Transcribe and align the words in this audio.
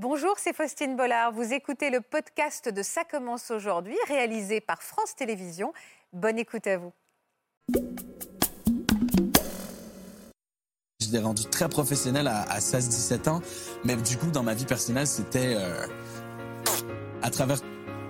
Bonjour, 0.00 0.34
c'est 0.38 0.54
Faustine 0.54 0.94
Bollard. 0.94 1.32
Vous 1.32 1.52
écoutez 1.52 1.90
le 1.90 2.00
podcast 2.00 2.68
de 2.68 2.84
Ça 2.84 3.02
commence 3.02 3.50
aujourd'hui, 3.50 3.96
réalisé 4.06 4.60
par 4.60 4.80
France 4.80 5.16
Télévisions. 5.16 5.72
Bonne 6.12 6.38
écoute 6.38 6.68
à 6.68 6.78
vous. 6.78 6.92
Je 11.00 11.10
l'ai 11.10 11.18
rendu 11.18 11.46
très 11.46 11.68
professionnel 11.68 12.28
à, 12.28 12.60
16-17 12.60 13.28
ans, 13.28 13.40
mais 13.84 13.96
du 13.96 14.16
coup, 14.16 14.30
dans 14.30 14.44
ma 14.44 14.54
vie 14.54 14.66
personnelle, 14.66 15.08
c'était 15.08 15.56
euh, 15.56 15.84
à 17.22 17.30
travers 17.30 17.58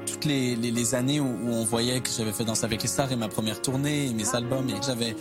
toutes 0.04 0.26
les, 0.26 0.94
années 0.94 1.20
où, 1.20 1.38
on 1.48 1.64
voyait 1.64 2.02
que 2.02 2.10
j'avais 2.10 2.32
fait 2.32 2.44
Danse 2.44 2.64
avec 2.64 2.82
les 2.82 2.88
stars 2.88 3.12
et 3.12 3.16
ma 3.16 3.28
première 3.28 3.62
tournée 3.62 4.08
et 4.08 4.12
mes 4.12 4.34
albums 4.34 4.68
et 4.68 4.78
que 4.78 4.84
j'avais 4.84 5.16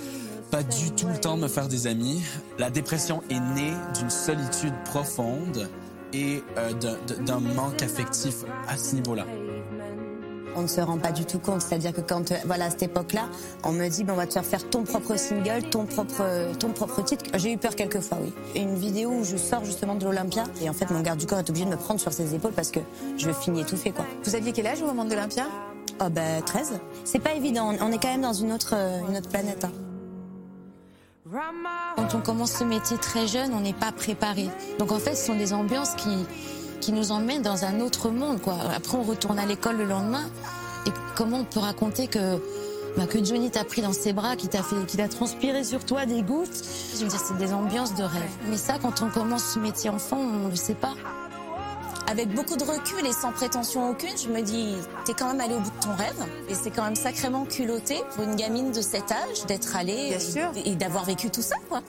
pas 0.51 0.63
du 0.63 0.91
tout 0.91 1.07
le 1.07 1.17
temps 1.17 1.37
de 1.37 1.43
me 1.43 1.47
faire 1.47 1.69
des 1.69 1.87
amis. 1.87 2.25
La 2.59 2.69
dépression 2.69 3.23
est 3.29 3.39
née 3.39 3.71
d'une 3.97 4.09
solitude 4.09 4.73
profonde 4.83 5.69
et 6.13 6.43
euh, 6.57 6.71
d'un 7.25 7.39
manque 7.39 7.81
affectif 7.81 8.43
à 8.67 8.77
ce 8.77 8.95
niveau-là 8.95 9.25
on 10.57 10.63
ne 10.63 10.67
se 10.67 10.81
rend 10.81 10.97
pas 10.97 11.11
du 11.11 11.23
tout 11.23 11.37
compte. 11.37 11.61
C'est-à-dire 11.61 11.93
que 11.93 12.01
quand, 12.01 12.31
euh, 12.31 12.35
voilà, 12.45 12.65
à 12.65 12.69
cette 12.71 12.83
époque-là, 12.83 13.29
on 13.63 13.71
me 13.71 13.87
dit, 13.87 14.03
ben, 14.03 14.13
on 14.13 14.15
va 14.15 14.25
te 14.25 14.33
faire 14.33 14.43
faire 14.43 14.67
ton 14.67 14.83
propre 14.83 15.15
single, 15.15 15.69
ton 15.69 15.85
propre, 15.85 16.51
ton 16.57 16.69
propre 16.69 17.03
titre. 17.03 17.25
J'ai 17.35 17.53
eu 17.53 17.57
peur 17.57 17.75
quelques 17.75 17.99
fois, 17.99 18.17
oui. 18.21 18.33
Et 18.55 18.61
une 18.61 18.75
vidéo 18.75 19.11
où 19.11 19.23
je 19.23 19.37
sors 19.37 19.63
justement 19.63 19.93
de 19.95 20.03
l'Olympia 20.03 20.43
et 20.61 20.67
en 20.67 20.73
fait, 20.73 20.89
mon 20.89 21.01
garde 21.01 21.19
du 21.19 21.27
corps 21.27 21.37
est 21.37 21.49
obligé 21.49 21.65
de 21.65 21.69
me 21.69 21.77
prendre 21.77 21.99
sur 21.99 22.11
ses 22.11 22.33
épaules 22.33 22.53
parce 22.53 22.71
que 22.71 22.79
je 23.17 23.31
finis 23.31 23.61
étouffée, 23.61 23.91
quoi. 23.91 24.05
Vous 24.23 24.35
aviez 24.35 24.51
quel 24.51 24.65
âge 24.67 24.81
au 24.81 24.87
moment 24.87 25.05
de 25.05 25.11
l'Olympia? 25.11 25.45
Oh, 26.01 26.09
ben, 26.09 26.41
13. 26.43 26.79
C'est 27.05 27.19
pas 27.19 27.33
évident. 27.33 27.73
On 27.79 27.91
est 27.91 27.97
quand 28.01 28.11
même 28.11 28.21
dans 28.21 28.33
une 28.33 28.51
autre, 28.51 28.73
euh, 28.73 28.99
une 29.09 29.17
autre 29.17 29.29
planète. 29.29 29.63
Hein. 29.63 29.86
Quand 31.95 32.15
on 32.15 32.21
commence 32.21 32.51
ce 32.53 32.63
métier 32.63 32.97
très 32.97 33.27
jeune, 33.27 33.53
on 33.53 33.59
n'est 33.59 33.73
pas 33.73 33.91
préparé. 33.91 34.49
Donc 34.79 34.91
en 34.91 34.99
fait, 34.99 35.15
ce 35.15 35.25
sont 35.25 35.35
des 35.35 35.53
ambiances 35.53 35.95
qui, 35.95 36.25
qui 36.79 36.93
nous 36.93 37.11
emmènent 37.11 37.41
dans 37.41 37.65
un 37.65 37.79
autre 37.81 38.09
monde. 38.09 38.39
Après, 38.73 38.97
on 38.97 39.03
retourne 39.03 39.39
à 39.39 39.45
l'école 39.45 39.77
le 39.77 39.85
lendemain. 39.85 40.29
Et 40.85 40.91
comment 41.15 41.39
on 41.39 41.43
peut 41.43 41.59
raconter 41.59 42.07
que, 42.07 42.37
bah, 42.95 43.07
que 43.07 43.23
Johnny 43.23 43.51
t'a 43.51 43.65
pris 43.65 43.81
dans 43.81 43.93
ses 43.93 44.13
bras, 44.13 44.35
qu'il 44.35 44.49
t'a 44.49 45.07
transpiré 45.09 45.63
sur 45.63 45.83
toi 45.83 46.05
des 46.05 46.21
gouttes? 46.21 46.63
Je 46.93 47.03
veux 47.03 47.09
dire, 47.09 47.19
c'est 47.19 47.37
des 47.37 47.53
ambiances 47.53 47.93
de 47.95 48.03
rêve. 48.03 48.31
Mais 48.49 48.57
ça, 48.57 48.75
quand 48.81 49.01
on 49.01 49.09
commence 49.09 49.43
ce 49.43 49.59
métier 49.59 49.89
enfant, 49.89 50.17
on 50.17 50.45
ne 50.45 50.49
le 50.49 50.55
sait 50.55 50.75
pas. 50.75 50.93
Avec 52.09 52.29
beaucoup 52.33 52.55
de 52.55 52.63
recul 52.63 53.05
et 53.05 53.11
sans 53.11 53.33
prétention 53.33 53.89
aucune, 53.89 54.17
je 54.17 54.29
me 54.29 54.41
dis, 54.41 54.75
t'es 55.05 55.13
quand 55.13 55.27
même 55.27 55.41
allé 55.41 55.55
au 55.55 55.59
bout 55.59 55.69
de 55.69 55.83
ton 55.83 55.93
rêve. 55.93 56.25
Et 56.49 56.55
c'est 56.55 56.71
quand 56.71 56.83
même 56.83 56.95
sacrément 56.95 57.45
culotté 57.45 58.01
pour 58.15 58.23
une 58.23 58.35
gamine 58.35 58.71
de 58.71 58.81
cet 58.81 59.11
âge 59.11 59.45
d'être 59.47 59.75
allée 59.75 60.17
et, 60.65 60.71
et 60.71 60.75
d'avoir 60.75 61.03
vécu 61.03 61.29
tout 61.29 61.41
ça, 61.41 61.57
quoi. 61.67 61.81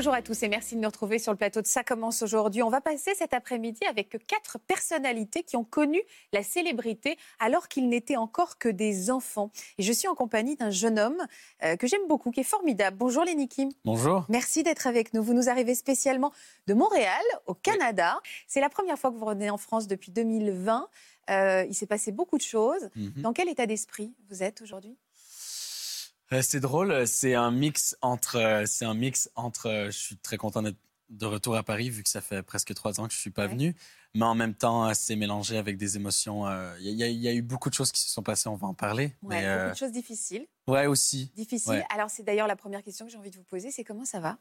Bonjour 0.00 0.14
à 0.14 0.22
tous 0.22 0.42
et 0.42 0.48
merci 0.48 0.76
de 0.76 0.80
nous 0.80 0.88
retrouver 0.88 1.18
sur 1.18 1.30
le 1.30 1.36
plateau 1.36 1.60
de 1.60 1.66
Ça 1.66 1.84
commence 1.84 2.22
aujourd'hui. 2.22 2.62
On 2.62 2.70
va 2.70 2.80
passer 2.80 3.14
cet 3.14 3.34
après-midi 3.34 3.84
avec 3.86 4.16
quatre 4.26 4.58
personnalités 4.58 5.42
qui 5.42 5.58
ont 5.58 5.64
connu 5.64 6.00
la 6.32 6.42
célébrité 6.42 7.18
alors 7.38 7.68
qu'ils 7.68 7.86
n'étaient 7.86 8.16
encore 8.16 8.56
que 8.56 8.70
des 8.70 9.10
enfants. 9.10 9.50
Et 9.76 9.82
je 9.82 9.92
suis 9.92 10.08
en 10.08 10.14
compagnie 10.14 10.56
d'un 10.56 10.70
jeune 10.70 10.98
homme 10.98 11.22
euh, 11.62 11.76
que 11.76 11.86
j'aime 11.86 12.08
beaucoup, 12.08 12.30
qui 12.30 12.40
est 12.40 12.44
formidable. 12.44 12.96
Bonjour 12.96 13.26
Lenny 13.26 13.46
Kim. 13.46 13.68
Bonjour. 13.84 14.24
Merci 14.30 14.62
d'être 14.62 14.86
avec 14.86 15.12
nous. 15.12 15.22
Vous 15.22 15.34
nous 15.34 15.50
arrivez 15.50 15.74
spécialement 15.74 16.32
de 16.66 16.72
Montréal, 16.72 17.20
au 17.46 17.52
Canada. 17.52 18.20
C'est 18.46 18.62
la 18.62 18.70
première 18.70 18.98
fois 18.98 19.10
que 19.10 19.16
vous 19.16 19.26
revenez 19.26 19.50
en 19.50 19.58
France 19.58 19.86
depuis 19.86 20.12
2020. 20.12 20.88
Euh, 21.28 21.66
il 21.68 21.74
s'est 21.74 21.84
passé 21.84 22.10
beaucoup 22.10 22.38
de 22.38 22.42
choses. 22.42 22.88
Mhm. 22.96 23.20
Dans 23.20 23.34
quel 23.34 23.50
état 23.50 23.66
d'esprit 23.66 24.14
vous 24.30 24.42
êtes 24.42 24.62
aujourd'hui? 24.62 24.96
C'est 26.42 26.60
drôle, 26.60 27.06
c'est 27.06 27.34
un 27.34 27.50
mix 27.50 27.96
entre, 28.02 28.36
euh, 28.36 28.64
c'est 28.66 28.84
un 28.84 28.94
mix 28.94 29.30
entre. 29.34 29.68
Euh, 29.68 29.86
je 29.86 29.98
suis 29.98 30.16
très 30.16 30.36
content 30.36 30.62
d'être 30.62 30.78
de 31.08 31.26
retour 31.26 31.56
à 31.56 31.64
Paris 31.64 31.90
vu 31.90 32.04
que 32.04 32.08
ça 32.08 32.20
fait 32.20 32.42
presque 32.42 32.72
trois 32.74 33.00
ans 33.00 33.08
que 33.08 33.12
je 33.12 33.18
suis 33.18 33.30
pas 33.30 33.48
venu, 33.48 33.74
mais 34.14 34.24
en 34.24 34.36
même 34.36 34.54
temps 34.54 34.94
c'est 34.94 35.16
mélangé 35.16 35.58
avec 35.58 35.76
des 35.76 35.96
émotions. 35.96 36.44
Il 36.78 36.88
y, 36.88 37.28
a 37.28 37.32
eu 37.32 37.42
beaucoup 37.42 37.68
de 37.68 37.74
choses 37.74 37.90
qui 37.90 38.00
se 38.00 38.10
sont 38.10 38.22
passées, 38.22 38.48
on 38.48 38.54
va 38.54 38.68
en 38.68 38.74
parler. 38.74 39.16
Ouais, 39.22 39.42
mais, 39.42 39.58
beaucoup 39.58 39.72
de 39.72 39.76
choses 39.76 39.90
difficiles. 39.90 40.46
Ouais 40.68 40.86
aussi. 40.86 41.32
Difficiles. 41.34 41.84
Alors 41.92 42.10
c'est 42.10 42.22
d'ailleurs 42.22 42.46
la 42.46 42.54
première 42.54 42.84
question 42.84 43.06
que 43.06 43.10
j'ai 43.10 43.18
envie 43.18 43.32
de 43.32 43.36
vous 43.36 43.42
poser, 43.42 43.72
c'est 43.72 43.82
comment 43.82 44.04
ça 44.04 44.20
va? 44.20 44.38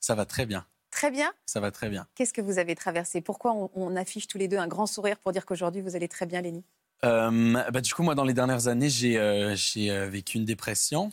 Ça 0.00 0.16
va 0.16 0.26
très 0.26 0.46
bien. 0.46 0.66
Très 0.90 1.12
bien? 1.12 1.32
Ça 1.46 1.60
va 1.60 1.70
très 1.70 1.88
bien. 1.88 2.08
Qu'est-ce 2.16 2.32
que 2.32 2.40
vous 2.40 2.58
avez 2.58 2.74
traversé? 2.74 3.20
Pourquoi 3.20 3.52
on, 3.52 3.70
on, 3.74 3.94
affiche 3.94 4.26
tous 4.26 4.38
les 4.38 4.48
deux 4.48 4.58
un 4.58 4.66
grand 4.66 4.86
sourire 4.86 5.20
pour 5.20 5.30
dire 5.30 5.46
qu'aujourd'hui 5.46 5.80
vous 5.80 5.94
allez 5.94 6.08
très 6.08 6.26
bien, 6.26 6.40
Lénie 6.40 6.64
euh, 7.04 7.70
bah, 7.70 7.80
du 7.80 7.92
coup, 7.94 8.02
moi, 8.02 8.14
dans 8.14 8.24
les 8.24 8.34
dernières 8.34 8.68
années, 8.68 8.88
j'ai 8.88 9.18
euh, 9.18 9.54
euh, 9.76 10.08
vécu 10.08 10.38
une 10.38 10.44
dépression. 10.44 11.12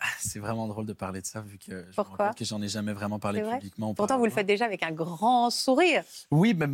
Ah, 0.00 0.06
c'est 0.18 0.38
vraiment 0.38 0.66
drôle 0.66 0.86
de 0.86 0.92
parler 0.92 1.20
de 1.20 1.26
ça, 1.26 1.40
vu 1.40 1.58
que 1.58 1.86
je 1.88 1.94
Pourquoi 1.94 2.34
que 2.34 2.44
j'en 2.44 2.60
ai 2.60 2.68
jamais 2.68 2.92
vraiment 2.92 3.18
parlé 3.18 3.42
publiquement. 3.42 3.94
Pourtant, 3.94 4.18
vous 4.18 4.24
le 4.24 4.30
faites 4.30 4.46
déjà 4.46 4.64
avec 4.64 4.82
un 4.82 4.92
grand 4.92 5.50
sourire. 5.50 6.02
Oui, 6.30 6.54
mais, 6.54 6.66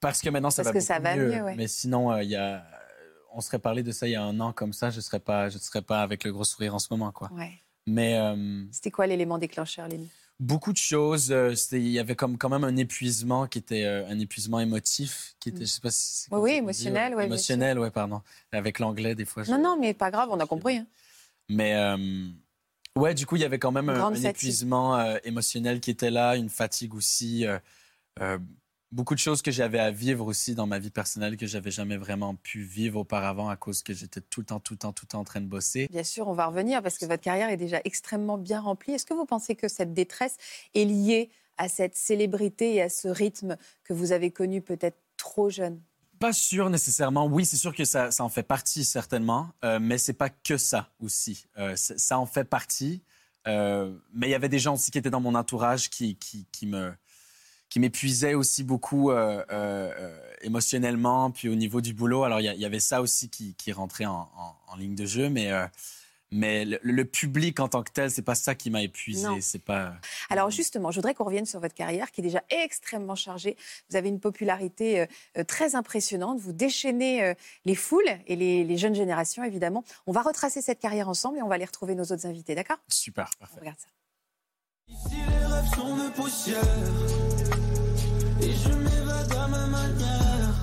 parce 0.00 0.20
que 0.20 0.30
maintenant, 0.30 0.50
ça 0.50 0.62
parce 0.62 0.74
va 0.74 0.80
que 0.80 0.84
ça 0.84 0.98
va 0.98 1.16
mieux. 1.16 1.44
Mais 1.56 1.68
sinon, 1.68 2.16
il 2.18 2.28
y 2.28 2.36
a 2.36 2.64
on 3.32 3.40
serait 3.40 3.60
parlé 3.60 3.84
de 3.84 3.92
ça 3.92 4.08
il 4.08 4.10
y 4.10 4.16
a 4.16 4.24
un 4.24 4.40
an 4.40 4.52
comme 4.52 4.72
ça, 4.72 4.90
je 4.90 5.00
serais 5.00 5.20
pas, 5.20 5.48
je 5.48 5.58
serais 5.58 5.82
pas 5.82 6.02
avec 6.02 6.24
le 6.24 6.32
gros 6.32 6.42
sourire 6.42 6.74
en 6.74 6.80
ce 6.80 6.88
moment, 6.90 7.12
quoi. 7.12 7.30
Mais 7.86 8.18
c'était 8.72 8.90
quoi 8.90 9.06
l'élément 9.06 9.38
déclencheur, 9.38 9.86
Lénie 9.86 10.10
beaucoup 10.40 10.72
de 10.72 10.78
choses. 10.78 11.30
Euh, 11.30 11.54
il 11.72 11.88
y 11.88 11.98
avait 12.00 12.16
comme 12.16 12.36
quand 12.38 12.48
même 12.48 12.64
un 12.64 12.76
épuisement 12.76 13.46
qui 13.46 13.58
était 13.58 13.84
euh, 13.84 14.08
un 14.08 14.18
épuisement 14.18 14.58
émotif, 14.58 15.36
qui 15.38 15.50
était, 15.50 15.60
je 15.60 15.66
sais 15.66 15.80
pas 15.80 15.90
si 15.90 16.26
oui, 16.32 16.52
émotionnel, 16.52 17.14
ouais, 17.14 17.26
émotionnel, 17.26 17.78
ouais, 17.78 17.90
pardon. 17.90 18.22
Avec 18.50 18.78
l'anglais, 18.80 19.14
des 19.14 19.26
fois. 19.26 19.44
Non, 19.44 19.58
non, 19.58 19.76
mais 19.78 19.94
pas 19.94 20.10
grave, 20.10 20.28
on 20.32 20.40
a 20.40 20.46
compris. 20.46 20.78
Hein. 20.78 20.86
Mais 21.48 21.76
euh, 21.76 22.26
ouais, 22.96 23.14
du 23.14 23.26
coup, 23.26 23.36
il 23.36 23.42
y 23.42 23.44
avait 23.44 23.58
quand 23.58 23.72
même 23.72 23.90
un, 23.90 24.14
épuisement 24.14 25.16
émotionnel 25.22 25.80
qui 25.80 25.90
était 25.90 26.10
là, 26.10 26.36
une 26.36 26.48
fatigue 26.48 26.94
aussi 26.94 27.44
beaucoup 28.92 29.14
de 29.14 29.20
choses 29.20 29.42
que 29.42 29.50
j'avais 29.50 29.78
à 29.78 29.90
vivre 29.90 30.26
aussi 30.26 30.54
dans 30.54 30.66
ma 30.66 30.78
vie 30.78 30.90
personnelle 30.90 31.36
que 31.36 31.46
j'avais 31.46 31.70
jamais 31.70 31.96
vraiment 31.96 32.34
pu 32.34 32.62
vivre 32.62 33.00
auparavant 33.00 33.48
à 33.48 33.56
cause 33.56 33.82
que 33.82 33.92
j'étais 33.92 34.20
tout 34.20 34.40
le 34.40 34.46
temps, 34.46 34.60
tout 34.60 34.74
le 34.74 34.78
temps, 34.78 34.92
tout 34.92 35.04
le 35.04 35.08
temps 35.08 35.20
en 35.20 35.24
train 35.24 35.40
de 35.40 35.46
bosser. 35.46 35.86
Bien 35.90 36.04
sûr, 36.04 36.28
on 36.28 36.34
va 36.34 36.46
revenir 36.46 36.82
parce 36.82 36.98
que 36.98 37.06
votre 37.06 37.22
carrière 37.22 37.50
est 37.50 37.56
déjà 37.56 37.80
extrêmement 37.84 38.38
bien 38.38 38.60
remplie. 38.60 38.92
Est-ce 38.92 39.06
que 39.06 39.14
vous 39.14 39.26
pensez 39.26 39.54
que 39.54 39.68
cette 39.68 39.94
détresse 39.94 40.36
est 40.74 40.84
liée 40.84 41.30
à 41.56 41.68
cette 41.68 41.96
célébrité 41.96 42.74
et 42.74 42.82
à 42.82 42.88
ce 42.88 43.08
rythme 43.08 43.56
que 43.84 43.92
vous 43.92 44.12
avez 44.12 44.30
connu 44.30 44.62
peut-être 44.62 44.98
trop 45.16 45.50
jeune? 45.50 45.80
Pas 46.18 46.32
sûr 46.32 46.68
nécessairement. 46.68 47.26
Oui, 47.26 47.46
c'est 47.46 47.56
sûr 47.56 47.74
que 47.74 47.84
ça, 47.84 48.10
ça, 48.10 48.24
en 48.24 48.28
fait 48.28 48.42
partie 48.42 48.84
certainement, 48.84 49.50
euh, 49.64 49.78
mais 49.80 49.96
c'est 49.96 50.12
pas 50.12 50.28
que 50.28 50.58
ça 50.58 50.90
aussi. 51.00 51.46
Euh, 51.58 51.76
ça 51.76 52.18
en 52.18 52.26
fait 52.26 52.44
partie, 52.44 53.02
euh, 53.46 53.96
mais 54.12 54.28
il 54.28 54.30
y 54.30 54.34
avait 54.34 54.50
des 54.50 54.58
gens 54.58 54.74
aussi 54.74 54.90
qui 54.90 54.98
étaient 54.98 55.10
dans 55.10 55.20
mon 55.20 55.34
entourage 55.34 55.88
qui, 55.88 56.16
qui, 56.16 56.46
qui 56.52 56.66
me 56.66 56.92
qui 57.70 57.78
m'épuisait 57.78 58.34
aussi 58.34 58.64
beaucoup 58.64 59.10
euh, 59.10 59.42
euh, 59.50 59.92
euh, 59.98 60.20
émotionnellement, 60.42 61.30
puis 61.30 61.48
au 61.48 61.54
niveau 61.54 61.80
du 61.80 61.94
boulot. 61.94 62.24
Alors, 62.24 62.40
il 62.40 62.44
y, 62.44 62.64
avait 62.64 62.80
ça 62.80 63.00
aussi 63.00 63.30
qui, 63.30 63.72
rentrait 63.72 64.06
en, 64.06 64.26
ligne 64.76 64.96
de 64.96 65.06
jeu, 65.06 65.30
mais 65.30 65.50
mais 66.32 66.64
le, 66.64 67.04
public 67.04 67.58
en 67.58 67.68
tant 67.68 67.82
que 67.82 67.90
tel, 67.90 68.08
c'est 68.10 68.22
pas 68.22 68.36
ça 68.36 68.54
qui 68.54 68.70
m'a 68.70 68.82
épuisé. 68.82 69.26
C'est 69.40 69.62
pas. 69.62 69.94
Alors 70.30 70.50
justement, 70.50 70.90
je 70.90 70.96
voudrais 70.96 71.14
qu'on 71.14 71.24
revienne 71.24 71.46
sur 71.46 71.60
votre 71.60 71.74
carrière 71.74 72.10
qui 72.12 72.20
est 72.20 72.24
déjà 72.24 72.42
extrêmement 72.50 73.16
chargée. 73.16 73.56
Vous 73.88 73.96
avez 73.96 74.08
une 74.08 74.20
popularité 74.20 75.06
très 75.48 75.74
impressionnante. 75.74 76.38
Vous 76.38 76.52
déchaînez 76.52 77.34
les 77.64 77.74
foules 77.74 78.04
et 78.26 78.36
les, 78.36 78.64
les, 78.64 78.76
jeunes 78.76 78.94
générations, 78.94 79.42
évidemment. 79.44 79.84
On 80.06 80.12
va 80.12 80.22
retracer 80.22 80.62
cette 80.62 80.78
carrière 80.78 81.08
ensemble 81.08 81.38
et 81.38 81.42
on 81.42 81.48
va 81.48 81.56
aller 81.56 81.64
retrouver 81.64 81.94
nos 81.94 82.04
autres 82.04 82.26
invités, 82.26 82.54
d'accord? 82.54 82.78
Super, 82.88 83.30
parfait. 83.38 83.54
On 83.56 83.60
regarde 83.60 83.78
ça. 83.78 83.88
Ici, 84.88 85.16
les 85.28 85.46
rêves 85.46 85.74
sont 85.74 85.96
de 85.96 86.10
poussière. 86.10 87.29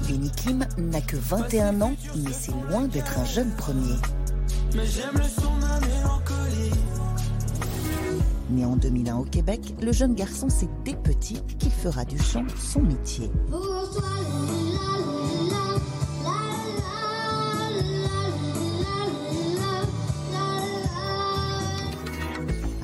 Benny 0.07 0.31
Kim 0.31 0.65
n'a 0.77 1.01
que 1.01 1.15
21 1.17 1.81
ans, 1.81 1.95
mais 2.15 2.31
c'est 2.31 2.53
loin 2.69 2.87
d'être 2.87 3.19
un 3.19 3.25
jeune 3.25 3.51
premier. 3.51 3.95
Né 8.49 8.65
en 8.65 8.75
2001 8.77 9.15
au 9.17 9.23
Québec, 9.25 9.75
le 9.81 9.91
jeune 9.91 10.15
garçon 10.15 10.49
sait 10.49 10.69
dès 10.85 10.95
petit 10.95 11.41
qu'il 11.59 11.71
fera 11.71 12.05
du 12.05 12.17
chant 12.17 12.45
son 12.57 12.81
métier. 12.81 13.29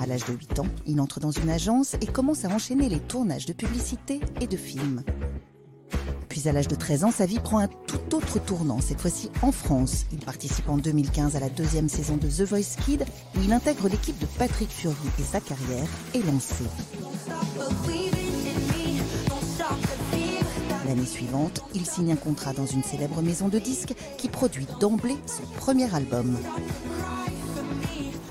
À 0.04 0.06
l'âge 0.06 0.26
de 0.26 0.34
8 0.34 0.60
ans, 0.60 0.68
il 0.86 1.00
entre 1.00 1.22
dans 1.22 1.32
une 1.32 1.50
agence 1.50 1.94
et 2.02 2.08
commence 2.08 2.44
à 2.44 2.50
enchaîner 2.50 2.90
les 2.90 3.00
tournages 3.00 3.46
de 3.46 3.54
publicités 3.54 4.20
et 4.42 4.48
de 4.48 4.58
films. 4.58 5.02
Puis 6.28 6.50
à 6.50 6.52
l'âge 6.52 6.68
de 6.68 6.76
13 6.76 7.06
ans, 7.06 7.12
sa 7.12 7.26
vie 7.26 7.40
prend 7.40 7.60
un 7.60 7.70
tout 7.70 8.14
autre 8.14 8.38
tournant, 8.38 8.82
cette 8.82 9.00
fois-ci 9.00 9.32
en 9.42 9.54
France. 9.54 10.04
Il 10.12 10.20
participe 10.20 10.68
en 10.68 10.78
2015 10.78 11.38
à 11.38 11.40
la 11.40 11.48
deuxième 11.48 11.88
saison 11.88 12.18
de 12.18 12.28
The 12.28 12.42
Voice 12.42 12.76
Kid, 12.84 13.06
où 13.38 13.40
il 13.46 13.54
intègre 13.54 13.88
l'équipe 13.88 14.20
de 14.20 14.26
Patrick 14.38 14.72
Fury 14.72 14.94
et 15.20 15.24
sa 15.24 15.40
carrière 15.40 15.88
est 16.14 16.26
lancée. 16.26 16.66
L'année 20.86 21.06
suivante, 21.06 21.62
il 21.74 21.86
signe 21.86 22.12
un 22.12 22.18
contrat 22.18 22.52
dans 22.52 22.66
une 22.66 22.84
célèbre 22.84 23.22
maison 23.22 23.48
de 23.48 23.58
disques 23.58 23.94
qui 24.18 24.28
produit 24.28 24.68
d'emblée 24.82 25.16
son 25.28 25.44
premier 25.58 25.96
album. 25.96 26.36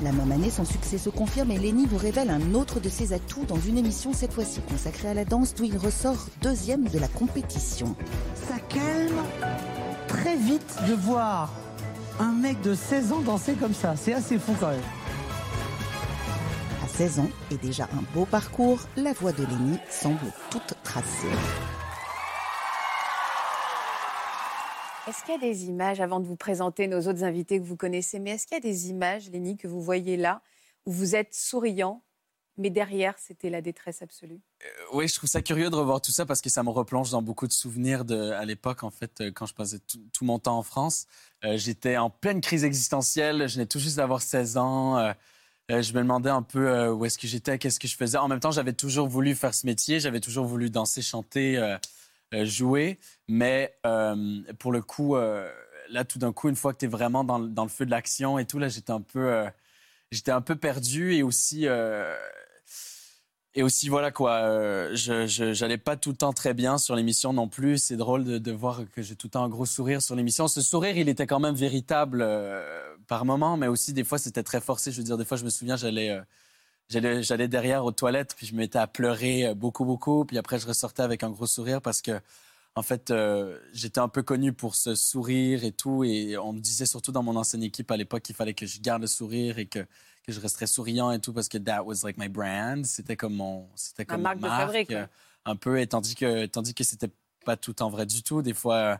La 0.02 0.10
même 0.10 0.32
année, 0.32 0.50
son 0.50 0.64
succès 0.64 0.98
se 0.98 1.10
confirme 1.10 1.52
et 1.52 1.58
Lenny 1.58 1.86
vous 1.86 1.96
révèle 1.96 2.28
un 2.28 2.54
autre 2.54 2.80
de 2.80 2.88
ses 2.88 3.12
atouts 3.12 3.44
dans 3.46 3.60
une 3.60 3.78
émission 3.78 4.12
cette 4.12 4.32
fois-ci 4.32 4.60
consacrée 4.68 5.08
à 5.08 5.14
la 5.14 5.24
danse 5.24 5.54
d'où 5.54 5.62
il 5.62 5.76
ressort 5.76 6.26
deuxième 6.40 6.88
de 6.88 6.98
la 6.98 7.06
compétition. 7.06 7.94
Ça 8.48 8.58
calme 8.68 9.22
très 10.08 10.36
vite 10.36 10.76
de 10.88 10.94
voir 10.94 11.52
un 12.18 12.32
mec 12.32 12.60
de 12.62 12.74
16 12.74 13.12
ans 13.12 13.20
danser 13.20 13.54
comme 13.54 13.74
ça. 13.74 13.94
C'est 13.96 14.12
assez 14.12 14.38
fou 14.38 14.54
quand 14.58 14.70
même. 14.70 14.80
À 16.84 16.88
16 16.88 17.20
ans 17.20 17.30
et 17.52 17.56
déjà 17.56 17.84
un 17.84 18.02
beau 18.12 18.24
parcours, 18.24 18.80
la 18.96 19.12
voix 19.12 19.32
de 19.32 19.44
Lenny 19.44 19.78
semble 19.88 20.32
toute 20.50 20.74
tracée. 20.82 21.28
Est-ce 25.08 25.24
qu'il 25.24 25.34
y 25.34 25.36
a 25.36 25.40
des 25.40 25.64
images, 25.64 26.00
avant 26.00 26.20
de 26.20 26.26
vous 26.26 26.36
présenter 26.36 26.86
nos 26.86 27.08
autres 27.08 27.24
invités 27.24 27.58
que 27.58 27.64
vous 27.64 27.76
connaissez, 27.76 28.20
mais 28.20 28.30
est-ce 28.30 28.46
qu'il 28.46 28.54
y 28.54 28.58
a 28.58 28.60
des 28.60 28.88
images, 28.88 29.28
Lénie, 29.30 29.56
que 29.56 29.66
vous 29.66 29.82
voyez 29.82 30.16
là, 30.16 30.42
où 30.86 30.92
vous 30.92 31.16
êtes 31.16 31.34
souriant, 31.34 32.04
mais 32.56 32.70
derrière, 32.70 33.18
c'était 33.18 33.50
la 33.50 33.62
détresse 33.62 34.00
absolue? 34.00 34.38
Euh, 34.62 34.68
oui, 34.92 35.08
je 35.08 35.14
trouve 35.16 35.28
ça 35.28 35.42
curieux 35.42 35.70
de 35.70 35.74
revoir 35.74 36.00
tout 36.00 36.12
ça 36.12 36.24
parce 36.24 36.40
que 36.40 36.50
ça 36.50 36.62
me 36.62 36.70
replonge 36.70 37.10
dans 37.10 37.20
beaucoup 37.20 37.48
de 37.48 37.52
souvenirs 37.52 38.04
de, 38.04 38.30
à 38.30 38.44
l'époque, 38.44 38.84
en 38.84 38.90
fait, 38.90 39.20
euh, 39.20 39.32
quand 39.32 39.46
je 39.46 39.54
passais 39.54 39.80
tout, 39.80 40.24
mon 40.24 40.38
temps 40.38 40.58
en 40.58 40.62
France. 40.62 41.06
Euh, 41.44 41.56
J'étais 41.56 41.96
en 41.96 42.08
pleine 42.08 42.40
crise 42.40 42.62
existentielle, 42.62 43.48
je 43.48 43.54
venais 43.54 43.66
tout 43.66 43.80
juste 43.80 43.96
d'avoir 43.96 44.22
16 44.22 44.56
ans. 44.56 45.12
je 45.68 45.92
me 45.94 45.98
demandais 45.98 46.30
un 46.30 46.42
peu 46.42 46.90
où 46.90 47.04
est-ce 47.04 47.18
que 47.18 47.26
j'étais, 47.26 47.58
qu'est-ce 47.58 47.80
que 47.80 47.88
je 47.88 47.96
faisais. 47.96 48.18
En 48.18 48.28
même 48.28 48.38
temps, 48.38 48.52
j'avais 48.52 48.72
toujours 48.72 49.08
voulu 49.08 49.34
faire 49.34 49.52
ce 49.52 49.66
métier, 49.66 49.98
j'avais 49.98 50.20
toujours 50.20 50.46
voulu 50.46 50.70
danser, 50.70 51.02
chanter, 51.02 51.58
jouer. 52.44 52.98
Mais 53.28 53.74
euh, 53.86 54.42
pour 54.58 54.72
le 54.72 54.82
coup, 54.82 55.16
euh, 55.16 55.50
là, 55.90 56.04
tout 56.04 56.18
d'un 56.18 56.32
coup, 56.32 56.48
une 56.48 56.56
fois 56.56 56.72
que 56.72 56.78
tu 56.78 56.84
es 56.86 56.88
vraiment 56.88 57.24
dans, 57.24 57.38
dans 57.38 57.64
le 57.64 57.68
feu 57.70 57.86
de 57.86 57.90
l'action 57.90 58.38
et 58.38 58.46
tout, 58.46 58.58
là, 58.58 58.68
j'étais 58.68 58.92
un 58.92 59.00
peu, 59.00 59.32
euh, 59.32 59.48
j'étais 60.10 60.32
un 60.32 60.42
peu 60.42 60.56
perdu 60.56 61.14
et 61.14 61.22
aussi. 61.22 61.66
euh, 61.66 62.14
et 63.54 63.62
aussi, 63.62 63.90
voilà 63.90 64.10
quoi, 64.10 64.36
euh, 64.44 64.94
je 64.94 65.26
j'allais 65.26 65.76
pas 65.76 65.96
tout 65.96 66.10
le 66.10 66.16
temps 66.16 66.32
très 66.32 66.54
bien 66.54 66.78
sur 66.78 66.96
l'émission 66.96 67.34
non 67.34 67.48
plus. 67.48 67.76
C'est 67.76 67.96
drôle 67.96 68.24
de, 68.24 68.52
voir 68.52 68.82
que 68.92 69.02
j'ai 69.02 69.14
tout 69.14 69.26
le 69.26 69.30
temps 69.32 69.44
un 69.44 69.48
gros 69.50 69.66
sourire 69.66 70.00
sur 70.00 70.14
l'émission. 70.16 70.48
Ce 70.48 70.62
sourire, 70.62 70.96
il 70.96 71.08
était 71.10 71.26
quand 71.26 71.40
même 71.40 71.54
véritable 71.54 72.22
euh, 72.22 72.62
par 73.08 73.26
moments, 73.26 73.58
mais 73.58 73.66
aussi 73.66 73.92
des 73.92 74.04
fois, 74.04 74.16
c'était 74.16 74.42
très 74.42 74.60
forcé. 74.62 74.90
Je 74.90 74.96
veux 74.98 75.04
dire, 75.04 75.18
des 75.18 75.26
fois, 75.26 75.36
je 75.36 75.44
me 75.44 75.50
souviens, 75.50 75.76
j'allais 75.76 76.08
euh, 76.10 76.22
j'allais 76.92 77.22
j'allais 77.22 77.48
derrière 77.48 77.84
aux 77.84 77.92
toilettes, 77.92 78.34
puis 78.36 78.46
je 78.46 78.52
me 78.52 78.58
mettais 78.58 78.78
à 78.78 78.86
pleurer 78.86 79.46
euh, 79.46 79.54
beaucoup, 79.54 79.84
beaucoup. 79.84 80.24
Puis 80.24 80.38
après, 80.38 80.58
je 80.58 80.66
ressortais 80.66 81.02
avec 81.02 81.22
un 81.22 81.30
gros 81.30 81.46
sourire 81.46 81.80
parce 81.82 82.02
que, 82.02 82.20
en 82.74 82.82
fait, 82.82 83.10
euh, 83.10 83.58
j'étais 83.72 83.98
un 84.00 84.08
peu 84.08 84.22
connu 84.22 84.52
pour 84.52 84.74
ce 84.76 84.94
sourire 84.94 85.64
et 85.64 85.72
tout. 85.72 86.04
Et 86.04 86.36
on 86.38 86.52
me 86.52 86.60
disait 86.60 86.86
surtout 86.86 87.12
dans 87.12 87.22
mon 87.22 87.36
ancienne 87.36 87.62
équipe 87.62 87.90
à 87.90 87.96
l'époque 87.96 88.22
qu'il 88.22 88.34
fallait 88.36 88.54
que 88.54 88.66
je 88.66 88.80
garde 88.80 89.02
le 89.02 89.08
sourire 89.08 89.58
et 89.58 89.66
que 89.66 89.86
que 90.24 90.30
je 90.32 90.38
resterais 90.38 90.68
souriant 90.68 91.10
et 91.10 91.18
tout 91.18 91.32
parce 91.32 91.48
que 91.48 91.58
that 91.58 91.82
was 91.82 92.02
like 92.04 92.16
my 92.16 92.28
brand. 92.28 92.86
C'était 92.86 93.16
comme 93.16 93.34
mon, 93.34 93.68
c'était 93.74 94.04
comme 94.04 94.22
marque 94.22 94.38
ma 94.38 94.48
de 94.48 94.52
fabrique, 94.66 94.92
euh, 94.92 95.06
un 95.46 95.56
peu. 95.56 95.80
Et 95.80 95.86
tandis 95.88 96.14
que, 96.14 96.46
tandis 96.46 96.74
que 96.74 96.84
c'était 96.84 97.10
pas 97.44 97.56
tout 97.56 97.82
en 97.82 97.90
vrai 97.90 98.06
du 98.06 98.22
tout. 98.22 98.40
Des 98.40 98.54
fois, 98.54 98.74
euh, 98.76 98.96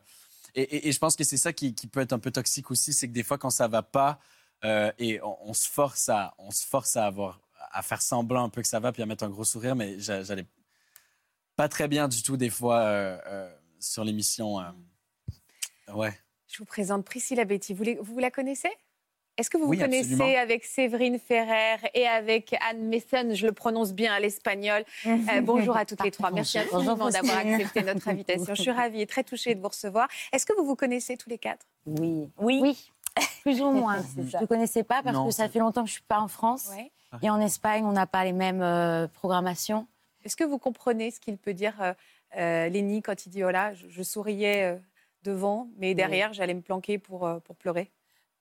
et, 0.56 0.62
et- 0.62 0.88
et 0.88 0.92
je 0.92 0.98
pense 0.98 1.14
que 1.14 1.22
c'est 1.24 1.36
ça 1.36 1.52
qui, 1.52 1.74
qui 1.74 1.86
peut 1.86 2.00
être 2.00 2.12
un 2.12 2.18
peu 2.18 2.32
toxique 2.32 2.70
aussi, 2.72 2.92
c'est 2.92 3.06
que 3.06 3.12
des 3.12 3.22
fois 3.22 3.38
quand 3.38 3.50
ça 3.50 3.68
va 3.68 3.82
pas 3.82 4.18
euh, 4.64 4.90
et 4.98 5.22
on, 5.22 5.36
on 5.50 5.54
se 5.54 5.68
force 5.68 6.08
à, 6.08 6.34
on 6.38 6.50
se 6.50 6.66
force 6.66 6.96
à 6.96 7.06
avoir, 7.06 7.40
à 7.72 7.82
faire 7.82 8.02
semblant 8.02 8.44
un 8.44 8.48
peu 8.48 8.62
que 8.62 8.68
ça 8.68 8.80
va 8.80 8.92
puis 8.92 9.02
à 9.02 9.06
mettre 9.06 9.24
un 9.24 9.30
gros 9.30 9.44
sourire, 9.44 9.74
mais 9.74 9.98
j'a- 9.98 10.22
j'allais 10.22 10.46
pas 11.56 11.68
très 11.68 11.88
bien 11.88 12.08
du 12.08 12.22
tout 12.22 12.36
des 12.36 12.50
fois 12.50 12.80
euh, 12.80 13.18
euh, 13.26 13.52
sur 13.80 14.04
l'émission. 14.04 14.60
euh. 14.60 14.64
Ouais. 15.92 16.12
Je 16.48 16.58
vous 16.58 16.64
présente 16.64 17.04
Priscilla 17.04 17.44
Betty. 17.44 17.74
Vous, 17.74 17.82
les- 17.82 17.94
vous 17.96 18.18
la 18.18 18.30
connaissez? 18.30 18.70
Est-ce 19.38 19.48
que 19.48 19.56
vous 19.56 19.64
Oui, 19.66 19.78
vous 19.78 19.82
connaissez 19.84 20.12
absolument. 20.12 20.38
avec 20.42 20.64
Séverine 20.66 21.18
Ferrer 21.18 21.76
et 21.94 22.06
avec 22.06 22.54
Anne 22.60 22.86
Messen? 22.88 23.34
Je 23.34 23.46
le 23.46 23.52
prononce 23.52 23.94
bien 23.94 24.12
à 24.12 24.20
l'espagnol. 24.20 24.84
Euh, 25.06 25.40
bonjour 25.40 25.74
à 25.76 25.86
toutes 25.86 26.04
les 26.04 26.10
trois. 26.10 26.30
Merci 26.30 26.58
infiniment 26.58 27.08
d'avoir 27.08 27.38
accepté 27.38 27.82
notre 27.82 28.06
invitation. 28.08 28.54
Je 28.54 28.60
suis 28.60 28.70
ravie 28.70 29.00
et 29.00 29.06
très 29.06 29.24
touchée 29.24 29.54
de 29.54 29.60
vous 29.60 29.68
recevoir. 29.68 30.08
Est-ce 30.32 30.44
que 30.44 30.52
vous 30.54 30.66
vous 30.66 30.76
connaissez 30.76 31.16
tous 31.16 31.30
les 31.30 31.38
quatre? 31.38 31.66
Oui. 31.86 32.30
Oui. 32.38 32.90
Plus 33.42 33.60
ou 33.62 33.70
moins. 33.70 34.02
je 34.16 34.36
ne 34.36 34.46
connaissais 34.46 34.84
pas 34.84 35.02
parce 35.02 35.14
Non, 35.16 35.26
que 35.26 35.32
ça 35.34 35.48
fait 35.48 35.58
longtemps 35.60 35.82
que 35.82 35.88
je 35.88 35.94
suis 35.94 36.02
pas 36.02 36.20
en 36.20 36.28
France. 36.28 36.68
Ouais. 36.70 36.90
Et 37.20 37.28
en 37.30 37.40
Espagne, 37.40 37.84
on 37.84 37.92
n'a 37.92 38.06
pas 38.06 38.24
les 38.24 38.32
mêmes 38.32 38.62
euh, 38.62 39.06
programmations. 39.08 39.86
Est-ce 40.24 40.36
que 40.36 40.44
vous 40.44 40.58
comprenez 40.58 41.10
ce 41.10 41.20
qu'il 41.20 41.36
peut 41.36 41.52
dire, 41.54 41.74
euh, 41.82 41.92
euh, 42.38 42.68
Lénie, 42.68 43.02
quand 43.02 43.26
il 43.26 43.30
dit 43.30 43.44
oh 43.44 43.50
là, 43.50 43.74
je, 43.74 43.88
je 43.88 44.02
souriais 44.02 44.64
euh, 44.64 44.78
devant, 45.24 45.68
mais 45.76 45.94
derrière, 45.94 46.32
j'allais 46.32 46.54
me 46.54 46.62
planquer 46.62 46.98
pour, 46.98 47.26
euh, 47.26 47.38
pour 47.40 47.56
pleurer? 47.56 47.90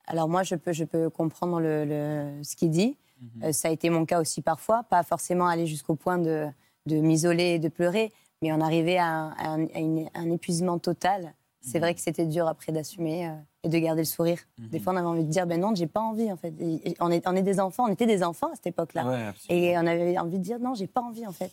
Alors 0.08 0.30
moi, 0.30 0.44
je 0.44 0.56
peux, 0.56 0.74
je 0.74 0.84
peux 0.86 1.10
comprendre 1.10 1.60
le, 1.60 1.86
le- 1.86 2.44
ce 2.44 2.56
qu'il 2.56 2.70
dit. 2.72 2.98
Mhm. 3.20 3.44
Euh, 3.44 3.52
ça 3.52 3.68
a 3.68 3.72
été 3.72 3.90
mon 3.90 4.06
cas 4.06 4.20
aussi 4.22 4.42
parfois, 4.42 4.84
pas 4.84 5.04
forcément 5.04 5.48
aller 5.48 5.68
jusqu'au 5.68 5.96
point 5.96 6.18
de, 6.18 6.48
de 6.86 6.96
m'isoler 6.98 7.56
et 7.56 7.60
de 7.60 7.68
pleurer, 7.70 8.12
mais 8.42 8.52
en 8.52 8.62
arriver 8.62 8.98
à 8.98 9.06
un, 9.08 9.32
à 9.34 9.48
un- 9.50 9.68
à 9.76 9.80
une- 9.80 10.10
un 10.14 10.32
épuisement 10.32 10.80
total. 10.80 11.34
C'est 11.62 11.78
Mhm. 11.78 11.82
vrai 11.84 11.94
que 11.96 12.02
c'était 12.02 12.26
dur 12.26 12.48
après 12.48 12.72
d'assumer 12.72 13.28
euh, 13.28 13.34
et 13.63 13.69
de 13.69 13.78
garder 13.78 14.02
le 14.02 14.06
sourire. 14.06 14.40
Des 14.58 14.78
Mhm. 14.80 14.84
fois, 14.84 14.94
on 14.94 14.98
avait 14.98 15.06
envie 15.08 15.24
de 15.24 15.30
dire, 15.30 15.46
ben 15.46 15.60
non, 15.60 15.75
j'ai 15.75 15.88
pas 15.88 16.00
envie 16.02 16.31
en 16.31 16.38
fait. 16.38 16.54
Et- 16.60 16.96
on, 17.00 17.12
est, 17.12 17.28
on 17.28 17.36
est 17.36 17.44
des 17.44 17.60
enfants, 17.60 17.86
on 17.88 17.94
était 17.94 18.08
des 18.08 18.24
enfants 18.24 18.48
à 18.52 18.56
cette 18.56 18.68
époque-là. 18.68 19.06
Ouais. 19.06 19.31
Et 19.50 19.78
on 19.78 19.86
avait 19.86 20.18
envie 20.18 20.40
de 20.40 20.44
dire, 20.44 20.60
non, 20.60 20.74
j'ai 20.74 20.88
pas 20.88 21.02
envie 21.02 21.25
en 21.28 21.31
fait. 21.31 21.52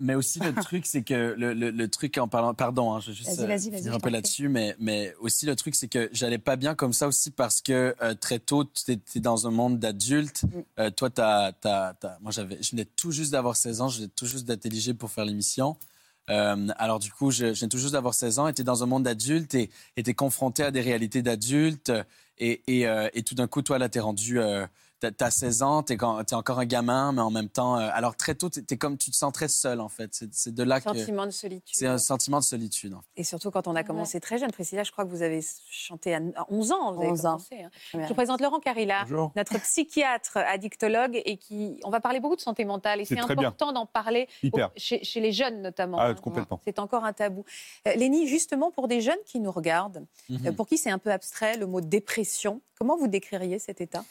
Mais 0.00 0.16
aussi, 0.16 0.40
le 0.40 0.52
truc, 0.68 0.86
c'est 0.86 1.02
que 1.02 1.36
le, 1.38 1.54
le- 1.54 1.70
le 1.70 1.88
truc 1.88 2.18
en 2.18 2.26
parlant. 2.26 2.52
Pardon, 2.54 2.92
hein, 2.92 2.98
je 3.00 3.12
vais 3.12 3.16
juste 3.16 3.38
Vas-y, 3.40 3.68
euh, 3.72 3.76
finir 3.78 3.94
un 3.94 4.00
peu 4.00 4.10
là-dessus, 4.10 4.48
mais, 4.48 4.74
mais 4.80 5.14
aussi 5.20 5.46
le 5.46 5.54
truc, 5.54 5.76
c'est 5.76 5.86
que 5.86 6.10
j'allais 6.12 6.38
pas 6.38 6.56
bien 6.56 6.74
comme 6.74 6.92
ça 6.92 7.06
aussi 7.06 7.30
parce 7.30 7.62
que 7.62 7.94
euh, 8.02 8.14
très 8.14 8.40
tôt, 8.40 8.64
tu 8.64 8.90
étais 8.90 9.20
dans 9.20 9.46
un 9.46 9.52
monde 9.52 9.78
d'adultes. 9.78 10.42
Mm. 10.42 10.48
Euh, 10.80 10.90
toi, 10.90 11.10
t'as, 11.10 11.52
t'as- 11.52 11.94
t'as- 12.00 12.18
moi, 12.20 12.32
j'avais, 12.32 12.60
je 12.60 12.72
venais 12.72 12.84
tout 12.86 13.12
juste 13.12 13.30
d'avoir 13.30 13.54
16 13.54 13.80
ans, 13.80 13.88
je 13.88 13.98
venais 13.98 14.10
tout 14.16 14.26
juste 14.26 14.46
d'être 14.46 14.66
éligible 14.66 14.98
pour 14.98 15.12
faire 15.12 15.24
l'émission. 15.24 15.76
Euh, 16.30 16.68
alors, 16.78 16.98
du 16.98 17.12
coup, 17.12 17.30
je, 17.30 17.52
je 17.54 17.58
viens 17.60 17.68
tout 17.68 17.78
juste 17.78 17.92
d'avoir 17.92 18.14
16 18.14 18.38
ans, 18.38 18.52
t'es 18.52 18.64
dans 18.64 18.82
un 18.82 18.86
monde 18.86 19.04
d'adultes 19.04 19.54
et 19.54 19.70
t'es 20.02 20.14
confronté 20.14 20.62
à 20.62 20.70
des 20.70 20.80
réalités 20.80 21.22
d'adultes. 21.22 21.92
Et, 22.38 22.62
et, 22.66 22.86
euh, 22.86 23.08
et 23.14 23.22
tout 23.22 23.34
d'un 23.34 23.46
coup, 23.46 23.62
toi, 23.62 23.78
là, 23.78 23.88
t'es 23.88 24.00
rendu. 24.00 24.40
T'as 25.04 25.10
t'as 25.10 25.30
16 25.30 25.62
ans, 25.62 25.82
t'es 25.82 25.96
t'es 26.26 26.34
encore 26.34 26.58
un 26.58 26.64
gamin, 26.64 27.12
mais 27.12 27.20
en 27.20 27.30
même 27.30 27.48
temps, 27.48 27.76
euh, 27.78 27.88
alors 27.92 28.16
très 28.16 28.34
tôt, 28.34 28.48
t'es 28.48 28.76
comme 28.78 28.96
tu 28.96 29.10
te 29.10 29.16
sens 29.16 29.32
très 29.32 29.48
seul 29.48 29.80
en 29.80 29.88
fait. 29.88 30.24
C'est 30.32 30.54
de 30.54 30.62
là 30.62 30.80
que 30.80 30.84
Sentiment 30.84 31.26
de 31.26 31.30
solitude. 31.30 31.74
c'est 31.76 31.86
un 31.86 31.98
sentiment 31.98 32.38
de 32.38 32.44
solitude. 32.44 32.94
en 32.94 33.00
fait. 33.00 33.06
Et 33.16 33.24
surtout 33.24 33.50
quand 33.50 33.68
on 33.68 33.74
a 33.76 33.82
commencé 33.84 34.18
très 34.20 34.38
jeune. 34.38 34.50
Priscilla, 34.50 34.82
je 34.82 34.92
crois 34.92 35.04
que 35.04 35.10
vous 35.10 35.22
avez 35.22 35.44
chanté 35.70 36.14
à 36.14 36.20
à 36.36 36.46
11 36.48 36.72
ans. 36.72 36.92
Vous 36.94 37.02
avez 37.02 37.10
11 37.10 37.26
ans. 37.26 37.38
hein. 37.52 37.68
Je 37.92 37.98
vous 38.08 38.14
présente 38.14 38.40
Laurent 38.40 38.60
Carilla, 38.60 39.02
Bonjour. 39.02 39.32
notre 39.36 39.58
psychiatre 39.60 40.38
addictologue, 40.38 41.20
et 41.24 41.36
qui, 41.36 41.80
on 41.84 41.90
va 41.90 42.00
parler 42.00 42.20
beaucoup 42.20 42.36
de 42.36 42.40
santé 42.40 42.64
mentale. 42.64 43.00
Et 43.00 43.04
C'est 43.04 43.14
c'est 43.16 43.20
très 43.20 43.34
bien. 43.36 43.48
important 43.48 43.72
d'en 43.72 43.86
parler 43.86 44.28
Hyper. 44.42 44.68
au- 44.68 44.70
chez, 44.78 45.04
chez 45.04 45.20
les 45.20 45.32
jeunes 45.32 45.60
notamment. 45.62 45.98
Ah, 45.98 46.08
hein. 46.08 46.14
complètement. 46.14 46.60
C'est 46.64 46.78
encore 46.78 47.04
un 47.04 47.12
tabou. 47.12 47.44
Euh, 47.86 47.94
Lénie, 47.94 48.26
justement 48.26 48.70
pour 48.70 48.88
des 48.88 49.00
jeunes 49.00 49.18
qui 49.26 49.38
nous 49.40 49.52
regardent, 49.52 50.04
Mhm. 50.30 50.46
euh, 50.46 50.52
pour 50.52 50.66
qui 50.66 50.78
c'est 50.78 50.90
un 50.90 50.98
peu 50.98 51.12
abstrait 51.12 51.56
le 51.56 51.66
mot 51.66 51.80
dépression, 51.80 52.60
comment 52.78 52.96
vous 52.96 53.08
décririez 53.08 53.58
cet 53.58 53.80
état? 53.80 54.04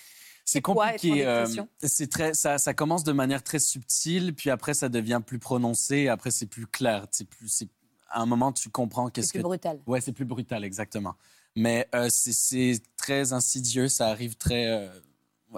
C'est 0.45 0.61
compliqué. 0.61 1.25
euh, 1.25 1.45
c'est 1.81 2.09
très, 2.09 2.33
ça, 2.33 2.57
ça 2.57 2.73
commence 2.73 3.03
de 3.03 3.11
manière 3.13 3.43
très 3.43 3.59
subtile, 3.59 4.33
puis 4.35 4.49
après 4.49 4.73
ça 4.73 4.89
devient 4.89 5.21
plus 5.25 5.39
prononcé, 5.39 6.07
après 6.09 6.31
c'est 6.31 6.45
plus 6.47 6.67
clair. 6.67 7.07
C'est 7.11 7.27
plus, 7.27 7.47
c'est- 7.47 7.69
à 8.09 8.21
un 8.21 8.25
moment 8.25 8.51
tu 8.51 8.69
comprends 8.69 9.05
C'est 9.07 9.11
qu'est-ce 9.13 9.29
plus 9.31 9.39
que. 9.39 9.43
brutal. 9.43 9.79
Ouais, 9.87 10.01
c'est 10.01 10.11
plus 10.11 10.25
brutal, 10.25 10.63
exactement. 10.63 11.15
Mais 11.55 11.87
euh, 11.95 12.09
c'est- 12.09 12.33
c'est 12.33 12.81
très 12.97 13.31
insidieux, 13.33 13.87
ça 13.87 14.07
arrive 14.09 14.35
très. 14.35 14.67
euh, 14.67 14.89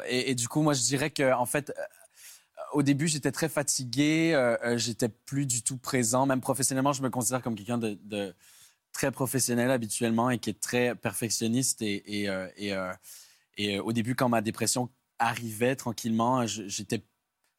Et, 0.08 0.32
et 0.32 0.36
du 0.36 0.48
coup, 0.50 0.62
moi, 0.62 0.74
je 0.74 0.82
dirais 0.82 1.10
que, 1.10 1.34
en 1.34 1.46
fait, 1.46 1.74
au 2.74 2.84
début, 2.84 3.08
j'étais 3.08 3.32
très 3.32 3.48
fatigué, 3.48 4.36
j'étais 4.76 5.08
plus 5.08 5.46
du 5.46 5.62
tout 5.64 5.78
présent. 5.78 6.26
Même 6.26 6.42
professionnellement, 6.42 6.92
je 6.92 7.02
me 7.02 7.10
considère 7.10 7.42
comme 7.42 7.56
quelqu'un 7.56 7.78
de, 7.78 7.98
de 8.04 8.36
très 8.92 9.10
professionnel 9.12 9.72
habituellement 9.72 10.30
et 10.30 10.38
qui 10.38 10.50
est 10.50 10.60
très 10.60 10.96
perfectionniste. 10.96 11.82
Et, 11.82 12.24
et, 12.24 12.30
et, 12.58 12.74
et, 13.58 13.78
euh, 13.78 13.84
au 13.84 13.94
début, 13.94 14.16
quand 14.16 14.30
ma 14.30 14.42
dépression 14.42 14.90
arrivait 15.20 15.76
tranquillement, 15.76 16.46
j'étais 16.46 17.04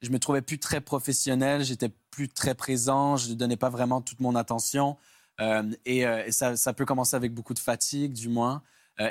je 0.03 0.11
me 0.11 0.19
trouvais 0.19 0.43
plus 0.43 0.59
très 0.59 0.83
professionnel, 0.83 1.65
j'étais 1.65 1.89
plus 2.11 2.29
très 2.29 2.55
présent, 2.55 3.17
je 3.17 3.31
ne 3.31 3.35
donnais 3.35 3.57
pas 3.57 3.71
vraiment 3.71 4.03
toute 4.03 4.21
mon 4.21 4.35
attention. 4.35 4.99
Euh, 5.41 5.71
et 5.87 6.07
euh, 6.07 6.27
et 6.27 6.33
ça, 6.33 6.55
ça 6.57 6.75
peut 6.75 6.85
commencer 6.85 7.17
avec 7.17 7.33
beaucoup 7.33 7.55
de 7.55 7.59
fatigue, 7.59 8.13
du 8.13 8.29
moins. 8.29 8.63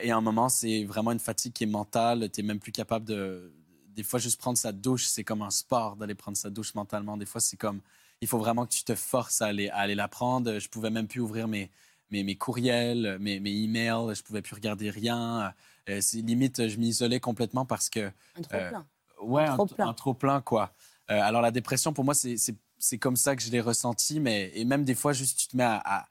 Et 0.02 0.10
à 0.10 0.18
un 0.18 0.22
moment, 0.22 0.50
c'est 0.50 0.84
vraiment 0.84 1.12
une 1.12 1.20
fatigue 1.20 1.54
qui 1.54 1.64
est 1.64 1.68
mentale. 1.68 2.30
Tu 2.32 2.42
n'es 2.42 2.48
même 2.48 2.60
plus 2.60 2.72
capable 2.72 3.06
de. 3.06 3.54
Des 3.90 4.04
fois, 4.04 4.20
juste 4.20 4.40
prendre 4.40 4.58
sa 4.58 4.72
douche, 4.72 5.06
c'est 5.06 5.24
comme 5.24 5.44
un 5.44 5.52
sport 5.52 5.96
d'aller 5.96 6.16
prendre 6.16 6.38
sa 6.38 6.50
douche 6.50 6.74
mentalement. 6.76 7.18
Des 7.18 7.26
fois, 7.26 7.42
c'est 7.42 7.58
comme. 7.58 7.82
Il 8.22 8.28
faut 8.28 8.40
vraiment 8.40 8.66
que 8.66 8.74
tu 8.74 8.84
te 8.84 8.96
forces 8.96 9.42
à 9.42 9.48
aller, 9.48 9.70
à 9.70 9.78
aller 9.78 9.96
la 9.96 10.08
prendre. 10.08 10.58
Je 10.60 10.70
pouvais 10.70 10.90
même 10.90 11.08
plus 11.08 11.20
ouvrir 11.20 11.48
mes, 11.48 11.70
mes, 12.10 12.24
mes 12.24 12.36
courriels, 12.36 13.18
mes, 13.20 13.40
mes 13.40 13.52
emails. 13.52 14.16
Je 14.16 14.24
pouvais 14.24 14.42
plus 14.42 14.56
regarder 14.56 14.90
rien. 14.90 15.54
Euh, 15.90 16.02
c'est 16.02 16.18
limite, 16.22 16.68
je 16.68 16.78
m'isolais 16.78 17.20
complètement 17.20 17.66
parce 17.66 17.90
que. 17.90 18.12
Un 18.36 18.42
trop 18.42 18.56
Euh, 18.58 18.70
plein. 18.70 18.88
Ouais, 19.22 19.44
Un 19.46 19.56
trop-plein. 19.56 19.88
un 19.88 19.94
trop-plein, 19.94 20.42
quoi. 20.42 20.74
Euh, 21.10 21.20
alors, 21.22 21.42
la 21.42 21.52
dépression, 21.52 21.94
pour 21.94 22.04
moi, 22.04 22.14
c'est- 22.14 22.98
comme 23.00 23.16
ça 23.16 23.36
que 23.36 23.42
je 23.42 23.50
l'ai 23.52 23.62
ressenti, 23.62 24.20
mais 24.20 24.52
et 24.56 24.66
même 24.66 24.84
des 24.84 24.96
fois, 24.96 25.14
juste, 25.14 25.40
tu 25.40 25.48
te 25.48 25.56
mets 25.58 25.64
à, 25.64 25.82
à, 25.86 26.08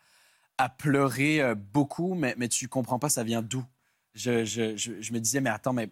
à 0.59 0.69
pleurer 0.69 1.41
euh, 1.41 1.55
beaucoup, 1.55 2.15
mais, 2.15 2.35
mais 2.39 2.49
tu 2.49 2.69
comprends 2.69 2.99
pas 2.99 3.09
ça 3.09 3.23
vient 3.25 3.43
d'où. 3.43 3.65
Je, 4.15 4.45
je, 4.45 4.77
je, 4.77 5.01
je 5.01 5.13
me 5.13 5.21
disais, 5.21 5.41
mais 5.41 5.51
attends, 5.51 5.73
mais 5.73 5.91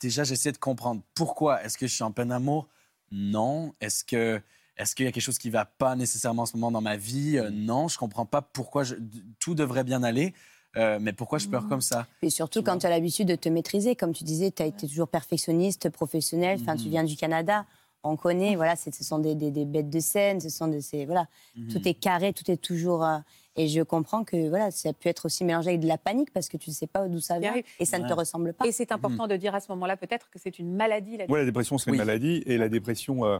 déjà, 0.00 0.24
j'essaie 0.24 0.52
de 0.52 0.58
comprendre 0.58 1.02
pourquoi. 1.14 1.62
Est-ce 1.62 1.76
que 1.78 1.86
je 1.86 1.94
suis 1.94 2.04
en 2.04 2.12
peine 2.12 2.28
d'amour? 2.28 2.66
Non. 3.10 3.74
Est-ce 3.80 4.04
que 4.04 4.40
est-ce 4.76 4.94
qu'il 4.94 5.04
y 5.06 5.08
a 5.08 5.12
quelque 5.12 5.22
chose 5.22 5.38
qui 5.38 5.50
va 5.50 5.64
pas 5.64 5.96
nécessairement 5.96 6.42
en 6.42 6.46
ce 6.46 6.56
moment 6.56 6.70
dans 6.70 6.80
ma 6.80 6.96
vie? 6.96 7.36
Euh, 7.38 7.50
non, 7.50 7.88
je 7.88 7.98
comprends 7.98 8.26
pas 8.26 8.42
pourquoi 8.42 8.84
je- 8.84 8.94
tout 9.40 9.54
devrait 9.56 9.82
bien 9.84 10.02
aller, 10.04 10.34
euh, 10.76 10.98
mais 11.00 11.12
pourquoi 11.12 11.38
je 11.38 11.48
pleure 11.48 11.66
comme 11.68 11.80
ça? 11.80 12.06
Et 12.22 12.30
surtout 12.30 12.60
Tu 12.60 12.64
quand 12.66 12.78
tu 12.78 12.86
as 12.86 12.90
l'habitude 12.90 13.28
de 13.28 13.34
te 13.36 13.48
maîtriser. 13.48 13.96
Comme 13.96 14.12
tu 14.12 14.24
disais, 14.24 14.50
tu 14.50 14.62
as 14.62 14.66
été 14.66 14.86
toujours 14.86 15.08
perfectionniste, 15.08 15.88
professionnel. 15.90 16.58
Enfin, 16.60 16.76
tu 16.76 16.84
Mhm. 16.84 16.90
viens 16.90 17.04
du 17.04 17.16
Canada. 17.16 17.64
On 18.04 18.16
connaît, 18.16 18.54
voilà, 18.54 18.76
ce 18.76 18.90
sont 19.04 19.18
des, 19.18 19.34
des- 19.34 19.50
des 19.50 19.64
bêtes 19.64 19.90
de 19.90 19.98
scène, 20.00 20.40
ce 20.40 20.48
sont 20.48 20.68
des, 20.68 20.80
c'est- 20.80 21.04
voilà, 21.04 21.26
Mhm. 21.56 21.68
tout 21.72 21.88
est 21.88 21.94
carré, 21.94 22.32
tout 22.32 22.48
est 22.50 22.56
toujours. 22.56 23.04
euh, 23.04 23.18
et 23.58 23.68
je 23.68 23.82
comprends 23.82 24.24
que 24.24 24.48
voilà, 24.48 24.70
ça 24.70 24.92
peut 24.92 25.08
être 25.08 25.26
aussi 25.26 25.44
mélangé 25.44 25.70
avec 25.70 25.80
de 25.80 25.88
la 25.88 25.98
panique 25.98 26.32
parce 26.32 26.48
que 26.48 26.56
tu 26.56 26.70
ne 26.70 26.74
sais 26.74 26.86
pas 26.86 27.06
d'où 27.08 27.20
ça 27.20 27.38
vient 27.38 27.54
et 27.78 27.84
ça 27.84 27.98
ne 27.98 28.08
te 28.08 28.12
ressemble 28.12 28.54
pas. 28.54 28.66
Et 28.66 28.72
c'est 28.72 28.92
important 28.92 29.26
de 29.26 29.36
dire 29.36 29.54
à 29.54 29.60
ce 29.60 29.70
moment-là 29.72 29.96
peut-être 29.96 30.30
que 30.30 30.38
c'est 30.38 30.58
une 30.58 30.74
maladie. 30.74 31.16
La... 31.16 31.26
Ouais, 31.26 31.40
la 31.40 31.44
dépression, 31.44 31.76
c'est 31.76 31.90
Oui. 31.90 31.96
une 31.96 32.04
maladie. 32.04 32.42
Et 32.46 32.56
la 32.56 32.68
dépression, 32.68 33.24
euh, 33.24 33.38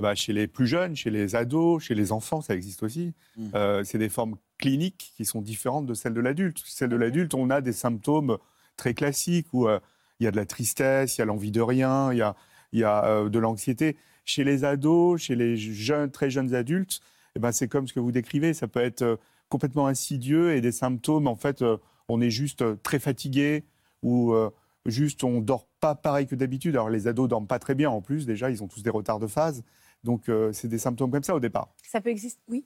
bah, 0.00 0.14
chez 0.14 0.32
les 0.32 0.46
plus 0.46 0.66
jeunes, 0.66 0.96
chez 0.96 1.10
les 1.10 1.36
ados, 1.36 1.84
chez 1.84 1.94
les 1.94 2.10
enfants, 2.10 2.40
ça 2.40 2.54
existe 2.54 2.82
aussi. 2.82 3.12
Mm. 3.36 3.48
Euh, 3.54 3.84
c'est 3.84 3.98
des 3.98 4.08
formes 4.08 4.36
cliniques 4.58 5.12
qui 5.16 5.24
sont 5.24 5.40
différentes 5.40 5.86
de 5.86 5.94
celles 5.94 6.14
de 6.14 6.20
l'adulte. 6.20 6.58
Celle 6.64 6.88
de 6.88 6.96
l'adulte, 6.96 7.34
on 7.34 7.50
a 7.50 7.60
des 7.60 7.72
symptômes 7.72 8.38
très 8.76 8.94
classiques 8.94 9.48
où 9.52 9.68
euh, 9.68 9.78
il 10.20 10.24
y 10.24 10.26
a 10.26 10.30
de 10.30 10.36
la 10.36 10.46
tristesse, 10.46 11.16
il 11.16 11.20
y 11.20 11.22
a 11.22 11.26
l'envie 11.26 11.50
de 11.50 11.60
rien, 11.60 12.12
il 12.12 12.18
y 12.18 12.22
a, 12.22 12.36
il 12.72 12.80
y 12.80 12.84
a 12.84 13.04
euh, 13.04 13.28
de 13.28 13.38
l'anxiété. 13.38 13.96
Chez 14.24 14.44
les 14.44 14.64
ados, 14.64 15.20
chez 15.20 15.34
les 15.34 15.56
jeunes, 15.56 16.10
très 16.10 16.30
jeunes 16.30 16.54
adultes, 16.54 17.00
eh 17.36 17.38
ben, 17.38 17.52
c'est 17.52 17.68
comme 17.68 17.88
ce 17.88 17.92
que 17.92 18.00
vous 18.00 18.12
décrivez. 18.12 18.54
Ça 18.54 18.68
peut 18.68 18.80
être 18.80 19.02
euh, 19.02 19.16
complètement 19.50 19.86
insidieux 19.86 20.54
et 20.56 20.62
des 20.62 20.72
symptômes, 20.72 21.26
en 21.26 21.36
fait, 21.36 21.60
euh, 21.60 21.76
on 22.08 22.22
est 22.22 22.30
juste 22.30 22.62
euh, 22.62 22.76
très 22.82 22.98
fatigué 22.98 23.64
ou 24.02 24.32
euh, 24.32 24.48
juste 24.86 25.22
on 25.24 25.40
dort 25.42 25.66
pas 25.80 25.94
pareil 25.94 26.26
que 26.26 26.34
d'habitude. 26.34 26.74
Alors 26.76 26.88
les 26.88 27.06
ados 27.06 27.28
dorment 27.28 27.46
pas 27.46 27.58
très 27.58 27.74
bien 27.74 27.90
en 27.90 28.00
plus, 28.00 28.24
déjà, 28.24 28.50
ils 28.50 28.62
ont 28.62 28.68
tous 28.68 28.82
des 28.82 28.90
retards 28.90 29.18
de 29.18 29.26
phase. 29.26 29.62
Donc 30.04 30.30
euh, 30.30 30.50
c'est 30.54 30.68
des 30.68 30.78
symptômes 30.78 31.10
comme 31.10 31.22
ça 31.22 31.34
au 31.34 31.40
départ. 31.40 31.68
Ça 31.86 32.00
peut 32.00 32.08
exister. 32.08 32.40
Oui, 32.48 32.64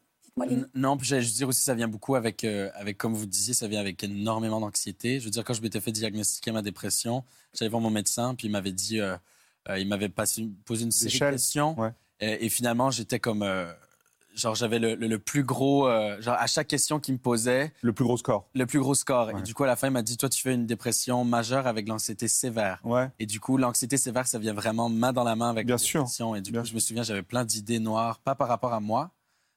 Non, 0.74 0.96
j'allais 1.00 1.22
juste 1.22 1.36
dire 1.36 1.48
aussi, 1.48 1.62
ça 1.62 1.74
vient 1.74 1.88
beaucoup 1.88 2.14
avec, 2.16 2.44
euh, 2.44 2.70
avec, 2.74 2.98
comme 2.98 3.14
vous 3.14 3.26
disiez, 3.26 3.54
ça 3.54 3.66
vient 3.68 3.80
avec 3.80 4.02
énormément 4.04 4.60
d'anxiété. 4.60 5.20
Je 5.20 5.24
veux 5.24 5.30
dire, 5.30 5.44
quand 5.44 5.54
je 5.54 5.62
m'étais 5.62 5.80
fait 5.80 5.92
diagnostiquer 5.92 6.52
ma 6.52 6.62
dépression, 6.62 7.24
j'allais 7.52 7.68
voir 7.70 7.80
mon 7.82 7.90
médecin, 7.90 8.34
puis 8.34 8.48
il 8.48 8.50
m'avait 8.50 8.72
dit, 8.72 9.00
euh, 9.00 9.16
euh, 9.68 9.78
il 9.78 9.86
m'avait 9.88 10.08
posé 10.08 10.84
une 10.84 10.90
série 10.90 11.18
de 11.18 11.30
questions. 11.30 11.78
ouais. 11.80 11.90
Et, 12.20 12.46
et 12.46 12.48
finalement, 12.48 12.90
j'étais 12.90 13.18
comme, 13.20 13.42
euh, 13.42 13.72
genre, 14.34 14.54
j'avais 14.54 14.78
le, 14.78 14.94
le- 14.94 15.06
le 15.06 15.18
plus 15.18 15.42
gros, 15.44 15.86
euh, 15.88 16.20
genre, 16.20 16.36
à 16.38 16.46
chaque 16.46 16.66
question 16.68 16.98
qu'il 17.00 17.14
me 17.14 17.18
posait, 17.18 17.72
Le 17.82 17.92
plus 17.92 18.04
gros 18.04 18.16
score. 18.16 18.48
le 18.54 18.66
plus 18.66 18.80
gros 18.80 18.94
score. 18.94 19.28
Ouais. 19.28 19.38
Et 19.38 19.42
du 19.42 19.54
coup, 19.54 19.64
à 19.64 19.66
la 19.66 19.76
fin, 19.76 19.86
il 19.88 19.92
m'a 19.92 20.02
dit, 20.02 20.16
toi, 20.16 20.28
tu 20.28 20.40
fais 20.42 20.54
une 20.54 20.66
dépression 20.66 21.24
majeure 21.24 21.66
avec 21.66 21.88
l'anxiété 21.88 22.28
sévère. 22.28 22.80
Ouais. 22.84 23.10
Et 23.18 23.26
du 23.26 23.40
coup, 23.40 23.56
l'anxiété 23.56 23.96
sévère, 23.96 24.26
ça 24.26 24.38
vient 24.38 24.54
vraiment 24.54 24.88
main 24.88 25.12
dans 25.12 25.24
la 25.24 25.36
main 25.36 25.50
avec 25.50 25.66
Bien 25.66 25.74
la 25.74 25.78
sûr. 25.78 26.00
dépression. 26.02 26.34
Et 26.34 26.40
du 26.40 26.50
Bien 26.52 26.60
coup, 26.62 26.66
je 26.68 26.74
me 26.74 26.80
souviens, 26.80 27.02
j'avais 27.02 27.22
plein 27.22 27.44
d'idées 27.44 27.78
noires, 27.78 28.18
pas 28.18 28.34
par 28.34 28.48
rapport 28.48 28.72
à 28.72 28.80
moi, 28.80 29.10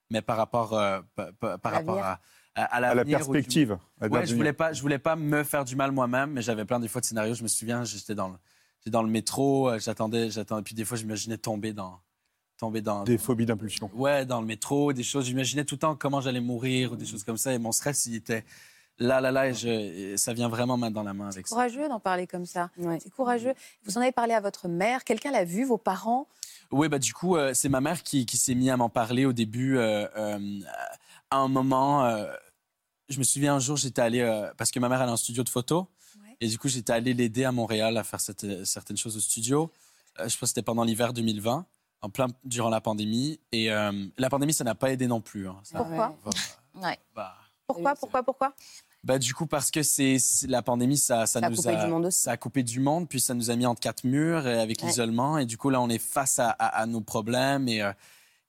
mais 0.10 0.22
par 0.22 0.38
rapport, 0.38 0.74
euh, 0.74 1.02
pa- 1.16 1.32
pa- 1.34 1.58
par 1.58 1.72
l'avenir. 1.74 1.94
rapport 1.96 2.06
à, 2.06 2.20
à, 2.56 2.64
à 2.64 2.76
À 2.78 2.96
la 2.96 3.04
du- 3.04 3.12
perspective. 3.12 3.78
à 4.02 4.08
Ouais, 4.08 4.26
je 4.26 4.36
voulais 4.36 4.54
pas, 4.54 4.74
je 4.74 4.82
voulais 4.82 5.00
pas 5.00 5.16
me 5.16 5.44
faire 5.44 5.66
du 5.66 5.76
mal 5.76 5.92
moi-même, 5.92 6.32
mais 6.32 6.42
j'avais 6.42 6.66
plein 6.66 6.80
des 6.80 6.88
fois 6.88 7.02
de 7.02 7.06
scénarios. 7.06 7.34
Je 7.36 7.44
me 7.44 7.48
souviens, 7.48 7.84
j'étais 7.84 8.16
dans 8.16 8.30
le, 8.30 8.36
j'étais 8.80 8.90
dans 8.92 9.04
le 9.04 9.10
métro, 9.10 9.70
euh, 9.70 9.80
j'attendais, 9.80 10.30
j'attendais, 10.30 10.62
puis 10.64 10.74
des 10.76 10.86
fois, 10.86 10.98
j'imaginais 10.98 11.38
tomber 11.38 11.74
dans, 11.74 12.00
tomber 12.58 12.82
dans, 12.82 13.04
Des 13.04 13.18
phobies 13.18 13.46
d'impulsion. 13.46 13.90
ouais, 13.94 14.26
dans 14.26 14.42
le 14.42 14.48
métro, 14.48 14.94
des 14.94 15.04
choses. 15.04 15.26
J'imaginais 15.26 15.64
tout 15.66 15.76
le 15.76 15.80
temps 15.80 15.96
comment 15.96 16.22
j'allais 16.22 16.40
mourir 16.42 16.92
ou 16.94 16.96
des 16.96 17.06
choses 17.06 17.24
comme 17.24 17.38
ça, 17.38 17.54
et 17.54 17.60
mon 17.60 17.72
stress, 17.72 18.06
il 18.08 18.16
était 18.16 18.44
là, 19.00 19.22
là, 19.22 19.32
là, 19.32 19.48
et, 19.50 19.54
je, 19.54 19.68
et 19.68 20.18
ça 20.18 20.34
vient 20.34 20.50
vraiment 20.50 20.76
main 20.78 20.90
dans 20.92 21.04
la 21.04 21.14
main 21.14 21.30
avec 21.30 21.48
ça. 21.48 21.54
Courageux 21.56 21.88
d'en 21.88 22.00
parler 22.00 22.26
comme 22.28 22.46
ça. 22.46 22.72
Ouais. 22.78 23.00
C'est 23.02 23.12
courageux. 23.12 23.54
Vous 23.86 23.98
en 23.98 24.02
avez 24.02 24.12
parlé 24.12 24.34
à 24.34 24.40
votre 24.42 24.68
mère. 24.68 25.04
Quelqu'un 25.04 25.32
l'a 25.32 25.46
vu, 25.46 25.66
vos 25.66 25.78
parents? 25.78 26.28
Oui, 26.72 26.90
bah 26.90 27.00
du 27.00 27.14
coup, 27.14 27.38
euh, 27.38 27.54
c'est 27.54 27.70
ma 27.70 27.80
mère 27.80 28.02
qui, 28.04 28.26
qui 28.26 28.38
s'est 28.38 28.56
mise 28.56 28.70
à 28.70 28.78
m'en 28.78 28.90
parler 28.90 29.26
au 29.26 29.34
début. 29.34 29.78
euh, 29.78 30.08
euh, 30.18 30.60
à 31.30 31.38
un 31.38 31.48
moment, 31.48 32.06
euh, 32.06 32.26
je 33.10 33.20
me 33.20 33.24
souviens 33.24 33.56
un 33.56 33.60
jour, 33.60 33.78
j'étais 33.78 34.02
allé 34.02 34.20
euh, 34.22 34.52
parce 34.58 34.72
que 34.72 34.80
ma 34.80 34.90
mère 34.90 35.02
elle 35.02 35.10
a 35.10 35.12
un 35.14 35.18
studio 35.18 35.44
de 35.44 35.50
photo, 35.50 35.88
Ouais. 36.24 36.36
et 36.42 36.48
du 36.48 36.58
coup 36.58 36.68
j'étais 36.68 36.92
allé 36.92 37.14
l'aider 37.14 37.44
à 37.46 37.52
Montréal 37.52 37.96
à 37.98 38.04
faire 38.04 38.20
cette- 38.20 38.66
certaines 38.66 38.98
choses 38.98 39.16
au 39.16 39.20
studio. 39.20 39.72
Euh, 40.20 40.24
je 40.28 40.36
pense 40.36 40.40
que 40.40 40.46
c'était 40.48 40.62
pendant 40.64 40.84
l'hiver 40.84 41.14
2020, 41.14 41.66
en 42.02 42.10
plein 42.10 42.28
durant 42.44 42.70
la 42.70 42.82
pandémie, 42.82 43.40
et 43.52 43.72
euh, 43.72 43.92
la 44.18 44.30
pandémie 44.30 44.54
ça 44.54 44.64
n'a 44.64 44.76
pas 44.76 44.92
aidé 44.92 45.08
non 45.08 45.22
plus. 45.22 45.48
hein. 45.48 45.58
Ça- 45.64 45.78
Pourquoi 45.80 46.16
va- 46.24 46.88
Ouais. 46.88 46.98
bah, 47.16 47.34
Pourquoi 47.66 47.96
Pourquoi 47.96 48.24
Pourquoi? 48.24 48.54
Bah, 49.04 49.20
du 49.20 49.34
coup, 49.34 49.46
parce 49.46 49.72
que 49.72 49.84
c'est 49.84 50.18
la 50.48 50.62
pandémie, 50.62 50.98
ça, 50.98 51.26
ça, 51.28 51.40
Ça 51.40 51.46
a 51.46 51.50
nous 51.50 51.56
coupé 51.56 51.70
a, 51.70 51.86
du 51.86 51.92
monde 51.92 52.06
aussi. 52.08 52.20
ça 52.20 52.32
a 52.32 52.38
coupé 52.38 52.64
du 52.64 52.80
monde, 52.80 53.08
puis 53.08 53.22
ça 53.22 53.34
nous 53.34 53.50
a 53.52 53.56
mis 53.56 53.66
entre 53.66 53.80
quatre 53.80 54.04
murs 54.04 54.46
et 54.48 54.60
avec 54.60 54.82
Ouais. 54.82 54.88
l'isolement. 54.88 55.38
Et 55.38 55.46
du 55.46 55.58
coup, 55.58 55.70
là, 55.70 55.80
on 55.80 55.88
est 55.90 55.98
face 56.00 56.40
à, 56.40 56.50
à- 56.50 56.82
à 56.82 56.86
nos 56.88 57.00
problèmes. 57.02 57.68
Et, 57.70 57.82
euh, 57.82 57.94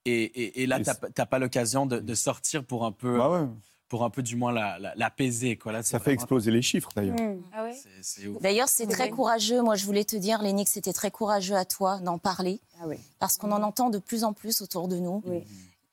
et, 0.05 0.23
et, 0.25 0.63
et 0.63 0.67
là, 0.67 0.81
t'as 0.81 0.95
t'as 0.95 1.27
pas 1.27 1.39
l'occasion 1.39 1.87
de, 1.87 2.01
de 2.01 2.15
sortir 2.15 2.65
pour 2.65 2.85
un 2.87 2.93
peu, 2.93 3.19
Bah 3.19 3.31
ouais. 3.31 3.47
Pour 3.89 4.05
un 4.05 4.11
peu 4.11 4.23
du 4.23 4.37
moins 4.37 4.53
la- 4.53 4.79
la- 4.79 4.95
l'apaiser. 4.97 5.57
quoi. 5.57 5.73
Là, 5.73 5.83
Ça 5.83 5.99
fait 5.99 6.05
vraiment- 6.05 6.15
exploser 6.15 6.51
les 6.51 6.63
chiffres 6.63 6.91
d'ailleurs. 6.95 7.17
Mm. 7.21 7.43
Ah. 7.53 7.67
D'ailleurs, 8.41 8.69
c'est 8.69 8.87
très 8.87 9.09
courageux. 9.11 9.63
Moi, 9.63 9.77
je 9.77 9.85
voulais 9.87 10.05
te 10.05 10.17
dire, 10.17 10.43
Lénie, 10.43 10.65
que 10.65 10.71
c'était 10.71 10.93
très 10.93 11.11
courageux 11.11 11.57
à 11.57 11.65
toi 11.65 11.99
d'en 12.01 12.19
parler. 12.19 12.61
Ah 12.81 12.85
oui. 12.87 12.97
Parce 13.19 13.37
qu'on 13.39 13.51
en 13.53 13.63
entend 13.63 13.91
de 13.91 13.99
plus 13.99 14.25
en 14.25 14.33
plus 14.33 14.61
autour 14.63 14.89
de 14.89 14.97
nous. 14.99 15.23
Oui. 15.27 15.43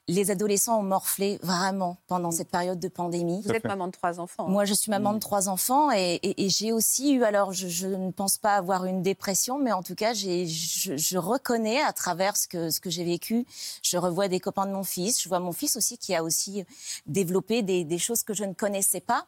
Les 0.07 0.29
adolescents 0.29 0.79
ont 0.79 0.83
morflé 0.83 1.39
vraiment 1.41 1.97
pendant 2.05 2.29
cette 2.29 2.49
période 2.51 2.79
de 2.79 2.87
pandémie. 2.89 3.41
Vous 3.43 3.49
êtes 3.51 3.63
maman 3.63 3.87
de 3.87 3.91
trois 3.91 4.19
enfants. 4.19 4.45
hein. 4.45 4.51
Moi, 4.51 4.63
je 4.65 4.75
suis 4.75 4.91
maman 4.91 5.13
Mm. 5.13 5.15
de 5.15 5.19
trois 5.19 5.49
enfants 5.49 5.91
et, 5.91 6.19
et- 6.21 6.45
et 6.45 6.49
j'ai 6.49 6.71
aussi 6.71 7.13
eu, 7.13 7.23
alors 7.23 7.53
je, 7.53 7.67
je 7.67 7.87
ne 7.87 8.11
pense 8.11 8.37
pas 8.37 8.55
avoir 8.55 8.85
une 8.85 9.01
dépression, 9.01 9.57
mais 9.57 9.71
en 9.71 9.81
tout 9.81 9.95
cas, 9.95 10.13
j'ai- 10.13 10.45
je, 10.45 10.95
je 10.95 11.17
reconnais 11.17 11.81
à 11.81 11.91
travers 11.91 12.37
ce 12.37 12.47
que, 12.47 12.69
ce 12.69 12.79
que 12.79 12.91
j'ai 12.91 13.03
vécu, 13.03 13.47
je 13.81 13.97
revois 13.97 14.27
des 14.27 14.39
copains 14.39 14.67
de 14.67 14.73
mon 14.73 14.83
fils, 14.83 15.19
je 15.23 15.27
vois 15.27 15.39
mon 15.39 15.53
fils 15.53 15.75
aussi 15.75 15.97
qui 15.97 16.13
a 16.13 16.23
aussi 16.23 16.63
développé 17.07 17.63
des, 17.63 17.83
des 17.83 17.97
choses 17.97 18.21
que 18.21 18.35
je 18.35 18.43
ne 18.43 18.53
connaissais 18.53 19.01
pas. 19.01 19.25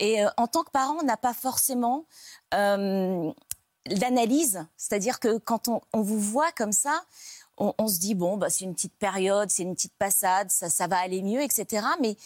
Et 0.00 0.24
euh, 0.24 0.28
en 0.38 0.48
tant 0.48 0.64
que 0.64 0.70
parent, 0.72 0.96
on 1.00 1.04
n'a 1.04 1.16
pas 1.16 1.34
forcément 1.34 2.04
euh, 2.52 3.30
d'analyse, 3.90 4.66
c'est-à-dire 4.76 5.20
que 5.20 5.38
quand 5.38 5.68
on, 5.68 5.80
on 5.92 6.00
vous 6.02 6.18
voit 6.18 6.50
comme 6.52 6.72
ça, 6.72 7.02
on, 7.58 7.74
on 7.78 7.88
se 7.88 7.98
dit 7.98 8.14
bon, 8.14 8.36
bah, 8.36 8.50
c'est 8.50 8.64
une 8.64 8.74
petite 8.74 8.94
période, 8.98 9.50
c'est 9.50 9.62
une 9.62 9.74
petite 9.74 9.94
passade, 9.98 10.50
ça, 10.50 10.68
ça 10.70 10.86
va 10.86 10.98
aller 10.98 11.22
mieux, 11.22 11.40
etc. 11.42 11.86
Mais 12.00 12.16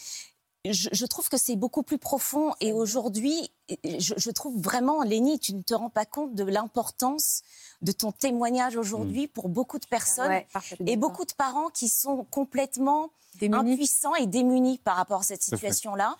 je, 0.65 0.89
je 0.91 1.05
trouve 1.07 1.27
que 1.29 1.37
c'est 1.37 1.55
beaucoup 1.55 1.81
plus 1.83 1.97
profond. 1.97 2.53
Et 2.59 2.71
aujourd'hui, 2.73 3.51
je, 3.83 4.13
je 4.15 4.29
trouve 4.31 4.59
vraiment, 4.61 5.01
Lénie, 5.01 5.39
tu 5.39 5.53
ne 5.55 5.61
te 5.63 5.73
rends 5.73 5.89
pas 5.89 6.05
compte 6.05 6.35
de 6.35 6.43
l'importance 6.43 7.41
de 7.81 7.91
ton 7.91 8.11
témoignage 8.11 8.75
aujourd'hui 8.77 9.27
pour 9.27 9.49
beaucoup 9.49 9.79
de 9.79 9.87
personnes 9.87 10.29
Ouais, 10.29 10.47
et 10.85 10.97
beaucoup 10.97 11.25
de 11.25 11.33
parents 11.33 11.69
qui 11.69 11.89
sont 11.89 12.25
complètement 12.29 13.09
Démunis. 13.39 13.73
impuissants 13.73 14.13
et 14.15 14.27
démunis 14.27 14.77
par 14.77 14.97
rapport 14.97 15.21
à 15.21 15.23
cette 15.23 15.41
situation-là. 15.41 16.15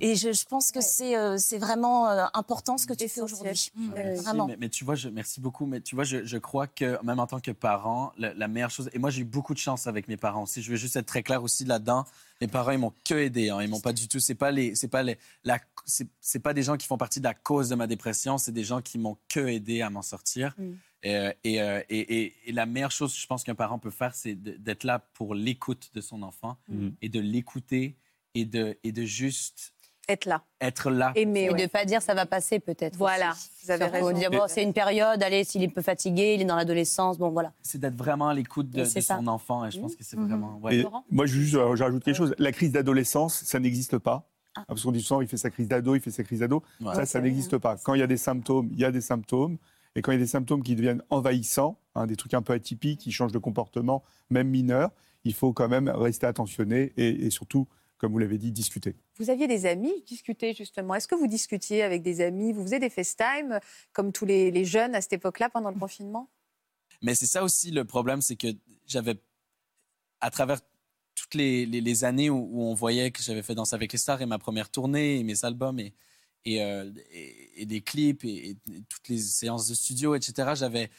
Et 0.00 0.14
je, 0.16 0.32
je 0.32 0.44
pense 0.44 0.72
que 0.72 0.80
c'est 0.80 1.16
euh, 1.16 1.38
c'est 1.38 1.58
vraiment 1.58 2.08
euh, 2.08 2.24
important 2.34 2.76
ce 2.78 2.86
que 2.86 2.92
tu 2.92 3.08
fais 3.08 3.20
aujourd'hui. 3.22 3.70
Mmh. 3.74 3.90
Merci, 3.94 4.22
Vraiment. 4.24 4.46
mais, 4.46 4.56
mais 4.58 4.68
tu 4.68 4.84
vois, 4.84 4.94
je, 4.94 5.08
merci 5.08 5.40
beaucoup. 5.40 5.64
Mais 5.66 5.80
tu 5.80 5.94
vois, 5.94 6.04
je, 6.04 6.24
je 6.24 6.38
crois 6.38 6.66
que 6.66 7.02
même 7.04 7.18
en 7.18 7.26
tant 7.26 7.40
que 7.40 7.50
parent, 7.50 8.12
la, 8.18 8.34
la 8.34 8.48
meilleure 8.48 8.70
chose. 8.70 8.90
Et 8.92 8.98
moi, 8.98 9.10
j'ai 9.10 9.22
eu 9.22 9.24
beaucoup 9.24 9.54
de 9.54 9.58
chance 9.58 9.86
avec 9.86 10.08
mes 10.08 10.16
parents 10.16 10.42
aussi. 10.42 10.60
Je 10.62 10.70
veux 10.70 10.76
juste 10.76 10.96
être 10.96 11.06
très 11.06 11.22
clair 11.22 11.42
aussi 11.42 11.64
là-dedans. 11.64 12.04
Mes 12.40 12.48
parents, 12.48 12.72
ils 12.72 12.78
m'ont 12.78 12.92
que 13.04 13.14
aidé. 13.14 13.48
Hein. 13.48 13.62
Ils 13.62 13.68
m'ont 13.68 13.80
pas 13.80 13.92
du 13.94 14.06
tout. 14.08 14.20
C'est 14.20 14.34
pas 14.34 14.50
les, 14.50 14.74
c'est 14.74 14.88
pas 14.88 15.02
les, 15.02 15.16
la, 15.44 15.58
c'est, 15.86 16.08
c'est 16.20 16.40
pas 16.40 16.52
des 16.52 16.62
gens 16.62 16.76
qui 16.76 16.86
font 16.86 16.98
partie 16.98 17.20
de 17.20 17.24
la 17.24 17.34
cause 17.34 17.68
de 17.70 17.74
ma 17.74 17.86
dépression. 17.86 18.36
C'est 18.36 18.52
des 18.52 18.64
gens 18.64 18.82
qui 18.82 18.98
m'ont 18.98 19.16
que 19.28 19.40
aidé 19.40 19.80
à 19.80 19.88
m'en 19.88 20.02
sortir. 20.02 20.54
Mm. 20.58 20.72
Et, 21.02 21.14
euh, 21.16 21.32
et, 21.44 21.54
et, 21.88 22.22
et- 22.24 22.34
et 22.46 22.52
la 22.52 22.66
meilleure 22.66 22.90
chose, 22.90 23.16
je 23.16 23.26
pense 23.26 23.44
qu'un 23.44 23.54
parent 23.54 23.78
peut 23.78 23.90
faire, 23.90 24.14
c'est 24.14 24.34
d'être 24.34 24.84
là 24.84 24.98
pour 25.14 25.34
l'écoute 25.34 25.90
de 25.94 26.00
son 26.00 26.22
enfant 26.22 26.56
Mm. 26.68 26.88
et 27.00 27.08
de 27.08 27.20
l'écouter 27.20 27.96
et 28.34 28.44
de, 28.44 28.76
et 28.84 28.92
de 28.92 29.04
juste 29.04 29.72
Être 30.08 30.26
là. 30.26 30.44
être 30.60 30.90
là. 30.90 31.12
Aimer. 31.16 31.44
Et 31.44 31.50
ouais. 31.50 31.56
de 31.56 31.62
ne 31.62 31.66
pas 31.66 31.84
dire 31.84 32.00
ça 32.00 32.14
va 32.14 32.26
passer 32.26 32.60
peut-être. 32.60 32.96
Voilà, 32.96 33.32
aussi. 33.32 33.50
vous 33.64 33.70
avez 33.72 33.86
raison. 33.86 34.12
dire 34.12 34.30
bon, 34.30 34.44
c'est 34.46 34.62
une 34.62 34.72
période, 34.72 35.20
allez, 35.20 35.42
s'il 35.42 35.62
est 35.64 35.66
un 35.66 35.70
peu 35.70 35.82
fatigué, 35.82 36.34
il 36.34 36.42
est 36.42 36.44
dans 36.44 36.54
l'adolescence, 36.54 37.18
bon 37.18 37.30
voilà. 37.30 37.52
c'est 37.60 37.78
d'être 37.78 37.96
vraiment 37.96 38.28
à 38.28 38.34
l'écoute 38.34 38.70
de, 38.70 38.84
ça. 38.84 39.00
son 39.00 39.26
enfant. 39.26 39.66
Et 39.66 39.72
je 39.72 39.80
pense 39.80 39.96
que 39.96 40.04
c'est 40.04 40.16
vraiment. 40.16 40.58
ouais. 40.62 40.76
Et 40.76 40.82
Laurent 40.82 41.04
moi, 41.10 41.26
je 41.26 41.32
juste 41.32 41.56
euh, 41.56 41.74
j'ajoute 41.74 42.04
quelque 42.04 42.16
chose. 42.16 42.34
La 42.38 42.52
crise 42.52 42.70
d'adolescence, 42.70 43.42
ça 43.44 43.58
n'existe 43.58 43.98
pas. 43.98 44.28
Ah. 44.54 44.64
Parce 44.68 44.82
qu'on 44.82 44.92
dit 44.92 45.02
souvent, 45.02 45.20
il 45.20 45.28
fait 45.28 45.36
sa 45.36 45.50
crise 45.50 45.68
d'ado, 45.68 45.96
il 45.96 46.00
fait 46.00 46.12
sa 46.12 46.22
crise 46.22 46.40
d'ado. 46.40 46.62
Ouais. 46.80 46.94
Ça, 46.94 47.04
ça 47.04 47.20
n'existe 47.20 47.58
pas. 47.58 47.76
Quand 47.76 47.94
il 47.94 48.00
y 48.00 48.04
a 48.04 48.06
des 48.06 48.16
symptômes, 48.16 48.68
il 48.72 48.78
y 48.78 48.84
a 48.84 48.92
des 48.92 49.00
symptômes. 49.00 49.58
Et 49.96 50.02
quand 50.02 50.12
il 50.12 50.16
y 50.16 50.18
a 50.18 50.22
des 50.22 50.28
symptômes 50.28 50.62
qui 50.62 50.76
deviennent 50.76 51.02
envahissants, 51.10 51.78
hein, 51.94 52.06
des 52.06 52.16
trucs 52.16 52.34
un 52.34 52.42
peu 52.42 52.52
atypiques, 52.52 53.00
qui 53.00 53.12
changent 53.12 53.32
de 53.32 53.38
comportement, 53.38 54.04
même 54.30 54.48
mineurs, 54.48 54.90
il 55.24 55.34
faut 55.34 55.52
quand 55.52 55.68
même 55.68 55.88
rester 55.88 56.26
attentionné 56.26 56.92
et, 56.96 57.26
et 57.26 57.30
surtout, 57.30 57.66
comme 57.98 58.12
vous 58.12 58.18
l'avez 58.18 58.38
dit, 58.38 58.52
discuter. 58.52 58.94
Vous 59.18 59.30
aviez 59.30 59.46
des 59.48 59.66
amis 59.66 60.02
discuter 60.06 60.52
justement. 60.54 60.94
Est-ce 60.94 61.08
que 61.08 61.14
vous 61.14 61.26
discutiez 61.26 61.82
avec 61.82 62.02
des 62.02 62.20
amis? 62.20 62.52
Vous 62.52 62.62
faisiez 62.62 62.78
des 62.78 62.90
FaceTime 62.90 63.58
comme 63.92 64.12
tous 64.12 64.26
les, 64.26 64.50
les 64.50 64.64
jeunes 64.64 64.94
à 64.94 65.00
cette 65.00 65.14
époque-là 65.14 65.48
pendant 65.48 65.70
le 65.70 65.78
confinement? 65.78 66.28
Mais 67.02 67.14
c'est 67.14 67.26
ça 67.26 67.42
aussi 67.44 67.70
le 67.70 67.84
problème, 67.84 68.20
c'est 68.22 68.36
que 68.36 68.48
j'avais, 68.86 69.16
à 70.20 70.30
travers 70.30 70.60
tout 70.60 70.66
toutes 71.18 71.34
les, 71.34 71.64
les- 71.64 71.80
les 71.80 72.04
années 72.04 72.28
où, 72.28 72.36
où 72.52 72.62
on 72.64 72.74
voyait 72.74 73.10
que 73.10 73.22
j'avais 73.22 73.42
fait 73.42 73.54
Danse 73.54 73.72
avec 73.72 73.90
les 73.90 73.98
stars 73.98 74.20
et 74.20 74.26
ma 74.26 74.38
première 74.38 74.68
tournée 74.68 75.18
et 75.18 75.24
mes 75.24 75.46
albums 75.46 75.80
et, 75.80 75.94
et, 76.44 76.62
euh, 76.62 76.90
et- 77.10 77.62
et 77.62 77.64
des 77.64 77.80
clips 77.80 78.22
et, 78.24 78.50
et 78.50 78.56
toutes 78.86 79.08
les 79.08 79.16
séances 79.18 79.66
de 79.66 79.74
studio, 79.74 80.14
etc., 80.14 80.50
j'avais 80.54 80.90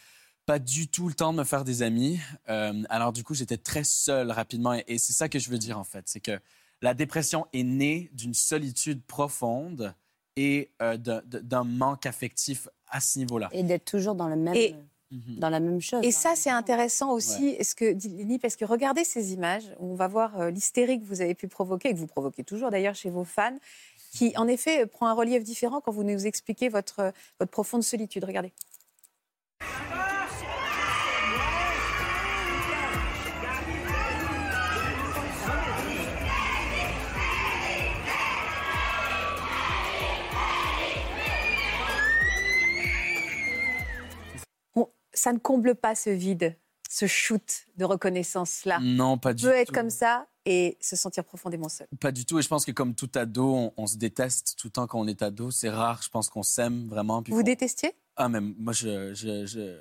pas 0.48 0.58
du 0.58 0.88
tout 0.88 1.08
le 1.08 1.14
temps 1.14 1.34
de 1.34 1.38
me 1.38 1.44
faire 1.44 1.64
des 1.64 1.84
amis. 1.84 2.20
Euh, 2.50 2.84
alors 2.90 3.14
du 3.14 3.24
coup, 3.24 3.36
j'étais 3.36 3.58
très 3.58 3.84
seul 3.84 4.32
rapidement 4.32 4.74
et, 4.74 4.84
et 4.88 4.98
c'est 4.98 5.14
ça 5.14 5.30
que 5.30 5.38
je 5.38 5.52
veux 5.52 5.60
dire 5.60 5.78
en 5.78 5.84
fait, 5.84 6.06
c'est 6.10 6.20
que 6.20 6.40
la 6.82 6.94
dépression 6.94 7.48
est 7.54 7.64
née 7.64 8.10
d'une 8.14 8.34
solitude 8.34 9.02
profonde 9.04 9.94
et 10.36 10.70
euh, 10.82 10.98
d'un- 10.98 11.64
manque 11.64 12.06
affectif 12.06 12.68
à 12.90 13.00
ce 13.02 13.20
niveau-là. 13.20 13.50
Et 13.52 13.64
d'être 13.64 13.86
toujours 13.86 14.16
dans, 14.16 14.28
le 14.28 14.36
même, 14.36 14.56
Et- 14.56 14.76
Mhm. 15.10 15.40
dans 15.40 15.50
la 15.50 15.60
même 15.60 15.80
chose. 15.82 16.04
Et 16.04 16.12
ça, 16.12 16.36
c'est 16.36 16.50
intéressant 16.50 17.12
aussi, 17.14 17.48
est-ce 17.50 17.74
que, 17.76 17.94
dit 17.94 18.10
Lini, 18.10 18.40
parce 18.40 18.56
que 18.58 18.66
regardez 18.66 19.04
ces 19.06 19.34
images, 19.34 19.64
où 19.80 19.92
on 19.92 19.96
va 19.96 20.08
voir 20.08 20.40
euh, 20.40 20.52
l'hystérie 20.52 21.00
que 21.00 21.06
vous 21.06 21.22
avez 21.22 21.34
pu 21.34 21.48
provoquer, 21.48 21.90
et 21.90 21.94
que 21.94 21.98
vous 21.98 22.08
provoquez 22.08 22.44
toujours 22.44 22.70
d'ailleurs 22.72 22.94
chez 22.96 23.10
vos 23.10 23.24
fans, 23.24 23.58
qui 24.12 24.34
en 24.38 24.48
effet 24.48 24.86
prend 24.86 25.08
un 25.08 25.14
relief 25.14 25.44
différent 25.44 25.80
quand 25.82 25.92
vous 25.92 26.04
nous 26.04 26.28
expliquez 26.28 26.70
votre, 26.70 27.00
euh, 27.00 27.12
votre 27.40 27.52
profonde 27.52 27.84
solitude. 27.84 28.24
Regardez. 28.26 28.52
Ça 45.18 45.34
ne 45.34 45.38
comble 45.40 45.76
pas 45.76 45.96
ce 45.96 46.10
vide, 46.10 46.56
ce 46.90 47.08
shoot 47.08 47.66
de 47.78 47.86
reconnaissance-là. 47.86 48.80
Non, 48.82 49.18
pas 49.18 49.34
du 49.34 49.44
peut 49.44 49.50
tout. 49.52 49.56
être 49.56 49.72
comme 49.74 49.90
ça 49.90 50.28
et 50.46 50.78
se 50.80 50.96
sentir 50.96 51.24
profondément 51.26 51.68
seul. 51.70 51.88
Pas 52.00 52.12
du 52.12 52.26
tout. 52.26 52.40
Et 52.40 52.42
je 52.42 52.48
pense 52.48 52.66
que 52.66 52.72
comme 52.72 52.96
tout 52.96 53.10
ado, 53.16 53.54
on, 53.54 53.74
on 53.78 53.88
se 53.88 53.98
déteste 53.98 54.56
tout 54.58 54.68
le 54.68 54.72
temps 54.72 54.88
quand 54.88 55.00
on 55.00 55.08
est 55.08 55.22
ado. 55.22 55.52
C'est 55.52 55.70
rare. 55.70 56.02
Je 56.02 56.10
pense 56.10 56.30
qu'on 56.30 56.44
s'aime 56.44 56.88
vraiment. 56.88 57.22
puis 57.22 57.34
Vous 57.34 57.44
détestiez? 57.44 57.94
Ah, 58.16 58.30
mais 58.30 58.40
moi, 58.40 58.72
je, 58.74 59.14
je, 59.14 59.46
je, 59.46 59.78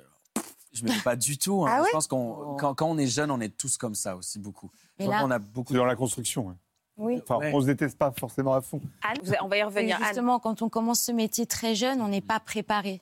je 0.73 0.83
me 0.83 0.89
dis 0.89 0.99
pas 1.01 1.15
du 1.15 1.37
tout. 1.37 1.65
hein. 1.65 1.69
Ah 1.71 1.81
ouais? 1.81 1.87
Je 1.87 1.91
pense 1.93 2.07
qu'on, 2.07 2.55
quand, 2.59 2.73
quand 2.75 2.87
on 2.89 2.97
est 2.97 3.07
jeune, 3.07 3.31
on 3.31 3.39
est 3.39 3.55
tous 3.57 3.77
comme 3.77 3.95
ça 3.95 4.15
aussi 4.17 4.39
beaucoup. 4.39 4.69
Et 4.99 5.07
là- 5.07 5.21
qu'on 5.21 5.31
a 5.31 5.39
beaucoup. 5.39 5.71
C'est 5.73 5.77
dans 5.79 5.85
la 5.85 5.95
construction. 5.95 6.47
ouais. 6.47 6.53
Oui. 6.99 7.21
Enfin, 7.21 7.37
Ouais. 7.37 7.51
on 7.53 7.61
se 7.61 7.67
déteste 7.67 7.95
pas 7.97 8.11
forcément 8.11 8.53
à 8.55 8.61
fond. 8.61 8.81
Anne, 9.03 9.17
on 9.43 9.47
va 9.47 9.55
y 9.57 9.59
Et 9.59 9.63
revenir. 9.63 9.97
Anne. 9.97 10.03
justement, 10.05 10.39
quand 10.39 10.63
on 10.63 10.69
commence 10.69 10.99
ce 10.99 11.11
métier 11.11 11.45
très 11.45 11.75
jeune, 11.75 12.01
on 12.01 12.07
n'est 12.07 12.21
pas 12.21 12.39
préparé. 12.39 13.01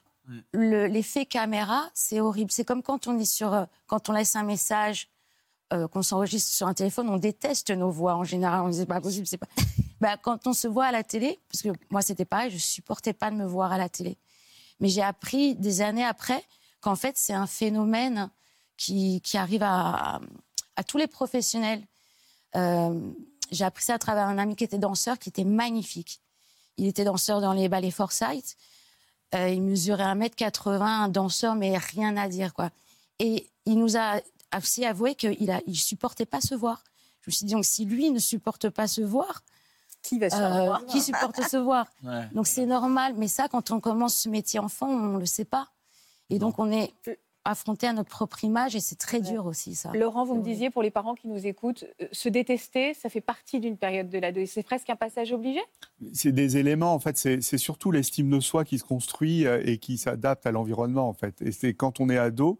L'effet 0.53 1.25
caméra, 1.25 1.89
c'est 1.94 2.20
horrible. 2.20 2.51
C'est 2.51 2.65
comme 2.65 2.82
quand 2.82 3.08
on 3.08 3.17
est 3.20 3.25
sur, 3.25 3.53
euh, 3.53 3.65
quand 3.88 4.10
on 4.10 4.13
laisse 4.13 4.36
un 4.36 4.44
message, 4.44 5.10
euh, 5.74 5.88
qu'on 5.88 6.03
s'enregistre 6.03 6.51
sur 6.51 6.67
un 6.67 6.74
téléphone, 6.74 7.10
on 7.10 7.17
déteste 7.17 7.72
nos 7.72 7.89
voix 7.89 8.15
en 8.15 8.24
général. 8.24 8.62
On 8.62 8.70
dit 8.70 8.86
pas 8.86 9.01
possible, 9.01 9.27
c'est 9.27 9.38
pas. 9.38 9.48
Bah, 10.01 10.17
quand 10.17 10.46
on 10.46 10.51
se 10.51 10.67
voit 10.67 10.86
à 10.86 10.91
la 10.91 11.03
télé, 11.03 11.39
parce 11.50 11.62
que 11.63 11.70
moi 11.89 12.01
c'était 12.01 12.25
pareil, 12.25 12.51
je 12.51 12.58
supportais 12.58 13.13
pas 13.13 13.32
de 13.32 13.38
me 13.38 13.46
voir 13.46 13.72
à 13.72 13.77
la 13.77 13.88
télé. 13.88 14.17
Mais 14.82 14.89
j'ai 14.89 15.01
appris 15.01 15.55
des 15.55 15.79
années 15.79 16.03
après 16.03 16.44
qu'en 16.82 16.98
fait 16.98 17.17
c'est 17.17 17.34
un 17.34 17.48
phénomène 17.48 18.29
qui, 18.75 19.22
arrive 19.36 19.63
à, 19.63 20.20
à 20.75 20.84
tous 20.84 20.98
les 20.98 21.08
professionnels. 21.08 21.82
Euh, 22.58 23.00
j'ai 23.51 23.63
appris 23.63 23.86
ça 23.86 23.94
à 23.94 24.00
travers 24.00 24.27
un 24.27 24.38
ami 24.38 24.58
qui 24.58 24.65
était 24.65 24.77
danseur, 24.77 25.17
qui 25.17 25.29
était 25.29 25.46
magnifique. 25.46 26.20
Il 26.77 26.88
était 26.88 27.05
danseur 27.05 27.39
dans 27.39 27.53
les 27.53 27.70
ballets 27.70 27.89
Forsyth. 27.89 28.58
Euh, 29.36 29.50
il 29.50 29.62
mesurait 29.62 30.04
1m80, 30.04 30.82
un 30.82 31.10
danseur, 31.10 31.56
mais 31.56 31.77
rien 31.77 32.15
à 32.18 32.27
dire, 32.27 32.54
quoi. 32.54 32.70
Et 33.20 33.50
il 33.65 33.80
nous 33.80 33.98
a 33.98 34.22
aussi 34.56 34.86
avoué 34.86 35.15
qu'il 35.15 35.32
ne 35.32 35.60
il 35.68 35.77
supportait 35.77 36.25
pas 36.25 36.42
se 36.42 36.56
voir. 36.56 36.84
Je 37.22 37.30
me 37.30 37.32
suis 37.32 37.46
dit, 37.46 37.54
donc, 37.54 37.65
si 37.65 37.86
lui 37.86 38.12
ne 38.12 38.20
supporte 38.20 38.70
pas 38.70 38.88
se 38.88 39.01
voir, 39.01 39.44
Qui 40.04 40.20
va 40.20 40.30
se 40.30 40.36
euh, 40.36 40.39
faire 40.39 40.86
qui 40.88 41.01
supporte 41.01 41.42
se 41.42 41.57
voir? 41.57 41.88
Ouais. 42.03 42.27
Donc, 42.33 42.48
c'est 42.48 42.66
normal. 42.66 43.16
Mais 43.18 43.27
ça, 43.27 43.48
quand 43.48 43.72
on 43.72 43.79
commence 43.79 44.16
ce 44.16 44.29
métier 44.29 44.60
enfant, 44.60 44.88
on 44.88 45.14
ne 45.16 45.20
le 45.20 45.25
sait 45.25 45.46
pas. 45.46 45.70
Et 46.29 46.40
donc, 46.40 46.60
on 46.60 46.72
est 46.72 46.94
affronté 47.46 47.88
à 47.88 47.94
notre 47.94 48.10
propre 48.10 48.44
image 48.44 48.75
et 48.75 48.79
c'est 48.79 48.98
très 48.98 49.22
dur 49.22 49.46
aussi, 49.46 49.75
ça. 49.75 49.92
Laurent, 49.94 50.25
vous 50.25 50.36
me 50.36 50.42
disiez, 50.42 50.70
pour 50.70 50.81
les 50.81 50.92
parents 50.92 51.16
qui 51.16 51.27
nous 51.27 51.46
écoutent, 51.48 51.86
euh, 52.01 52.08
se 52.12 52.27
détester, 52.27 52.94
ça 52.94 53.10
fait 53.10 53.22
partie 53.22 53.60
d'une 53.60 53.77
période 53.77 54.10
de 54.10 54.18
l'ado. 54.18 54.42
et 54.42 54.46
C'est 54.46 54.64
presque 54.64 54.90
un 54.90 54.96
passage 54.96 55.31
obligé? 55.31 55.60
C'est 56.12 56.31
des 56.31 56.58
éléments, 56.58 56.94
en 56.94 57.00
fait, 57.00 57.18
c'est 57.18 57.42
c'est 57.42 57.58
surtout 57.58 57.92
l'estime 57.92 58.29
de 58.29 58.40
soi 58.40 58.66
qui 58.66 58.79
se 58.79 58.84
construit 58.84 59.46
euh, 59.46 59.62
et 59.64 59.77
qui 59.77 59.98
s'adapte 59.98 60.46
à 60.46 60.51
l'environnement, 60.51 61.08
en 61.08 61.14
fait. 61.14 61.42
Et 61.42 61.51
c'est 61.51 61.74
quand 61.74 62.00
on 62.00 62.10
est 62.10 62.18
ado, 62.18 62.60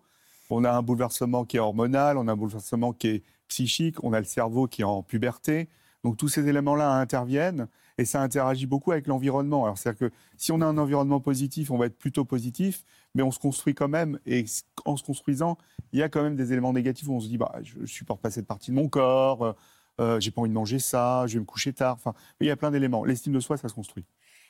on 0.50 0.64
a 0.64 0.72
un 0.72 0.82
bouleversement 0.82 1.44
qui 1.46 1.58
est 1.58 1.60
hormonal, 1.60 2.18
on 2.18 2.28
a 2.28 2.34
un 2.34 2.36
bouleversement 2.38 2.94
qui 2.94 3.08
est 3.08 3.24
psychique, 3.48 4.04
on 4.04 4.14
a 4.14 4.20
le 4.20 4.26
cerveau 4.26 4.68
qui 4.68 4.82
est 4.82 4.86
en 4.86 5.04
puberté. 5.04 5.68
Donc 6.04 6.18
tous 6.18 6.28
ces 6.28 6.48
éléments-là 6.48 6.92
interviennent 6.92 7.68
et 7.98 8.06
ça 8.06 8.22
interagit 8.22 8.66
beaucoup 8.66 8.92
avec 8.92 9.08
l'environnement. 9.08 9.66
Alors 9.66 9.78
c'est-à-dire 9.78 10.10
que 10.10 10.16
si 10.38 10.52
on 10.52 10.62
a 10.62 10.66
un 10.66 10.78
environnement 10.78 11.20
positif, 11.20 11.72
on 11.72 11.78
va 11.78 11.86
être 11.88 11.98
plutôt 11.98 12.26
positif, 12.26 12.84
mais 13.14 13.24
on 13.24 13.32
se 13.32 13.40
construit 13.40 13.74
quand 13.74 13.88
même. 13.88 14.20
Et 14.26 14.46
en 14.86 14.98
se 14.98 15.04
construisant, 15.04 15.58
il 15.92 16.00
y 16.00 16.04
a 16.04 16.10
quand 16.10 16.24
même 16.24 16.36
des 16.36 16.52
éléments 16.52 16.74
négatifs 16.74 17.08
où 17.08 17.14
on 17.14 17.20
se 17.20 17.28
dit, 17.28 17.38
bah, 17.38 17.54
je 17.64 17.80
ne 17.80 17.86
supporte 17.86 18.22
pas 18.22 18.32
cette 18.32 18.48
partie 18.48 18.72
de 18.72 18.76
mon 18.76 18.90
corps, 18.90 19.44
euh, 19.44 19.54
euh, 20.02 20.20
j'ai 20.20 20.32
pas 20.32 20.42
envie 20.42 20.50
de 20.50 20.56
manger 20.56 20.80
ça, 20.80 21.26
je 21.28 21.36
vais 21.36 21.40
me 21.40 21.46
coucher 21.46 21.74
tard. 21.74 21.96
Enfin, 21.96 22.14
il 22.42 22.48
y 22.48 22.52
a 22.52 22.56
plein 22.56 22.72
d'éléments. 22.72 23.06
L'estime 23.06 23.34
de 23.34 23.40
soi, 23.40 23.58
ça 23.58 23.70
se 23.70 23.74
construit. 23.74 24.06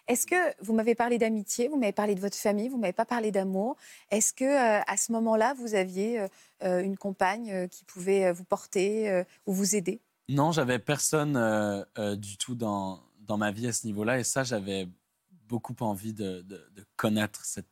Est-ce 0.07 0.27
que 0.27 0.63
vous 0.63 0.73
m'avez 0.73 0.93
parlé 0.93 1.17
d'amitié, 1.17 1.67
vous 1.67 1.77
m'avez 1.77 1.91
parlé 1.91 2.13
de 2.13 2.19
votre 2.19 2.37
famille, 2.37 2.69
vous 2.69 2.77
m'avez 2.77 2.93
pas 2.93 3.05
parlé 3.05 3.31
d'amour 3.31 3.75
Est-ce 4.11 4.33
que 4.33 4.43
euh, 4.43 4.83
à 4.85 4.97
ce 4.97 5.11
moment-là, 5.13 5.55
vous 5.57 5.73
aviez 5.73 6.19
euh, 6.19 6.27
euh, 6.63 6.83
une 6.83 6.95
compagne 6.95 7.51
euh, 7.51 7.67
qui 7.67 7.85
pouvait 7.85 8.25
euh, 8.25 8.33
vous 8.33 8.43
porter 8.43 9.09
euh, 9.09 9.23
ou 9.47 9.53
vous 9.53 9.75
aider? 9.75 10.01
Non, 10.29 10.51
j'avais 10.51 10.77
personne 10.77 11.35
euh, 11.35 11.83
euh, 11.97 12.15
du 12.15 12.37
tout 12.37 12.53
dans, 12.53 13.01
dans 13.25 13.37
ma 13.37 13.51
vie 13.51 13.67
à 13.67 13.73
ce 13.73 13.85
niveau-là. 13.87 14.19
Et 14.19 14.23
ça, 14.23 14.43
j'avais 14.43 14.87
beaucoup 15.47 15.75
envie 15.81 16.13
de, 16.13 16.41
de- 16.41 16.69
de 16.75 16.85
connaître 16.95 17.43
cette. 17.45 17.67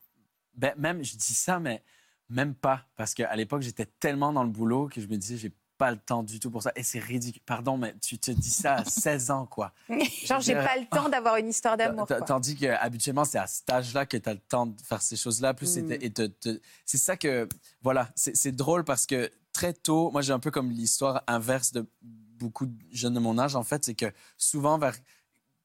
Ben, 0.56 0.74
même, 0.78 1.04
je 1.04 1.16
dis 1.16 1.34
ça, 1.34 1.60
mais 1.60 1.84
même 2.30 2.54
pas. 2.56 2.82
Parce 2.96 3.14
qu'à 3.14 3.36
l'époque, 3.36 3.62
j'étais 3.62 3.86
tellement 4.00 4.32
dans 4.34 4.44
le 4.44 4.50
boulot 4.50 4.88
que 4.88 5.02
je 5.02 5.08
me 5.08 5.18
disais, 5.18 5.38
j'ai 5.38 5.52
pas 5.78 5.90
le 5.90 5.98
temps 5.98 6.22
du 6.22 6.40
tout 6.40 6.52
pour 6.52 6.62
ça. 6.62 6.72
Et 6.76 6.84
c'est 6.84 7.00
ridicule. 7.00 7.42
Pardon, 7.46 7.78
mais 7.78 7.96
tu 8.00 8.20
te 8.20 8.30
dis 8.30 8.52
ça 8.52 8.76
à 8.76 8.86
16 8.86 9.32
ans, 9.32 9.46
quoi. 9.48 9.74
Genre, 10.26 10.40
j'ai 10.40 10.54
pas 10.54 10.78
le 10.78 10.86
temps 10.88 11.10
d'avoir 11.10 11.38
une 11.38 11.50
histoire 11.50 11.76
d'amour. 11.78 12.08
Tandis 12.28 12.56
que 12.56 12.68
habituellement, 12.68 13.26
c'est 13.26 13.40
à 13.40 13.48
cet 13.48 13.70
âge-là 13.72 14.06
que 14.06 14.18
tu 14.18 14.30
as 14.30 14.34
le 14.36 14.40
temps 14.40 14.68
de 14.68 14.80
faire 14.82 15.02
ces 15.02 15.16
choses-là. 15.16 15.54
Plus 15.56 15.76
Mm. 15.78 15.92
et 15.94 16.12
te- 16.14 16.28
te- 16.28 16.60
c'est 16.86 17.00
ça 17.00 17.18
que. 17.18 17.50
Voilà, 17.82 18.10
c'est 18.16 18.36
c'est 18.36 18.52
drôle 18.52 18.84
parce 18.84 19.08
que 19.08 19.32
très 19.52 19.74
tôt, 19.74 20.12
moi, 20.12 20.22
j'ai 20.22 20.34
un 20.34 20.40
peu 20.40 20.52
comme 20.52 20.70
l'histoire 20.70 21.24
inverse 21.28 21.72
de 21.72 21.86
beaucoup 22.02 22.68
de 22.68 22.76
jeunes 22.92 23.14
de 23.16 23.20
mon 23.20 23.40
âge, 23.40 23.56
en 23.56 23.64
fait. 23.64 23.84
C'est 23.84 23.96
que 23.96 24.12
souvent, 24.38 24.78
vers 24.78 24.96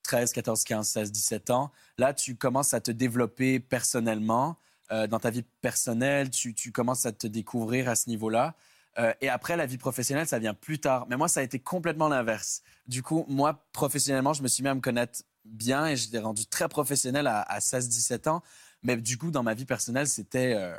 13, 0.08 0.32
14, 0.32 0.64
15, 0.64 0.88
16, 0.88 1.12
17 1.12 1.50
ans, 1.50 1.70
là, 1.98 2.14
tu 2.14 2.34
commences 2.34 2.72
à 2.74 2.80
te 2.80 2.90
développer 2.90 3.60
personnellement. 3.60 4.56
euh, 4.90 5.06
dans 5.06 5.20
ta 5.20 5.28
vie 5.30 5.44
personnelle, 5.60 6.30
tu, 6.30 6.54
tu 6.54 6.72
commences 6.72 7.04
à 7.04 7.12
te 7.12 7.26
découvrir 7.26 7.90
à 7.90 7.94
ce 7.94 8.08
niveau-là. 8.08 8.54
Euh, 8.98 9.12
et 9.20 9.28
après, 9.28 9.54
la 9.56 9.66
vie 9.66 9.76
professionnelle, 9.76 10.26
ça 10.26 10.38
vient 10.38 10.54
plus 10.54 10.78
tard. 10.80 11.06
Mais 11.10 11.16
moi, 11.18 11.28
ça 11.28 11.40
a 11.40 11.42
été 11.42 11.58
complètement 11.60 12.08
l'inverse. 12.08 12.62
Du 12.86 13.02
coup, 13.02 13.26
moi, 13.28 13.66
professionnellement, 13.72 14.32
je 14.32 14.42
me 14.42 14.48
suis 14.48 14.62
mis 14.62 14.70
à 14.70 14.74
me 14.74 14.80
connaître 14.80 15.20
bien 15.44 15.86
et 15.86 15.94
j'étais 15.96 16.20
rendu 16.20 16.46
très 16.46 16.68
professionnel 16.70 17.26
à, 17.26 17.42
à 17.42 17.58
16-17 17.60 18.28
ans. 18.30 18.42
Mais 18.82 18.96
du 18.96 19.18
coup, 19.18 19.30
dans 19.30 19.42
ma 19.42 19.52
vie 19.54 19.66
personnelle, 19.66 20.08
c'était... 20.08 20.54
euh, 20.56 20.74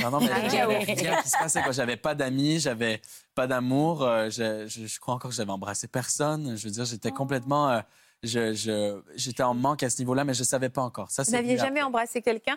Non, 0.00 0.10
non, 0.10 0.20
mais 0.20 0.28
Ah, 0.32 0.48
j'avais 0.48 0.78
rien 0.78 1.22
qui 1.22 1.28
se 1.28 1.38
passait. 1.38 1.62
quoi. 1.62 1.72
J'avais 1.72 1.96
pas 1.96 2.14
d'amis, 2.14 2.58
j'avais 2.60 3.00
pas 3.34 3.46
d'amour. 3.46 4.02
euh, 4.02 4.28
je, 4.30 4.66
je- 4.66 4.86
je 4.86 5.00
crois 5.00 5.14
encore 5.14 5.30
que 5.30 5.36
j'avais 5.36 5.52
embrassé 5.52 5.86
personne. 5.86 6.56
Je 6.56 6.64
veux 6.64 6.70
dire, 6.72 6.84
j'étais 6.84 7.10
complètement... 7.12 7.70
euh, 7.70 7.80
je- 8.22 9.00
J'étais 9.14 9.42
en 9.42 9.54
manque 9.54 9.82
à 9.82 9.90
ce 9.90 9.98
niveau-là, 10.00 10.24
mais 10.24 10.34
je 10.34 10.42
savais 10.44 10.68
pas 10.70 10.82
encore. 10.82 11.10
Ça, 11.10 11.22
Vous 11.22 11.30
n'aviez 11.32 11.56
jamais 11.58 11.82
embrassé 11.82 12.22
quelqu'un? 12.22 12.56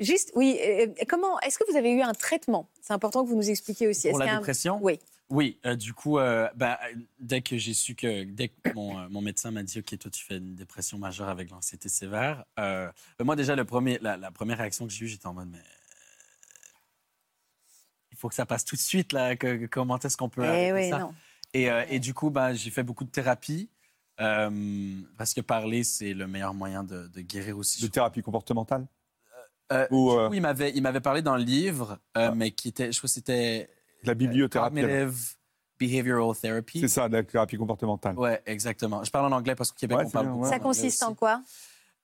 Juste, 0.00 0.32
oui. 0.34 0.58
euh, 0.64 0.86
comment 1.08 1.38
Est-ce 1.40 1.58
que 1.58 1.70
vous 1.70 1.76
avez 1.76 1.90
eu 1.90 2.00
un 2.02 2.14
traitement? 2.14 2.68
C'est 2.80 2.92
important 2.94 3.22
que 3.24 3.28
vous 3.28 3.36
nous 3.36 3.50
expliquiez 3.50 3.88
aussi. 3.88 4.08
Pour 4.08 4.18
la 4.18 4.26
a 4.26 4.34
un- 4.34 4.38
dépression? 4.38 4.78
Oui. 4.80 4.98
Oui, 5.30 5.58
euh, 5.66 5.76
du 5.76 5.92
coup, 5.92 6.18
euh, 6.18 6.48
bah, 6.56 6.78
dès 7.20 7.42
que 7.42 7.58
j'ai 7.58 7.74
su 7.74 7.94
que, 7.94 8.24
dès 8.24 8.48
que 8.48 8.72
mon, 8.74 8.98
euh, 8.98 9.08
mon 9.10 9.20
médecin 9.20 9.50
m'a 9.50 9.62
dit, 9.62 9.80
OK, 9.80 9.98
toi, 9.98 10.10
tu 10.10 10.24
fais 10.24 10.38
une 10.38 10.54
dépression 10.54 10.96
majeure 10.96 11.28
avec 11.28 11.50
l'anxiété 11.50 11.90
sévère, 11.90 12.44
moi, 13.22 13.36
déjà, 13.36 13.54
le 13.54 13.64
premier, 13.66 13.98
la, 14.00 14.16
la 14.16 14.30
première 14.30 14.56
réaction 14.56 14.86
que 14.86 14.92
j'ai 14.92 15.04
eue, 15.04 15.08
j'étais 15.08 15.26
en 15.26 15.34
mode, 15.34 15.48
mais 15.52 15.58
faut 18.18 18.28
que 18.28 18.34
ça 18.34 18.44
passe 18.46 18.64
tout 18.64 18.76
de 18.76 18.80
suite, 18.80 19.12
là. 19.12 19.36
que- 19.36 19.56
que- 19.56 19.66
comment 19.66 19.98
est-ce 19.98 20.16
qu'on 20.16 20.28
peut 20.28 20.42
Eh 20.44 20.48
arrêter 20.48 20.72
oui, 20.72 20.90
ça? 20.90 20.98
non. 20.98 21.14
Et, 21.54 21.70
euh, 21.70 21.84
et 21.88 21.98
du 21.98 22.12
coup, 22.14 22.30
bah, 22.30 22.52
j'ai 22.52 22.70
fait 22.70 22.82
beaucoup 22.82 23.04
de 23.04 23.10
thérapie. 23.10 23.70
euh, 24.20 24.50
parce 25.16 25.32
que 25.32 25.40
parler, 25.40 25.84
c'est 25.84 26.12
le 26.12 26.26
meilleur 26.26 26.52
moyen 26.52 26.82
de, 26.82 27.06
de 27.06 27.20
guérir 27.20 27.56
aussi. 27.56 27.80
De 27.80 27.86
thérapie 27.86 28.20
comportementale? 28.20 28.84
Euh, 29.70 29.86
Ou, 29.92 30.10
du 30.10 30.16
euh, 30.18 30.28
coup, 30.28 30.34
il 30.34 30.40
m'avait, 30.42 30.72
il 30.74 30.82
m'avait 30.82 31.00
parlé 31.00 31.22
dans 31.22 31.36
le 31.36 31.42
livre, 31.44 31.98
euh, 32.16 32.30
Ah. 32.30 32.34
mais 32.34 32.50
qui 32.50 32.66
était, 32.68 32.90
je 32.90 32.98
crois 32.98 33.06
que 33.06 33.12
c'était 33.12 33.70
La 34.02 34.14
bibliothérapie. 34.14 34.80
Cognitive 34.80 35.34
Behavioral 35.78 36.34
Therapy. 36.36 36.80
C'est 36.80 36.88
ça, 36.88 37.08
de 37.08 37.14
la 37.14 37.22
thérapie 37.22 37.56
comportementale. 37.56 38.18
Ouais, 38.18 38.42
exactement. 38.46 39.04
Je 39.04 39.10
parle 39.12 39.32
en 39.32 39.36
anglais 39.36 39.54
parce 39.54 39.70
qu'au 39.70 39.78
Québec, 39.78 39.98
Ouais, 39.98 40.04
on 40.06 40.10
parle 40.10 40.26
bien, 40.26 40.32
beaucoup. 40.34 40.44
ouais. 40.46 40.50
Ça 40.50 40.58
consiste 40.58 41.02
en 41.04 41.14
quoi? 41.14 41.40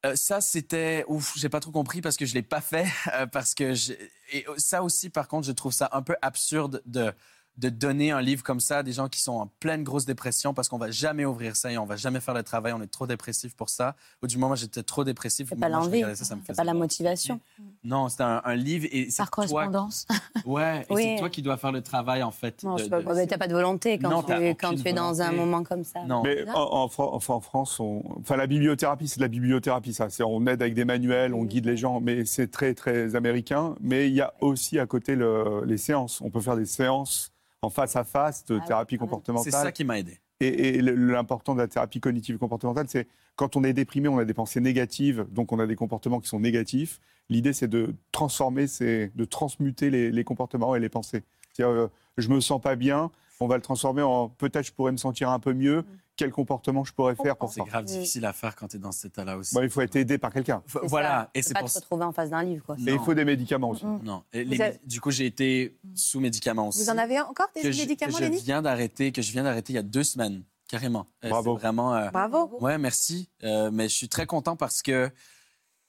Euh, 0.04 0.16
ça, 0.16 0.40
c'était. 0.40 1.04
Ouf, 1.08 1.32
j'ai 1.36 1.48
pas 1.48 1.60
trop 1.60 1.70
compris 1.72 2.00
parce 2.00 2.16
que 2.16 2.26
je 2.26 2.34
l'ai 2.34 2.42
pas 2.42 2.60
fait. 2.60 2.86
euh, 3.14 3.26
parce 3.26 3.54
que. 3.54 3.74
j'ai- 3.74 3.98
Et 4.32 4.44
ça 4.58 4.82
aussi, 4.82 5.10
par 5.10 5.28
contre, 5.28 5.46
je 5.46 5.52
trouve 5.52 5.72
ça 5.72 5.88
un 5.92 6.02
peu 6.02 6.16
absurde 6.22 6.82
de, 6.86 7.12
de 7.56 7.68
donner 7.68 8.10
un 8.10 8.20
livre 8.20 8.42
comme 8.42 8.58
ça 8.58 8.78
à 8.78 8.82
des 8.82 8.92
gens 8.92 9.08
qui 9.08 9.20
sont 9.20 9.32
en 9.34 9.46
pleine 9.60 9.84
grosse 9.84 10.04
dépression 10.06 10.54
parce 10.54 10.68
qu'on 10.68 10.78
va 10.78 10.90
jamais 10.90 11.24
ouvrir 11.24 11.54
ça 11.54 11.70
et 11.70 11.78
on 11.78 11.86
va 11.86 11.94
jamais 11.96 12.18
faire 12.20 12.34
le 12.34 12.42
travail, 12.42 12.72
on 12.72 12.82
est 12.82 12.90
trop 12.90 13.06
dépressif 13.06 13.54
pour 13.54 13.68
ça. 13.68 13.94
Au 14.22 14.26
du 14.26 14.38
moment 14.38 14.56
j'étais 14.56 14.82
trop 14.82 15.04
dépressif, 15.04 15.48
C'est 15.50 15.58
pas 15.60 15.68
l'envie, 15.68 16.02
c'est 16.14 16.54
pas 16.56 16.64
la 16.64 16.74
motivation. 16.74 17.38
Non, 17.84 18.08
c'est 18.08 18.22
un, 18.22 18.42
un 18.44 18.54
livre 18.56 18.86
et 18.90 19.08
c'est 19.10 19.18
Par 19.18 19.30
toi, 19.30 19.46
correspondance. 19.46 20.06
ouais, 20.46 20.84
Oui. 20.90 21.02
c'est 21.04 21.16
toi 21.20 21.30
qui 21.30 21.42
dois 21.42 21.56
faire 21.56 21.70
le 21.70 21.82
travail 21.82 22.22
en 22.24 22.32
fait. 22.32 22.62
Non, 22.64 22.74
de- 22.76 22.84
pas 22.88 23.00
Ouais, 23.00 23.26
t'as 23.26 23.38
pas 23.38 23.46
de 23.48 23.54
volonté 23.54 23.98
quand 23.98 24.10
Non, 24.10 24.22
tu, 24.22 24.32
quand 24.56 24.84
es 24.86 24.92
dans 24.92 25.22
un 25.22 25.30
moment 25.32 25.62
comme 25.62 25.84
ça. 25.84 26.02
Non. 26.04 26.22
Mais 26.24 26.44
en, 26.54 26.88
en 26.98 27.40
France, 27.40 27.78
on- 27.78 28.02
enfin, 28.20 28.36
la 28.36 28.46
bibliothérapie, 28.48 29.06
c'est 29.06 29.18
de 29.18 29.22
la 29.24 29.28
bibliothérapie, 29.28 29.94
ça. 29.94 30.10
C'est- 30.10 30.24
On 30.24 30.44
aide 30.46 30.60
avec 30.60 30.74
des 30.74 30.84
manuels, 30.84 31.34
on 31.34 31.44
guide 31.44 31.66
les 31.66 31.76
gens, 31.76 32.00
mais 32.00 32.24
c'est 32.24 32.50
très, 32.50 32.74
très 32.74 33.14
américain. 33.14 33.76
Mais 33.80 34.08
il 34.08 34.14
y 34.14 34.20
a 34.20 34.32
aussi 34.40 34.78
à 34.80 34.86
côté 34.86 35.14
le- 35.14 35.62
les 35.66 35.78
séances. 35.78 36.20
On 36.20 36.30
peut 36.30 36.40
faire 36.40 36.56
des 36.56 36.66
séances 36.66 37.30
en 37.64 37.70
face 37.70 37.96
à 37.96 38.04
face 38.04 38.44
de 38.44 38.58
Ah 38.62 38.66
thérapie 38.66 38.94
même. 38.94 39.00
C'est 39.00 39.10
comportementale. 39.10 39.52
ça 39.52 39.72
qui 39.72 39.84
m'a 39.84 39.98
aidé. 39.98 40.18
Et, 40.40 40.80
l'important 40.82 41.54
de 41.54 41.60
la 41.60 41.68
thérapie 41.68 42.00
cognitive 42.00 42.38
comportementale, 42.38 42.86
c'est 42.88 43.08
quand 43.36 43.56
on 43.56 43.64
est 43.64 43.72
déprimé, 43.72 44.08
on 44.08 44.18
a 44.18 44.24
des 44.24 44.34
pensées 44.34 44.60
négatives, 44.60 45.26
donc 45.30 45.52
on 45.52 45.58
a 45.58 45.66
des 45.66 45.76
comportements 45.76 46.20
qui 46.20 46.28
sont 46.28 46.40
négatifs. 46.40 47.00
L'idée, 47.30 47.52
c'est 47.52 47.68
de 47.68 47.94
transformer, 48.12 48.66
ces, 48.66 49.10
de 49.14 49.24
transmuter 49.24 49.90
les, 49.90 50.10
les 50.10 50.24
comportements 50.24 50.76
et 50.76 50.80
les 50.80 50.88
pensées. 50.88 51.22
C'est-à-dire, 51.52 51.74
euh, 51.74 51.90
je 52.18 52.28
me 52.28 52.40
sens 52.40 52.60
pas 52.60 52.76
bien, 52.76 53.10
on 53.40 53.46
va 53.46 53.56
le 53.56 53.62
transformer 53.62 54.02
en 54.02 54.28
peut-être 54.28 54.66
je 54.66 54.72
pourrais 54.72 54.92
me 54.92 54.96
sentir 54.96 55.30
un 55.30 55.38
peu 55.38 55.52
mieux. 55.52 55.84
Quel 56.16 56.30
comportement 56.30 56.84
je 56.84 56.92
pourrais 56.92 57.16
faire 57.16 57.36
pour 57.36 57.52
C'est 57.52 57.60
ça 57.60 57.66
grave 57.66 57.84
difficile 57.86 58.24
à 58.24 58.32
faire 58.32 58.54
quand 58.54 58.68
tu 58.68 58.76
es 58.76 58.78
dans 58.78 58.92
cet 58.92 59.06
état-là 59.12 59.36
aussi. 59.36 59.52
Bon, 59.54 59.62
Il 59.62 59.70
faut 59.70 59.80
être 59.80 59.96
aidé 59.96 60.16
par 60.16 60.32
quelqu'un. 60.32 60.62
C'est 60.68 60.78
Voilà, 60.84 61.08
ça. 61.08 61.30
et 61.34 61.40
Tu 61.40 61.42
c'est 61.42 61.48
peux 61.48 61.54
pas 61.54 61.60
pour 61.60 61.68
te 61.68 61.72
ça. 61.74 61.80
retrouver 61.80 62.04
en 62.04 62.12
face 62.12 62.30
d'un 62.30 62.42
livre. 62.44 62.64
Quoi. 62.64 62.76
Et 62.86 62.92
il 62.92 62.98
faut 63.00 63.14
des 63.14 63.24
médicaments 63.24 63.70
aussi. 63.70 63.84
Non. 63.84 64.22
Et 64.32 64.44
les 64.44 64.56
Vous 64.56 64.62
avez- 64.62 64.72
médi- 64.74 64.86
Du 64.86 65.00
coup, 65.00 65.10
j'ai 65.10 65.26
été 65.26 65.76
sous 65.94 66.20
médicaments 66.20 66.68
aussi. 66.68 66.84
Vous 66.84 66.90
en 66.90 66.98
avez 66.98 67.20
encore 67.20 67.48
des 67.54 67.62
que 67.62 67.72
je, 67.72 67.80
médicaments, 67.80 68.12
que 68.12 68.18
je 68.18 68.24
Lénie 68.30 68.40
viens 68.42 68.62
d'arrêter, 68.62 69.10
que 69.10 69.22
je 69.22 69.32
viens 69.32 69.42
d'arrêter 69.42 69.72
il 69.72 69.76
y 69.76 69.78
a 69.80 69.82
deux 69.82 70.04
semaines, 70.04 70.44
carrément. 70.68 71.06
Euh, 71.24 71.30
Bravo. 71.30 71.56
c'est 71.56 71.62
vraiment. 71.62 71.94
euh, 71.96 72.10
Bravo. 72.10 72.58
Ouais, 72.60 72.78
merci. 72.78 73.28
Euh, 73.42 73.70
mais 73.72 73.88
je 73.88 73.94
suis 73.94 74.08
très 74.08 74.26
content 74.26 74.54
parce 74.54 74.82
que 74.82 75.10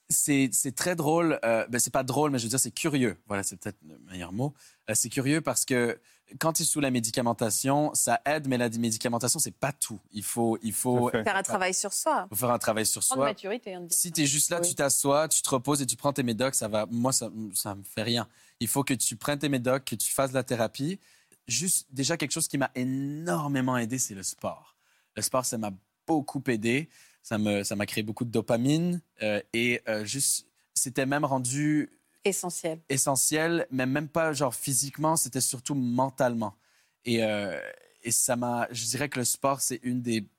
c'est 0.10 0.76
très 0.76 0.96
drôle. 0.96 1.40
Euh, 1.44 1.66
ben, 1.68 1.80
c'est 1.80 1.92
pas 1.94 2.04
drôle, 2.04 2.32
mais 2.32 2.40
je 2.40 2.44
veux 2.44 2.50
dire, 2.50 2.60
c'est 2.60 2.72
curieux. 2.72 3.18
Voilà, 3.28 3.44
c'est 3.44 3.58
peut-être 3.58 3.78
le 3.88 3.98
meilleur 4.12 4.32
mot. 4.32 4.54
Euh, 4.90 4.94
c'est 4.96 5.10
curieux 5.10 5.42
parce 5.42 5.66
que 5.66 6.00
quand 6.40 6.54
tu 6.54 6.64
es 6.64 6.66
sous 6.66 6.80
la 6.80 6.92
médicamentation, 6.92 7.94
ça 7.94 8.20
aide, 8.26 8.48
mais 8.48 8.58
la 8.58 8.70
médicamentation, 8.70 9.40
c'est 9.40 9.56
pas 9.56 9.72
tout. 9.72 10.00
Il 10.12 10.24
faut, 10.24 10.58
il 10.64 10.74
faut. 10.74 11.10
Faire 11.10 11.36
un 11.36 11.44
travail 11.44 11.74
sur 11.74 11.94
soi. 11.94 12.28
faut 12.30 12.36
faire 12.36 12.52
un 12.52 12.60
travail 12.60 12.86
sur 12.86 13.04
soi. 13.04 13.18
maturité. 13.26 13.78
Si 13.90 14.12
tu 14.12 14.24
es 14.24 14.26
juste 14.26 14.50
là, 14.50 14.60
Oui. 14.62 14.68
tu 14.68 14.76
t'assois, 14.76 15.28
tu 15.28 15.42
te 15.42 15.50
reposes 15.50 15.82
et 15.82 15.86
tu 15.86 15.96
prends 15.96 16.14
tes 16.14 16.24
médocs, 16.24 16.56
ça 16.56 16.68
va. 16.68 16.88
Moi, 16.90 17.12
ça, 17.14 17.30
ça 17.54 17.76
me 17.76 17.84
fait 17.84 18.04
rien. 18.04 18.28
Il 18.60 18.68
faut 18.68 18.84
que 18.84 18.94
tu 18.94 19.16
prennes 19.16 19.40
tes 19.40 19.50
médocs, 19.50 19.86
que 19.86 19.96
tu 19.96 20.12
fasses 20.12 20.32
la 20.32 20.44
thérapie. 20.44 21.00
Juste, 21.48 21.88
déjà, 21.92 22.18
quelque 22.18 22.32
chose 22.32 22.48
qui 22.48 22.58
m'a 22.58 22.72
énormément 22.74 23.78
aidé, 23.78 24.00
c'est 24.00 24.16
le 24.16 24.24
sport. 24.24 24.76
Le 25.16 25.22
sport, 25.22 25.46
ça 25.46 25.58
m'a 25.58 25.72
beaucoup 26.08 26.44
aidé. 26.48 26.90
Ça 27.26 27.40
me, 27.40 27.64
ça 27.64 27.76
m'a 27.76 27.88
créé 27.88 28.04
beaucoup 28.04 28.24
de 28.24 28.30
dopamine 28.30 29.02
euh, 29.24 29.42
et 29.52 29.82
euh, 29.90 30.06
juste, 30.06 30.46
c'était 30.76 31.08
même 31.08 31.26
rendu 31.26 31.90
Essentiel. 32.24 32.82
essentiel, 32.88 33.66
mais 33.72 33.88
même 33.88 34.08
pas 34.10 34.32
genre 34.32 34.54
physiquement, 34.54 35.16
c'était 35.16 35.42
surtout 35.42 35.74
mentalement. 35.74 36.56
Et, 37.04 37.24
euh, 37.24 37.60
et 38.04 38.12
ça 38.12 38.36
m'a, 38.36 38.68
je 38.70 38.86
dirais 38.86 39.10
que 39.10 39.18
le 39.18 39.26
sport, 39.26 39.60
c'est 39.60 39.80
une 39.82 40.04
des, 40.04 40.30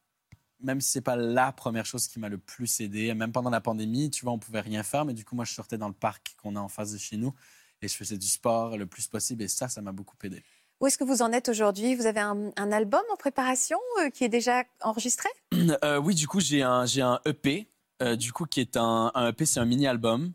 même 0.61 0.81
si 0.81 0.93
c'est 0.93 1.01
pas 1.01 1.17
la 1.17 1.51
première 1.51 1.87
chose 1.87 2.07
qui 2.07 2.21
m'a 2.21 2.29
le 2.29 2.39
plus 2.39 2.81
aidé. 2.81 3.13
Même 3.15 3.33
pendant 3.33 3.51
la 3.51 3.61
pandémie, 3.61 4.09
tu 4.09 4.25
vois, 4.25 4.33
on 4.33 4.39
pouvait 4.39 4.61
rien 4.61 4.85
faire, 4.85 5.05
mais 5.05 5.13
du 5.13 5.25
coup, 5.25 5.35
moi, 5.35 5.45
je 5.45 5.55
sortais 5.55 5.79
dans 5.79 5.89
le 5.89 5.95
parc 5.95 6.37
qu'on 6.41 6.55
a 6.55 6.61
en 6.61 6.69
face 6.69 6.93
de 6.93 6.99
chez 6.99 7.17
nous 7.17 7.35
et 7.83 7.89
je 7.89 7.95
faisais 7.95 8.17
du 8.17 8.29
sport 8.29 8.77
le 8.77 8.87
plus 8.87 9.09
possible. 9.09 9.43
Et 9.43 9.49
ça, 9.49 9.69
ça 9.69 9.83
m'a 9.83 9.91
beaucoup 9.91 10.17
aidé. 10.23 10.41
Où 10.81 10.87
est-ce 10.87 10.99
que 10.99 11.05
vous 11.05 11.23
en 11.23 11.33
êtes 11.33 11.49
aujourd'hui? 11.49 11.95
Vous 11.95 12.05
avez 12.07 12.21
un, 12.21 12.51
un 12.57 12.73
album 12.73 13.01
en 13.11 13.17
préparation 13.17 13.79
euh, 14.01 14.11
qui 14.11 14.25
est 14.25 14.29
déjà 14.29 14.65
enregistré? 14.83 15.29
Euh, 15.83 15.99
oui, 15.99 16.15
du 16.15 16.29
coup, 16.29 16.39
j'ai 16.39 16.63
un, 16.63 16.85
un 16.85 17.21
EP, 17.25 17.67
euh, 18.03 18.15
du 18.15 18.33
coup, 18.33 18.45
qui 18.45 18.61
est 18.61 18.77
un, 18.77 19.11
un 19.15 19.29
EP, 19.29 19.47
c'est 19.47 19.59
un 19.59 19.65
mini-album, 19.65 20.33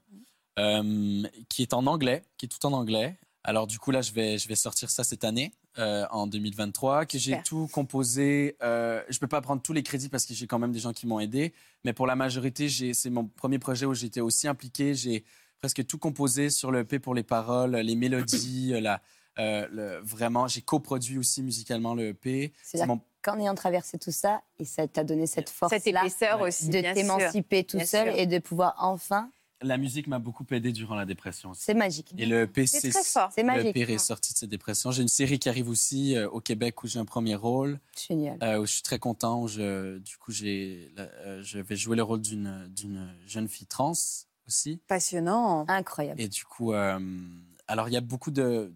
qui 1.47 1.61
est 1.61 1.73
en 1.73 1.85
anglais, 1.87 2.23
qui 2.37 2.47
est 2.47 2.49
tout 2.49 2.65
en 2.65 2.73
anglais. 2.73 3.17
Alors, 3.43 3.65
du 3.65 3.79
coup, 3.79 3.91
là, 3.91 4.01
je 4.01 4.11
vais, 4.11 4.37
je 4.37 4.47
vais 4.47 4.55
sortir 4.55 4.89
ça 4.89 5.03
cette 5.03 5.23
année, 5.23 5.53
en 5.77 6.27
2023, 6.27 7.05
que 7.05 7.17
j'ai 7.17 7.41
tout 7.43 7.67
composé. 7.71 8.55
Je 8.61 9.19
peux 9.19 9.27
pas 9.27 9.41
prendre 9.41 9.61
tous 9.61 9.73
les 9.73 9.83
crédits 9.83 10.09
parce 10.09 10.25
que 10.25 10.33
j'ai 10.33 10.47
quand 10.47 10.59
même 10.59 10.71
des 10.71 10.79
gens 10.79 10.91
qui 10.91 11.07
m'ont 11.07 11.19
aidé, 11.19 11.53
mais 11.83 11.93
pour 11.93 12.07
la 12.07 12.15
majorité, 12.15 12.67
c'est 12.69 13.09
mon 13.09 13.25
premier 13.25 13.57
projet 13.57 13.85
où 13.85 13.93
j'étais 13.93 14.21
aussi 14.21 14.47
impliqué. 14.47 14.93
J'ai 14.93 15.23
presque 15.59 15.85
tout 15.87 15.97
composé 15.97 16.49
sur 16.49 16.71
le 16.71 16.79
EP 16.79 16.99
pour 16.99 17.15
les 17.15 17.23
paroles, 17.23 17.75
les 17.75 17.95
mélodies, 17.95 18.73
la, 18.81 19.01
euh, 19.39 19.67
le- 19.71 19.99
vraiment, 20.03 20.47
j'ai 20.47 20.61
coproduit 20.61 21.17
aussi 21.17 21.41
musicalement 21.43 21.93
le 21.95 22.09
EP. 22.09 22.53
C'est 22.63 22.77
là 22.77 22.85
mon 22.85 22.99
qu'en 23.21 23.37
ayant 23.39 23.53
traversé 23.53 23.99
tout 23.99 24.11
ça, 24.11 24.41
et 24.57 24.65
ça 24.65 24.87
t'a 24.87 25.03
donné 25.03 25.27
cette 25.27 25.47
Cette 25.49 25.55
force-là 25.57 25.77
épaisseur 26.01 26.41
Ouais. 26.41 26.47
aussi, 26.47 26.69
de 26.69 26.81
t'émanciper 26.81 27.63
tout 27.63 27.77
Bien 27.77 27.85
seul 27.85 28.07
sûr. 28.09 28.17
et 28.19 28.25
de 28.25 28.39
pouvoir 28.39 28.75
enfin. 28.79 29.29
La 29.63 29.77
musique 29.77 30.07
m'a 30.07 30.17
beaucoup 30.17 30.43
aidé 30.49 30.71
durant 30.71 30.95
la 30.95 31.05
dépression 31.05 31.51
aussi. 31.51 31.61
C'est 31.61 31.75
magique. 31.75 32.11
Et 32.17 32.25
le 32.25 32.41
EP, 32.41 32.65
C'est 32.65 32.89
très 32.89 33.03
fort. 33.03 33.29
C'est 33.35 33.43
Le. 33.43 33.67
EP 33.67 33.81
est 33.81 33.97
sorti 33.99 34.33
de 34.33 34.37
cette 34.39 34.49
dépression. 34.49 34.89
J'ai 34.89 35.03
une 35.03 35.07
série 35.07 35.37
qui 35.37 35.49
arrive 35.49 35.69
aussi 35.69 36.15
euh, 36.15 36.27
au 36.29 36.41
Québec 36.41 36.81
où 36.83 36.87
j'ai 36.87 36.97
un 36.97 37.05
premier 37.05 37.35
rôle, 37.35 37.79
Génial. 37.95 38.39
euh, 38.41 38.57
où 38.59 38.65
je 38.65 38.71
suis 38.73 38.81
très 38.81 38.97
content. 38.97 39.39
Où 39.43 39.47
je, 39.47 39.99
du 39.99 40.17
coup, 40.17 40.31
j'ai, 40.31 40.91
euh, 40.97 41.43
je 41.43 41.59
vais 41.59 41.75
jouer 41.75 41.95
le 41.95 42.01
rôle 42.01 42.21
d'une, 42.21 42.67
d'une 42.75 43.13
jeune 43.27 43.47
fille 43.47 43.67
trans 43.67 43.93
aussi. 44.47 44.81
Passionnant. 44.87 45.65
Incroyable. 45.67 46.19
Et 46.19 46.27
du 46.27 46.43
coup, 46.43 46.73
euh, 46.73 46.97
alors 47.67 47.87
il 47.87 47.93
y 47.93 47.97
a 47.97 48.01
beaucoup 48.01 48.31
de 48.31 48.73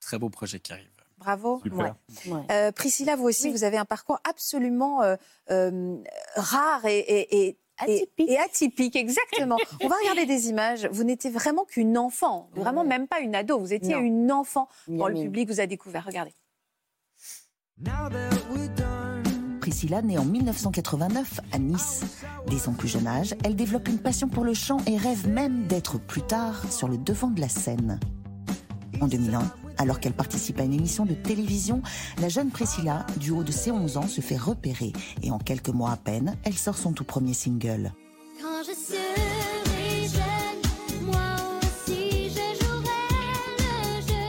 très 0.00 0.18
beaux 0.18 0.30
projets 0.30 0.60
qui 0.60 0.72
arrivent. 0.72 0.86
Bravo. 1.18 1.60
Super. 1.62 1.94
Ouais. 2.26 2.40
Euh, 2.50 2.72
Priscilla, 2.72 3.14
vous 3.16 3.24
aussi, 3.24 3.48
Oui. 3.48 3.52
vous 3.52 3.64
avez 3.64 3.76
un 3.76 3.84
parcours 3.84 4.18
absolument 4.28 5.02
euh, 5.02 5.16
euh, 5.50 5.96
rare 6.34 6.84
et, 6.86 6.98
et- 6.98 7.46
et- 7.48 7.56
Atypique. 7.82 8.30
et 8.30 8.38
atypique, 8.38 8.96
exactement. 8.96 9.56
On 9.82 9.88
va 9.88 9.96
regarder 10.02 10.26
des 10.26 10.48
images. 10.48 10.86
Vous 10.92 11.02
n'étiez 11.04 11.30
vraiment 11.30 11.64
qu'une 11.64 11.96
enfant, 11.96 12.50
vraiment 12.54 12.82
Ouais. 12.82 12.88
même 12.88 13.06
pas 13.08 13.20
une 13.20 13.34
ado. 13.34 13.58
Vous 13.58 13.72
étiez 13.72 13.94
Non. 13.94 14.00
une 14.00 14.32
enfant. 14.32 14.68
Bon, 14.88 15.06
le 15.08 15.14
public 15.14 15.48
vous 15.48 15.60
a 15.60 15.66
découvert. 15.66 16.04
Regardez. 16.06 16.34
Priscilla 19.60 20.02
naît 20.02 20.18
en 20.18 20.24
1989 20.24 21.40
à 21.52 21.58
Nice. 21.58 22.02
Dès 22.48 22.58
son 22.58 22.72
plus 22.72 22.88
jeune 22.88 23.06
âge, 23.06 23.34
elle 23.44 23.56
développe 23.56 23.88
une 23.88 23.98
passion 23.98 24.28
pour 24.28 24.44
le 24.44 24.54
chant 24.54 24.78
et 24.86 24.96
rêve 24.96 25.28
même 25.28 25.66
d'être 25.66 25.98
plus 25.98 26.22
tard 26.22 26.70
sur 26.72 26.88
le 26.88 26.96
devant 26.98 27.28
de 27.28 27.40
la 27.40 27.48
scène. 27.48 28.00
En 29.00 29.06
2001, 29.06 29.40
alors 29.80 29.98
qu'elle 29.98 30.12
participe 30.12 30.60
à 30.60 30.64
une 30.64 30.74
émission 30.74 31.06
de 31.06 31.14
télévision, 31.14 31.80
la 32.20 32.28
jeune 32.28 32.50
Priscilla, 32.50 33.06
du 33.16 33.30
haut 33.30 33.42
de 33.42 33.50
ses 33.50 33.70
11 33.70 33.96
ans, 33.96 34.06
se 34.06 34.20
fait 34.20 34.36
repérer 34.36 34.92
et 35.22 35.30
en 35.30 35.38
quelques 35.38 35.70
mois 35.70 35.92
à 35.92 35.96
peine, 35.96 36.36
elle 36.44 36.54
sort 36.54 36.76
son 36.76 36.92
tout 36.92 37.04
premier 37.04 37.32
single. 37.32 37.94
Quand 38.42 38.62
je 38.62 38.74
serai 38.74 40.06
jeune, 40.06 41.06
moi 41.06 41.18
aussi 41.62 42.28
je 42.28 42.62
jouerai 42.62 42.92
le 43.58 44.00
jeu 44.02 44.28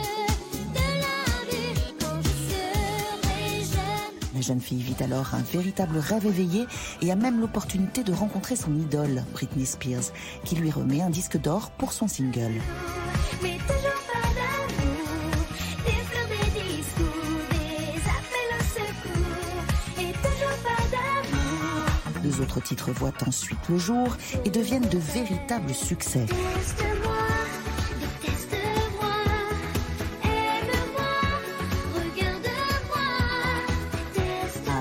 de 0.73 0.87
la 1.01 1.51
vie. 1.51 1.95
Quand 1.99 2.21
je 2.21 2.29
serai 2.29 3.59
jeune. 3.59 4.33
La 4.33 4.41
jeune 4.41 4.61
fille 4.61 4.81
vit 4.81 5.03
alors 5.03 5.35
un 5.35 5.41
véritable 5.41 5.97
rêve 5.97 6.27
éveillé 6.27 6.65
et 7.01 7.11
a 7.11 7.17
même 7.17 7.41
l'opportunité 7.41 8.05
de 8.05 8.13
rencontrer 8.13 8.55
son 8.55 8.73
idole, 8.73 9.25
Britney 9.33 9.65
Spears, 9.65 10.13
qui 10.45 10.55
lui 10.55 10.71
remet 10.71 11.01
un 11.01 11.09
disque 11.09 11.37
d'or 11.41 11.71
pour 11.71 11.91
son 11.91 12.07
single. 12.07 12.53
Mais 13.43 13.57
toujours 13.57 13.90
autres 22.41 22.61
titres 22.61 22.91
voient 22.91 23.13
ensuite 23.25 23.59
le 23.69 23.77
jour 23.77 24.15
et 24.45 24.49
deviennent 24.49 24.87
de 24.87 24.97
véritables 24.97 25.73
succès. 25.73 26.25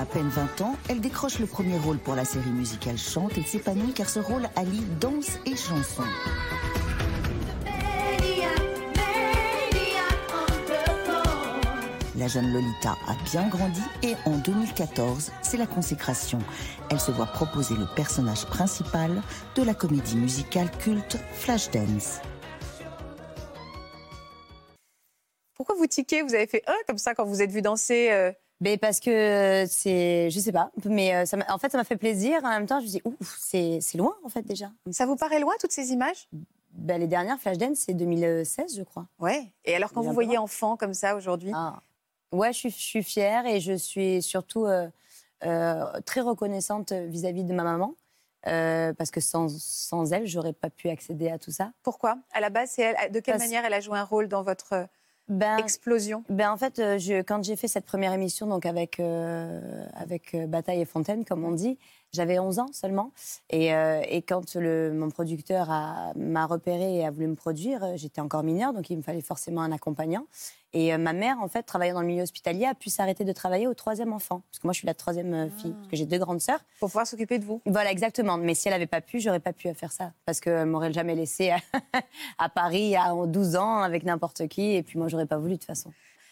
À 0.01 0.05
peine 0.13 0.29
20 0.29 0.61
ans, 0.61 0.75
elle 0.89 0.99
décroche 0.99 1.39
le 1.39 1.45
premier 1.45 1.77
rôle 1.77 1.97
pour 1.97 2.15
la 2.15 2.25
série 2.25 2.49
musicale 2.49 2.97
Chante 2.97 3.37
et 3.37 3.43
s'épanouit 3.43 3.93
car 3.93 4.09
ce 4.09 4.19
rôle 4.19 4.49
allie 4.57 4.83
danse 4.99 5.39
et 5.45 5.55
chanson. 5.55 6.03
La 12.21 12.27
jeune 12.27 12.53
Lolita 12.53 12.97
a 13.07 13.15
bien 13.31 13.47
grandi 13.49 13.81
et 14.03 14.13
en 14.27 14.37
2014, 14.37 15.31
c'est 15.41 15.57
la 15.57 15.65
consécration. 15.65 16.37
Elle 16.91 16.99
se 16.99 17.09
voit 17.09 17.25
proposer 17.25 17.73
le 17.73 17.87
personnage 17.95 18.45
principal 18.45 19.23
de 19.55 19.63
la 19.63 19.73
comédie 19.73 20.15
musicale 20.15 20.69
culte 20.77 21.17
Flashdance. 21.33 22.19
Pourquoi 25.55 25.73
vous 25.73 25.87
tiquez? 25.87 26.21
Vous 26.21 26.35
avez 26.35 26.45
fait 26.45 26.61
un 26.67 26.75
comme 26.85 26.99
ça 26.99 27.15
quand 27.15 27.25
vous 27.25 27.41
êtes 27.41 27.49
vu 27.49 27.63
danser 27.63 28.11
euh, 28.11 28.31
Mais 28.59 28.77
parce 28.77 28.99
que 28.99 29.65
c'est, 29.67 30.29
je 30.29 30.39
sais 30.39 30.51
pas, 30.51 30.69
mais 30.85 31.15
euh, 31.15 31.25
ça 31.25 31.37
en 31.49 31.57
fait 31.57 31.71
ça 31.71 31.79
m'a 31.79 31.83
fait 31.83 31.97
plaisir. 31.97 32.39
En 32.43 32.49
même 32.49 32.67
temps, 32.67 32.81
je 32.81 32.85
me 32.85 32.91
dis, 32.91 33.01
ouf, 33.03 33.35
c'est 33.39 33.79
c'est 33.81 33.97
loin 33.97 34.15
en 34.23 34.29
fait 34.29 34.43
déjà. 34.43 34.69
Ça 34.91 35.07
vous 35.07 35.15
paraît 35.15 35.39
loin 35.39 35.55
toutes 35.59 35.71
ces 35.71 35.91
images? 35.91 36.29
Ben, 36.73 36.99
les 37.01 37.07
dernières 37.07 37.39
Flashdance, 37.39 37.79
c'est 37.79 37.95
2016, 37.95 38.77
je 38.77 38.83
crois. 38.83 39.07
Ouais. 39.19 39.51
Et 39.65 39.75
alors 39.75 39.91
quand 39.91 40.03
vous 40.03 40.13
voyez 40.13 40.37
enfant 40.37 40.77
comme 40.77 40.93
ça 40.93 41.15
aujourd'hui, 41.15 41.51
Ah, 41.55 41.81
Ouais, 42.31 42.53
je 42.53 42.57
suis, 42.59 42.69
je 42.69 42.75
suis 42.79 43.03
fière 43.03 43.45
et 43.45 43.59
je 43.59 43.73
suis 43.73 44.21
surtout 44.21 44.65
euh, 44.65 44.87
euh, 45.45 45.83
très 46.05 46.21
reconnaissante 46.21 46.91
vis-à-vis 46.93 47.43
de 47.43 47.53
ma 47.53 47.63
maman. 47.63 47.95
euh, 48.47 48.93
parce 48.93 49.11
que 49.11 49.19
sans, 49.21 49.49
sans 49.59 50.13
elle, 50.13 50.25
j'aurais 50.25 50.53
pas 50.53 50.69
pu 50.69 50.89
accéder 50.89 51.29
à 51.29 51.37
tout 51.37 51.51
ça. 51.51 51.71
Pourquoi? 51.83 52.17
À 52.33 52.39
la 52.39 52.49
base, 52.49 52.79
elle. 52.79 53.11
De 53.11 53.19
quelle 53.19 53.35
Parce- 53.35 53.43
manière 53.43 53.65
elle 53.65 53.73
a 53.73 53.81
joué 53.81 53.97
un 53.99 54.03
rôle 54.03 54.27
dans 54.27 54.41
votre 54.43 54.87
Ben, 55.27 55.57
explosion? 55.59 56.23
ben 56.29 56.51
en 56.51 56.57
fait, 56.57 56.77
je, 56.97 57.21
quand 57.21 57.43
j'ai 57.43 57.55
fait 57.55 57.67
cette 57.67 57.85
première 57.85 58.13
émission, 58.13 58.47
donc 58.47 58.65
avec, 58.65 58.99
avec 59.93 60.35
Bataille 60.47 60.81
et 60.81 60.85
Fontaine, 60.85 61.23
comme 61.23 61.43
on 61.45 61.51
dit, 61.51 61.77
j'avais 62.13 62.39
11 62.39 62.59
ans 62.59 62.69
seulement. 62.73 63.11
Et, 63.49 63.73
euh, 63.73 64.01
et 64.07 64.21
quand 64.21 64.55
le, 64.55 64.91
mon 64.93 65.09
producteur 65.09 65.67
m'a 66.15 66.45
repéré 66.45 66.97
et 66.97 67.05
a 67.05 67.11
voulu 67.11 67.27
me 67.27 67.35
produire, 67.35 67.83
euh, 67.83 67.93
j'étais 67.95 68.21
encore 68.21 68.43
mineure, 68.43 68.73
donc 68.73 68.89
il 68.89 68.97
me 68.97 69.01
fallait 69.01 69.21
forcément 69.21 69.61
un 69.61 69.71
accompagnant. 69.71 70.25
Et 70.73 70.93
euh, 70.93 70.97
ma 70.97 71.13
mère, 71.13 71.37
en 71.41 71.47
fait, 71.47 71.63
travaillant 71.63 71.95
dans 71.95 72.01
le 72.01 72.07
milieu 72.07 72.23
hospitalier, 72.23 72.65
a 72.65 72.73
pu 72.73 72.89
s'arrêter 72.89 73.25
de 73.25 73.31
travailler 73.33 73.67
au 73.67 73.73
troisième 73.73 74.13
enfant. 74.13 74.41
Parce 74.49 74.59
que 74.59 74.67
moi, 74.67 74.73
je 74.73 74.79
suis 74.79 74.87
la 74.87 74.93
troisième 74.93 75.49
fille, 75.57 75.73
parce 75.73 75.87
que 75.89 75.95
j'ai 75.97 76.05
deux 76.05 76.19
grandes 76.19 76.39
sœurs. 76.39 76.59
Pour 76.79 76.89
pouvoir 76.89 77.07
s'occuper 77.07 77.39
de 77.39 77.45
vous. 77.45 77.61
Voilà, 77.65 77.91
exactement. 77.91 78.37
Mais 78.37 78.55
si 78.55 78.67
elle 78.67 78.73
n'avait 78.73 78.87
pas 78.87 79.01
pu, 79.01 79.19
j'aurais 79.19 79.41
pas 79.41 79.53
pu 79.53 79.73
faire 79.73 79.91
ça. 79.91 80.13
Parce 80.25 80.39
qu'elle 80.39 80.65
m'aurait 80.67 80.93
jamais 80.93 81.15
laissé 81.15 81.49
à, 81.49 81.57
à 82.37 82.49
Paris 82.49 82.95
à 82.95 83.13
12 83.25 83.55
ans 83.57 83.79
avec 83.79 84.03
n'importe 84.03 84.47
qui. 84.47 84.75
Et 84.75 84.83
puis 84.83 84.97
moi, 84.97 85.09
j'aurais 85.09 85.25
pas 85.25 85.37
voulu 85.37 85.53
de 85.53 85.57
toute 85.57 85.67
façon. 85.67 85.91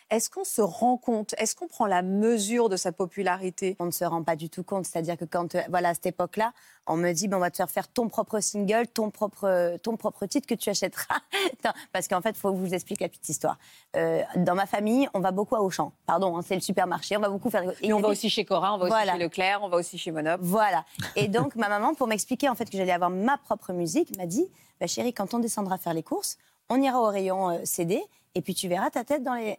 Est-ce 0.10 0.30
qu'on 0.30 0.44
se 0.44 0.62
rend 0.62 0.98
compte 0.98 1.36
Est-ce 1.38 1.56
qu'on 1.56 1.68
prend 1.68 1.86
la 1.86 2.02
mesure 2.02 2.68
de 2.68 2.78
sa 2.78 2.92
popularité? 2.92 3.76
On 3.80 3.86
ne 3.86 3.92
se 3.92 4.04
rend 4.04 4.24
pas 4.24 4.36
du 4.36 4.50
tout 4.50 4.64
compte. 4.64 4.86
C'est-à-dire 4.86 5.18
que 5.18 5.26
quand, 5.26 5.54
euh, 5.54 5.62
voilà, 5.70 5.90
à 5.90 5.94
cette 5.94 6.08
époque-là, 6.08 6.52
on 6.88 6.98
me 6.98 7.12
dit, 7.12 7.28
ben, 7.28 7.38
on 7.38 7.40
va 7.40 7.52
te 7.52 7.58
faire 7.58 7.70
faire 7.70 7.88
ton 7.88 8.10
propre 8.10 8.40
single, 8.40 8.88
ton 8.88 9.12
propre, 9.12 9.78
ton 9.84 9.98
propre 9.98 10.26
titre 10.26 10.48
que 10.48 10.56
tu 10.56 10.70
achèteras. 10.70 11.20
Parce 11.94 12.08
qu'en 12.08 12.22
fait, 12.22 12.32
il 12.32 12.38
faut 12.38 12.52
que 12.52 12.58
je 12.58 12.62
vous 12.62 12.74
explique 12.74 13.02
la 13.02 13.10
petite 13.10 13.30
histoire. 13.30 13.58
Euh, 13.96 14.24
dans 14.38 14.56
ma 14.56 14.66
famille, 14.66 15.08
on 15.14 15.20
va 15.20 15.32
beaucoup 15.32 15.56
à 15.56 15.62
Auchan. 15.62 15.92
Pardon, 16.08 16.36
hein, 16.38 16.42
c'est 16.46 16.56
le 16.56 16.62
supermarché. 16.62 17.16
On 17.16 17.22
va 17.22 17.30
beaucoup 17.30 17.52
faire. 17.52 17.72
Et 17.82 17.94
on 17.94 18.00
va 18.00 18.08
aussi 18.08 18.30
chez 18.30 18.46
Cora, 18.46 18.74
on 18.74 18.78
va 18.78 18.86
aussi 18.86 19.12
chez 19.12 19.18
Leclerc, 19.18 19.60
on 19.62 19.70
va 19.70 19.78
aussi 19.78 19.98
chez 20.00 20.12
Monop. 20.12 20.40
Voilà. 20.42 20.86
Et 21.16 21.28
donc, 21.30 21.56
ma 21.56 21.70
maman, 21.70 21.94
pour 21.94 22.08
m'expliquer 22.08 22.50
en 22.50 22.56
fait 22.56 22.70
que 22.70 22.78
j'allais 22.78 22.92
avoir 22.92 23.12
ma 23.12 23.38
propre 23.38 23.74
musique, 23.74 24.18
m'a 24.18 24.26
dit 24.26 24.48
bah, 24.80 24.88
Chérie, 24.88 25.14
quand 25.14 25.36
on 25.36 25.40
descendra 25.40 25.78
faire 25.78 25.94
les 25.94 26.04
courses, 26.04 26.38
on 26.70 26.82
ira 26.82 27.00
au 27.00 27.08
rayon 27.08 27.50
euh, 27.50 27.60
CD 27.64 28.02
et 28.36 28.42
puis 28.42 28.54
tu 28.54 28.68
verras 28.68 28.90
ta 28.90 29.04
tête 29.04 29.24
dans 29.24 29.34
les. 29.34 29.58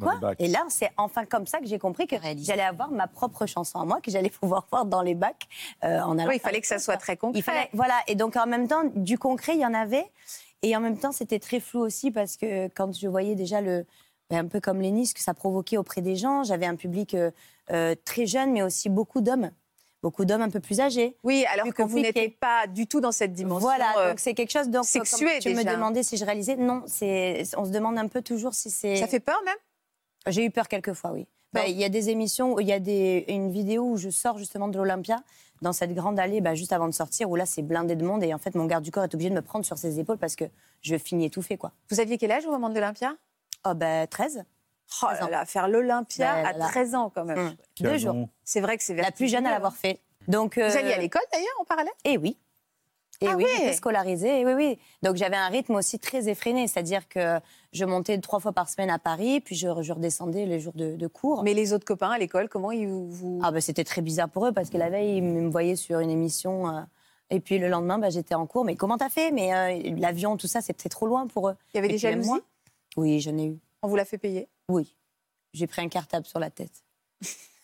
Quoi. 0.00 0.34
Et 0.38 0.48
là, 0.48 0.64
c'est 0.68 0.90
enfin 0.96 1.24
comme 1.24 1.46
ça 1.46 1.58
que 1.58 1.66
j'ai 1.66 1.78
compris 1.78 2.06
que 2.06 2.16
j'allais 2.38 2.62
avoir 2.62 2.90
ma 2.90 3.06
propre 3.06 3.46
chanson 3.46 3.80
à 3.80 3.84
moi, 3.84 4.00
que 4.00 4.10
j'allais 4.10 4.30
pouvoir 4.30 4.66
voir 4.70 4.84
dans 4.84 5.02
les 5.02 5.14
bacs 5.14 5.48
euh, 5.84 6.00
en 6.00 6.18
allant. 6.18 6.28
Oui, 6.28 6.36
il 6.36 6.40
fallait 6.40 6.60
que 6.60 6.66
ça 6.66 6.78
soit 6.78 6.98
très 6.98 7.16
concret. 7.16 7.38
Il 7.38 7.42
fallait, 7.42 7.70
voilà. 7.72 7.94
Et 8.06 8.14
donc, 8.14 8.36
en 8.36 8.46
même 8.46 8.68
temps, 8.68 8.82
du 8.94 9.18
concret, 9.18 9.54
il 9.54 9.60
y 9.60 9.66
en 9.66 9.74
avait. 9.74 10.06
Et 10.62 10.76
en 10.76 10.80
même 10.80 10.98
temps, 10.98 11.12
c'était 11.12 11.38
très 11.38 11.60
flou 11.60 11.80
aussi 11.80 12.10
parce 12.10 12.36
que 12.36 12.68
quand 12.68 12.92
je 12.96 13.08
voyais 13.08 13.34
déjà 13.34 13.60
le. 13.60 13.86
ben, 14.30 14.44
un 14.44 14.48
peu 14.48 14.60
comme 14.60 14.80
Lénis, 14.80 15.06
ce 15.06 15.14
que 15.14 15.20
ça 15.20 15.34
provoquait 15.34 15.76
auprès 15.76 16.00
des 16.00 16.16
gens, 16.16 16.44
j'avais 16.44 16.66
un 16.66 16.76
public 16.76 17.14
euh, 17.14 17.30
euh, 17.70 17.94
très 18.04 18.26
jeune, 18.26 18.52
mais 18.52 18.62
aussi 18.62 18.88
beaucoup 18.88 19.20
d'hommes. 19.20 19.50
Beaucoup 20.02 20.24
d'hommes 20.24 20.42
un 20.42 20.50
peu 20.50 20.60
plus 20.60 20.80
âgés. 20.80 21.16
Oui, 21.24 21.44
alors 21.52 21.72
que 21.72 21.82
vous 21.82 21.98
n'étiez 21.98 22.28
pas 22.28 22.66
du 22.66 22.86
tout 22.86 23.00
dans 23.00 23.12
cette 23.12 23.32
dimension. 23.32 23.66
Voilà, 23.66 23.92
euh, 23.98 24.10
donc 24.10 24.20
c'est 24.20 24.34
quelque 24.34 24.52
chose. 24.52 24.68
Donc, 24.68 24.84
sexué, 24.84 25.26
comme 25.26 25.38
tu 25.40 25.48
me 25.50 25.62
déjà. 25.62 25.74
demandais 25.74 26.02
si 26.02 26.16
je 26.16 26.24
réalisais. 26.24 26.56
Non, 26.56 26.82
c'est. 26.86 27.42
On 27.56 27.64
se 27.64 27.70
demande 27.70 27.98
un 27.98 28.08
peu 28.08 28.22
toujours 28.22 28.54
si 28.54 28.70
c'est. 28.70 28.96
Ça 28.96 29.06
fait 29.06 29.20
peur 29.20 29.40
même? 29.44 29.56
J'ai 30.26 30.44
eu 30.44 30.50
peur 30.50 30.68
quelques 30.68 30.92
fois, 30.92 31.12
oui. 31.12 31.26
Bah. 31.52 31.66
Il 31.66 31.76
y 31.76 31.84
a 31.84 31.88
des 31.88 32.10
émissions, 32.10 32.58
il 32.58 32.66
y 32.66 32.72
a 32.72 32.80
des, 32.80 33.24
une 33.28 33.50
vidéo 33.50 33.84
où 33.84 33.96
je 33.96 34.10
sors 34.10 34.38
justement 34.38 34.68
de 34.68 34.76
l'Olympia, 34.76 35.22
dans 35.62 35.72
cette 35.72 35.94
grande 35.94 36.18
allée, 36.18 36.40
bah, 36.40 36.54
juste 36.54 36.72
avant 36.72 36.86
de 36.86 36.92
sortir, 36.92 37.30
où 37.30 37.36
là 37.36 37.46
c'est 37.46 37.62
blindé 37.62 37.96
de 37.96 38.04
monde, 38.04 38.22
et 38.22 38.34
en 38.34 38.38
fait 38.38 38.54
mon 38.54 38.66
garde 38.66 38.84
du 38.84 38.90
corps 38.90 39.04
est 39.04 39.14
obligé 39.14 39.30
de 39.30 39.34
me 39.34 39.42
prendre 39.42 39.64
sur 39.64 39.78
ses 39.78 39.98
épaules 39.98 40.18
parce 40.18 40.36
que 40.36 40.44
je 40.82 40.98
finis 40.98 41.26
étouffée, 41.26 41.56
quoi. 41.56 41.72
Vous 41.90 42.00
aviez 42.00 42.18
quel 42.18 42.32
âge 42.32 42.44
au 42.46 42.50
moment 42.50 42.68
de 42.68 42.74
l'Olympia? 42.74 43.14
Oh, 43.64 43.74
bah 43.74 44.06
13. 44.06 44.44
Oh 45.02 45.06
13 45.06 45.20
là 45.20 45.30
là, 45.30 45.44
faire 45.46 45.68
l'Olympia 45.68 46.34
Ben, 46.34 46.46
à 46.46 46.52
là. 46.52 46.66
13 46.66 46.94
ans 46.94 47.10
quand 47.14 47.24
même. 47.24 47.38
Hum, 47.38 47.54
Deux 47.80 47.98
jours. 47.98 48.28
C'est 48.44 48.60
vrai 48.60 48.76
que 48.76 48.84
c'est 48.84 48.94
La 48.94 49.10
plus 49.10 49.28
jeune 49.28 49.46
à 49.46 49.50
vertigineux, 49.50 49.50
l'avoir 49.50 49.76
fait. 49.76 50.00
Donc, 50.28 50.58
hein. 50.58 50.68
Vous 50.68 50.76
euh, 50.76 50.78
alliez 50.78 50.92
à 50.92 50.98
l'école 50.98 51.22
d'ailleurs 51.32 51.54
en 51.60 51.64
parallèle? 51.64 51.92
Eh 52.04 52.18
oui. 52.18 52.36
Et 53.20 53.28
Ah 53.28 53.36
oui, 53.36 53.44
ouais. 53.44 53.50
j'étais 53.56 53.72
scolarisée, 53.72 54.40
et 54.40 54.44
oui, 54.46 54.52
oui. 54.54 54.78
Donc 55.02 55.16
j'avais 55.16 55.36
un 55.36 55.48
rythme 55.48 55.74
aussi 55.74 55.98
très 55.98 56.28
effréné, 56.28 56.68
c'est-à-dire 56.68 57.08
que 57.08 57.38
je 57.72 57.84
montais 57.84 58.18
trois 58.18 58.40
fois 58.40 58.52
par 58.52 58.68
semaine 58.68 58.90
à 58.90 58.98
Paris, 58.98 59.40
puis 59.40 59.54
je, 59.56 59.68
je 59.82 59.92
redescendais 59.92 60.44
les 60.46 60.60
jours 60.60 60.74
de, 60.74 60.96
de 60.96 61.06
cours. 61.06 61.42
Mais 61.42 61.54
les 61.54 61.72
autres 61.72 61.84
copains 61.86 62.10
à 62.10 62.18
l'école, 62.18 62.48
comment 62.48 62.72
ils 62.72 62.86
vous... 62.88 63.40
Ah 63.42 63.50
bah, 63.52 63.60
c'était 63.60 63.84
très 63.84 64.02
bizarre 64.02 64.28
pour 64.28 64.46
eux 64.46 64.52
parce 64.52 64.68
que 64.70 64.76
la 64.76 64.90
veille, 64.90 65.16
ils 65.16 65.22
me 65.22 65.48
voyaient 65.50 65.76
sur 65.76 65.98
une 66.00 66.10
émission 66.10 66.68
euh, 66.68 66.80
et 67.30 67.40
puis 67.40 67.58
le 67.58 67.68
lendemain, 67.68 67.98
bah, 67.98 68.10
j'étais 68.10 68.34
en 68.34 68.46
cours. 68.46 68.64
Mais 68.64 68.76
comment 68.76 68.98
t'as 68.98 69.08
fait? 69.08 69.30
Mais 69.32 69.54
euh, 69.54 69.94
l'avion, 69.98 70.36
tout 70.36 70.46
ça, 70.46 70.60
c'était 70.60 70.88
trop 70.88 71.06
loin 71.06 71.26
pour 71.26 71.48
eux. 71.48 71.56
Il 71.72 71.76
y 71.76 71.78
avait 71.78 71.88
Et 71.88 71.92
des 71.92 71.98
jalousies? 71.98 72.30
Oui, 72.96 73.20
j'en 73.20 73.36
ai 73.38 73.46
eu. 73.46 73.58
On 73.82 73.88
vous 73.88 73.96
l'a 73.96 74.04
fait 74.04 74.18
payer? 74.18 74.48
Oui. 74.68 74.94
J'ai 75.54 75.66
pris 75.66 75.80
un 75.82 75.88
cartable 75.88 76.26
sur 76.26 76.38
la 76.38 76.50
tête. 76.50 76.84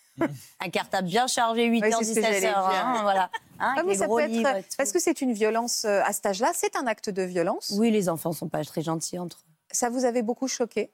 un 0.61 0.69
cartable 0.71 1.09
bien 1.09 1.27
chargé, 1.27 1.65
8 1.67 1.83
Oui, 1.83 1.89
h 1.91 1.97
c'est 1.99 2.05
ce 2.05 2.11
que 2.11 2.15
17 2.21 2.25
j'allais 2.35 2.53
h 2.53 3.03
voilà. 3.03 3.31
Hein, 3.59 3.75
Ah, 3.79 3.83
mais 3.87 3.95
ça 3.95 4.07
peut 4.09 4.21
être- 4.21 4.31
livres. 4.31 4.51
Parce 4.77 4.93
que 4.93 4.99
c'est 5.01 5.21
une 5.21 5.33
violence 5.33 5.85
euh, 5.85 6.03
à 6.05 6.13
cet 6.13 6.27
âge-là, 6.27 6.51
c'est 6.55 6.77
un 6.77 6.87
acte 6.87 7.11
de 7.11 7.23
violence? 7.23 7.73
Oui, 7.79 7.91
les 7.91 8.09
enfants 8.09 8.33
sont 8.33 8.49
pas 8.49 8.65
très 8.65 8.83
gentils 8.83 9.19
entre 9.19 9.39
eux. 9.39 9.53
Ça 9.71 9.89
vous 9.89 10.05
avait 10.05 10.23
beaucoup 10.23 10.49
choqué? 10.49 10.93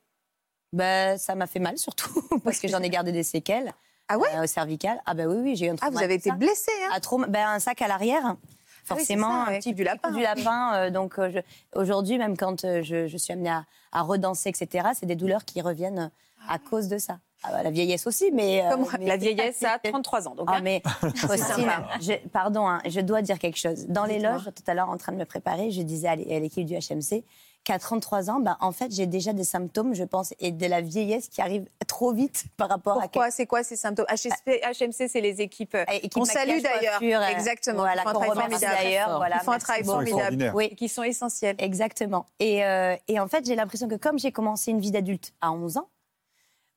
Ben, 0.72 1.16
ça 1.18 1.34
m'a 1.34 1.46
fait 1.46 1.60
mal 1.60 1.78
surtout 1.78 2.10
parce 2.44 2.58
que 2.60 2.68
j'en 2.68 2.80
ai 2.82 2.90
gardé 2.90 3.10
des 3.12 3.22
séquelles. 3.22 3.72
Ah 4.08 4.18
ouais? 4.18 4.28
euh, 4.36 4.46
cervicales. 4.46 5.00
Ah 5.06 5.14
ben 5.14 5.26
oui, 5.26 5.36
oui, 5.42 5.56
j'ai 5.56 5.66
eu 5.66 5.70
un 5.70 5.76
Ah, 5.80 5.90
vous 5.90 6.02
avez 6.02 6.14
été 6.14 6.30
blessé, 6.32 6.70
hein? 6.90 6.98
À 7.02 7.26
ben, 7.28 7.48
un 7.48 7.58
sac 7.58 7.82
à 7.82 7.88
l'arrière. 7.88 8.22
Ah 8.24 8.36
oui, 8.36 8.46
c'est 8.86 8.86
Forcément, 9.16 9.44
ça, 9.46 9.50
un 9.52 9.58
petit 9.58 9.74
du 9.74 9.84
lapin. 9.84 10.10
du 10.12 10.22
lapin. 10.22 10.74
euh, 10.76 10.90
donc 10.90 11.16
je- 11.18 11.40
aujourd'hui, 11.74 12.16
même 12.16 12.36
quand 12.36 12.62
je, 12.82 13.06
je 13.06 13.16
suis 13.18 13.32
amenée 13.34 13.50
à, 13.50 13.64
à 13.92 14.00
redanser, 14.02 14.48
etc., 14.48 14.88
c'est 14.98 15.04
des 15.06 15.16
douleurs 15.16 15.44
qui 15.44 15.60
reviennent 15.60 16.10
à 16.48 16.58
cause 16.58 16.88
de 16.88 16.96
ça. 16.96 17.18
Ah 17.44 17.52
bah, 17.52 17.62
la 17.62 17.70
vieillesse 17.70 18.06
aussi, 18.06 18.30
mais 18.32 18.64
euh, 18.64 18.70
Comme 18.70 18.86
mais- 18.98 19.06
la 19.06 19.16
vieillesse 19.16 19.62
à 19.62 19.78
33 19.78 20.26
ans. 20.28 20.34
Donc, 20.34 20.48
Ah 20.50 20.56
hein. 20.56 20.60
mais 20.62 20.82
je- 22.00 22.28
pardon, 22.28 22.66
hein, 22.68 22.80
je 22.86 23.00
dois 23.00 23.22
dire 23.22 23.38
quelque 23.38 23.58
chose. 23.58 23.86
Dans 23.88 24.04
les 24.04 24.18
loges, 24.18 24.44
tout 24.54 24.62
à 24.66 24.74
l'heure, 24.74 24.88
en 24.90 24.96
train 24.96 25.12
de 25.12 25.18
me 25.18 25.24
préparer, 25.24 25.70
je 25.70 25.82
disais 25.82 26.08
à 26.08 26.16
l'é- 26.16 26.34
à 26.36 26.40
l'équipe 26.40 26.66
du 26.66 26.74
HMC 26.74 27.22
qu'à 27.64 27.78
33 27.78 28.30
ans, 28.30 28.40
ben, 28.40 28.56
en 28.60 28.72
fait, 28.72 28.90
j'ai 28.92 29.06
déjà 29.06 29.32
des 29.32 29.44
symptômes, 29.44 29.92
je 29.94 30.04
pense, 30.04 30.32
et 30.40 30.52
de 30.52 30.66
la 30.66 30.80
vieillesse 30.80 31.28
qui 31.28 31.40
arrive 31.40 31.66
trop 31.86 32.12
vite 32.12 32.44
par 32.56 32.68
rapport 32.68 32.98
à 32.98 33.02
Pourquoi 33.02 33.30
C'est 33.30 33.46
quoi 33.46 33.62
ces 33.62 33.76
symptômes? 33.76 34.06
HSP, 34.08 34.60
HMC, 34.64 35.08
c'est 35.08 35.20
les 35.20 35.40
équipes. 35.40 35.74
euh, 35.74 35.84
Équipe 35.92 36.14
qu'on 36.14 36.24
salue 36.24 36.60
d'ailleurs. 36.60 37.00
euh, 37.22 37.28
Exactement. 37.28 37.78
Voilà, 37.80 38.02
Ils 38.02 38.04
font 38.04 38.08
un 38.08 38.12
qu'on 38.14 38.18
travail 38.20 38.44
remercie 38.44 38.64
formidable. 38.64 38.82
d'ailleurs. 38.84 39.16
Voilà, 39.18 39.36
Ils 39.36 39.44
font 39.44 39.52
un 39.52 39.58
travail 39.58 39.84
formidable. 39.84 40.08
extraordinaires. 40.16 40.54
Oui, 40.54 40.74
qui 40.76 40.88
sont 40.88 41.02
essentiels. 41.02 41.56
Exactement. 41.58 42.26
Et, 42.40 42.64
euh, 42.64 42.96
et 43.06 43.20
en 43.20 43.28
fait, 43.28 43.44
j'ai 43.46 43.54
l'impression 43.54 43.86
que 43.88 43.96
comme 43.96 44.18
j'ai 44.18 44.32
commencé 44.32 44.70
une 44.70 44.80
vie 44.80 44.90
d'adulte 44.90 45.32
à 45.40 45.52
11 45.52 45.76
ans, 45.76 45.88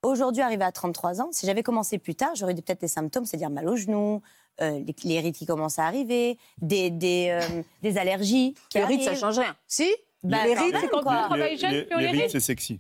aujourd'hui, 0.04 0.42
arrivé 0.42 0.64
à 0.64 0.72
33 0.72 1.22
ans, 1.22 1.30
si 1.32 1.46
j'avais 1.46 1.64
commencé 1.64 1.98
plus 1.98 2.16
tard, 2.16 2.32
j'aurais 2.36 2.54
eu 2.54 2.62
peut-être 2.62 2.82
des 2.82 2.88
symptômes, 2.88 3.26
c'est-à-dire 3.26 3.50
mal 3.50 3.68
aux 3.68 3.76
genoux, 3.76 4.22
euh, 4.62 4.80
les, 4.86 4.96
les 5.04 5.20
rides 5.20 5.36
qui 5.36 5.46
commencent 5.46 5.80
à 5.80 5.86
arriver, 5.86 6.38
des, 6.62 6.90
des, 6.90 7.28
euh, 7.30 7.62
des 7.82 7.98
allergies. 7.98 8.56
Qui 8.70 8.78
Les 8.80 8.86
rides, 8.86 9.02
ça 9.02 9.16
change 9.16 9.40
rien. 9.40 9.56
Si 9.68 9.90
Bah, 10.24 10.46
Les 10.46 10.54
rides, 10.54 10.76
c'est 10.80 10.88
quand 10.90 11.02
quoi. 11.02 11.24
on 11.26 11.28
travaille 11.28 11.58
jeune, 11.58 11.72
les, 11.72 11.82
les 11.86 11.98
les 12.02 12.08
rides, 12.08 12.22
rides. 12.22 12.30
c'est 12.32 12.40
sexy. 12.40 12.80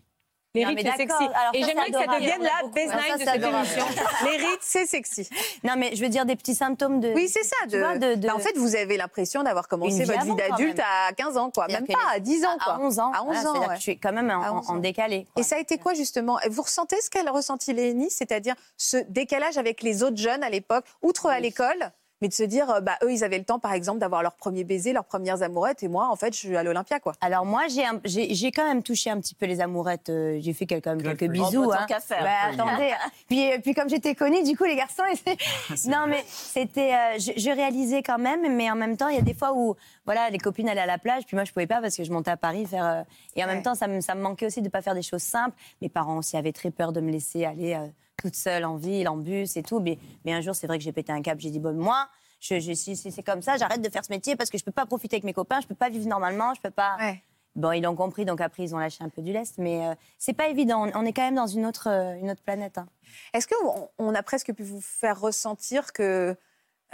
Les 0.53 0.65
mais 0.65 0.81
c'est 0.83 0.97
sexy. 0.97 1.13
Alors 1.23 1.33
Et 1.53 1.63
j'aimerais 1.63 1.91
que 1.91 1.97
ça 1.97 2.07
devienne 2.07 2.41
la 2.41 2.67
baseline 2.67 3.13
de 3.17 3.23
cette 3.23 3.43
émission. 3.43 3.85
Les 4.25 4.37
rides, 4.37 4.59
c'est 4.59 4.85
sexy. 4.85 5.29
Non, 5.63 5.75
mais 5.77 5.95
je 5.95 6.01
veux 6.01 6.09
dire 6.09 6.25
des 6.25 6.35
petits 6.35 6.55
symptômes 6.55 6.99
de. 6.99 7.13
Oui, 7.13 7.29
c'est 7.29 7.43
ça. 7.43 7.65
De... 7.67 7.79
vois, 7.79 7.97
de- 7.97 8.15
de- 8.15 8.27
Bah, 8.27 8.35
en 8.35 8.39
fait, 8.39 8.57
vous 8.57 8.75
avez 8.75 8.97
l'impression 8.97 9.43
d'avoir 9.43 9.69
commencé 9.69 10.03
votre 10.03 10.23
vie 10.25 10.35
d'adulte 10.35 10.79
à 10.79 11.13
15 11.13 11.37
ans, 11.37 11.51
quoi. 11.51 11.67
Même 11.67 11.87
pas 11.87 11.99
à 12.13 12.19
10 12.19 12.43
ans, 12.45 12.57
quoi. 12.61 12.73
À 12.73 12.79
11 12.81 12.99
ans. 12.99 13.11
À 13.13 13.23
11 13.23 13.35
voilà, 13.43 13.49
ans, 13.51 13.67
que 13.69 13.75
je 13.75 13.81
suis 13.81 13.97
quand 13.97 14.11
même 14.11 14.29
en, 14.29 14.41
À 14.41 14.51
en- 14.51 14.59
11 14.59 14.69
en 14.69 14.73
ans. 14.75 14.77
décalé. 14.79 15.25
Et 15.37 15.43
ça 15.43 15.55
a 15.55 15.59
été 15.59 15.77
quoi 15.77 15.93
justement? 15.93 16.37
Vous 16.49 16.61
ressentez 16.63 16.99
ce 17.01 17.09
qu'elle 17.09 17.29
ressentit 17.29 17.71
Léonie, 17.71 18.11
c'est-à-dire 18.11 18.55
ce 18.75 18.97
décalage 19.07 19.57
avec 19.57 19.81
les 19.81 20.03
autres 20.03 20.17
jeunes 20.17 20.43
à 20.43 20.49
l'époque, 20.49 20.85
outre 21.01 21.27
à 21.27 21.39
l'école, 21.39 21.91
mais 22.21 22.27
de 22.27 22.33
se 22.33 22.43
dire, 22.43 22.69
euh, 22.69 22.81
bah, 22.81 22.97
eux, 23.03 23.11
ils 23.11 23.23
avaient 23.23 23.37
le 23.37 23.43
temps, 23.45 23.59
par 23.59 23.73
exemple, 23.73 23.99
d'avoir 23.99 24.21
leur 24.23 24.35
premier 24.35 24.63
baiser, 24.63 24.93
leurs 24.93 25.05
premières 25.05 25.41
amourettes, 25.43 25.83
et 25.83 25.87
moi, 25.87 26.07
en 26.09 26.15
fait, 26.15 26.33
je 26.33 26.39
suis 26.39 26.55
à 26.57 26.63
l'Olympia, 26.63 26.99
quoi. 26.99 27.13
Alors 27.21 27.45
moi, 27.45 27.63
j'ai 27.67 28.51
quand 28.51 28.67
même 28.67 28.83
touché 28.83 29.09
un 29.09 29.19
petit 29.19 29.35
peu 29.35 29.45
les 29.45 29.61
amourettes. 29.61 30.09
euh, 30.09 30.37
j'ai 30.41 30.53
fait 30.53 30.65
quelques, 30.65 30.83
quelques 31.01 31.25
Good 31.25 31.37
for 31.37 31.53
you. 31.53 31.61
bisous. 31.61 31.71
Hein. 31.73 31.85
faire. 31.99 32.23
Bah, 32.23 32.53
attendez. 32.53 32.91
puis, 33.27 33.51
euh, 33.51 33.57
puis 33.61 33.73
comme 33.73 33.89
j'étais 33.89 34.15
connue, 34.15 34.43
du 34.43 34.55
coup, 34.55 34.63
les 34.65 34.75
garçons, 34.75 35.03
ils- 35.11 35.87
non 35.89 36.05
mais 36.07 36.23
c'était, 36.27 36.93
euh, 36.93 37.19
je, 37.19 37.31
je 37.39 37.49
réalisais 37.49 38.03
quand 38.03 38.17
même, 38.19 38.55
mais 38.55 38.69
en 38.69 38.75
même 38.75 38.97
temps, 38.97 39.07
il 39.07 39.15
y 39.15 39.19
a 39.19 39.23
des 39.23 39.33
fois 39.33 39.53
où, 39.55 39.75
voilà, 40.05 40.29
les 40.29 40.37
copines 40.37 40.69
allaient 40.69 40.81
à 40.81 40.85
la 40.85 40.97
plage, 40.97 41.25
puis 41.25 41.35
moi, 41.35 41.43
je 41.45 41.51
pouvais 41.51 41.67
pas 41.67 41.81
parce 41.81 41.95
que 41.95 42.03
je 42.03 42.11
montais 42.11 42.31
à 42.31 42.37
Paris 42.37 42.65
faire. 42.65 42.85
euh, 42.85 43.01
et 43.35 43.43
en 43.43 43.47
Ouais. 43.47 43.55
même 43.55 43.63
temps, 43.63 43.75
ça 43.75 43.87
me, 43.87 44.01
ça 44.01 44.15
me 44.15 44.21
manquait 44.21 44.45
aussi 44.45 44.61
de 44.61 44.69
pas 44.69 44.81
faire 44.81 44.95
des 44.95 45.01
choses 45.01 45.23
simples. 45.23 45.55
Mes 45.81 45.89
parents 45.89 46.17
aussi 46.17 46.37
avaient 46.37 46.51
très 46.51 46.71
peur 46.71 46.91
de 46.91 47.01
me 47.01 47.11
laisser 47.11 47.45
aller 47.45 47.73
euh, 47.73 47.87
toute 48.17 48.35
seule 48.35 48.65
en 48.65 48.75
ville, 48.75 49.07
en 49.09 49.17
bus 49.17 49.57
et 49.57 49.63
tout. 49.63 49.79
Mais, 49.79 49.97
mais 50.25 50.33
un 50.33 50.41
jour, 50.41 50.55
c'est 50.55 50.67
vrai 50.67 50.77
que 50.77 50.83
j'ai 50.83 50.91
pété 50.91 51.11
un 51.11 51.21
cap. 51.21 51.39
J'ai 51.39 51.49
dit 51.51 51.59
bon, 51.59 51.73
moi. 51.73 52.07
Je, 52.39 52.59
je- 52.59 52.73
si, 52.73 52.95
si 52.95 53.11
c'est 53.11 53.21
comme 53.21 53.43
ça, 53.43 53.57
j'arrête 53.57 53.83
de 53.83 53.89
faire 53.89 54.03
ce 54.03 54.11
métier 54.11 54.35
parce 54.35 54.49
que 54.49 54.57
je 54.57 54.63
peux 54.63 54.71
pas 54.71 54.87
profiter 54.87 55.15
avec 55.17 55.23
mes 55.25 55.33
copains, 55.33 55.61
je 55.61 55.67
peux 55.67 55.75
pas 55.75 55.89
vivre 55.89 56.07
normalement, 56.07 56.55
je 56.55 56.61
peux 56.61 56.71
pas. 56.71 56.97
Ouais. 56.99 57.21
Bon, 57.55 57.71
ils 57.71 57.81
l'ont 57.81 57.95
compris, 57.95 58.25
donc 58.25 58.41
après, 58.41 58.63
ils 58.63 58.73
ont 58.73 58.79
lâché 58.79 59.03
un 59.03 59.09
peu 59.09 59.21
du 59.21 59.31
lest, 59.31 59.59
mais 59.59 59.85
euh, 59.85 59.93
c'est 60.17 60.33
pas 60.33 60.47
évident. 60.47 60.87
On, 60.91 61.01
on 61.01 61.05
est 61.05 61.13
quand 61.13 61.21
même 61.21 61.35
dans 61.35 61.45
une 61.45 61.67
autre, 61.67 61.87
euh, 61.87 62.15
une 62.15 62.31
autre 62.31 62.41
planète. 62.41 62.79
hein. 62.79 62.87
Est-ce 63.33 63.47
qu'on 63.47 63.89
on 63.99 64.15
a 64.15 64.23
presque 64.23 64.53
pu 64.53 64.63
vous 64.63 64.81
faire 64.81 65.19
ressentir 65.19 65.93
que 65.93 66.35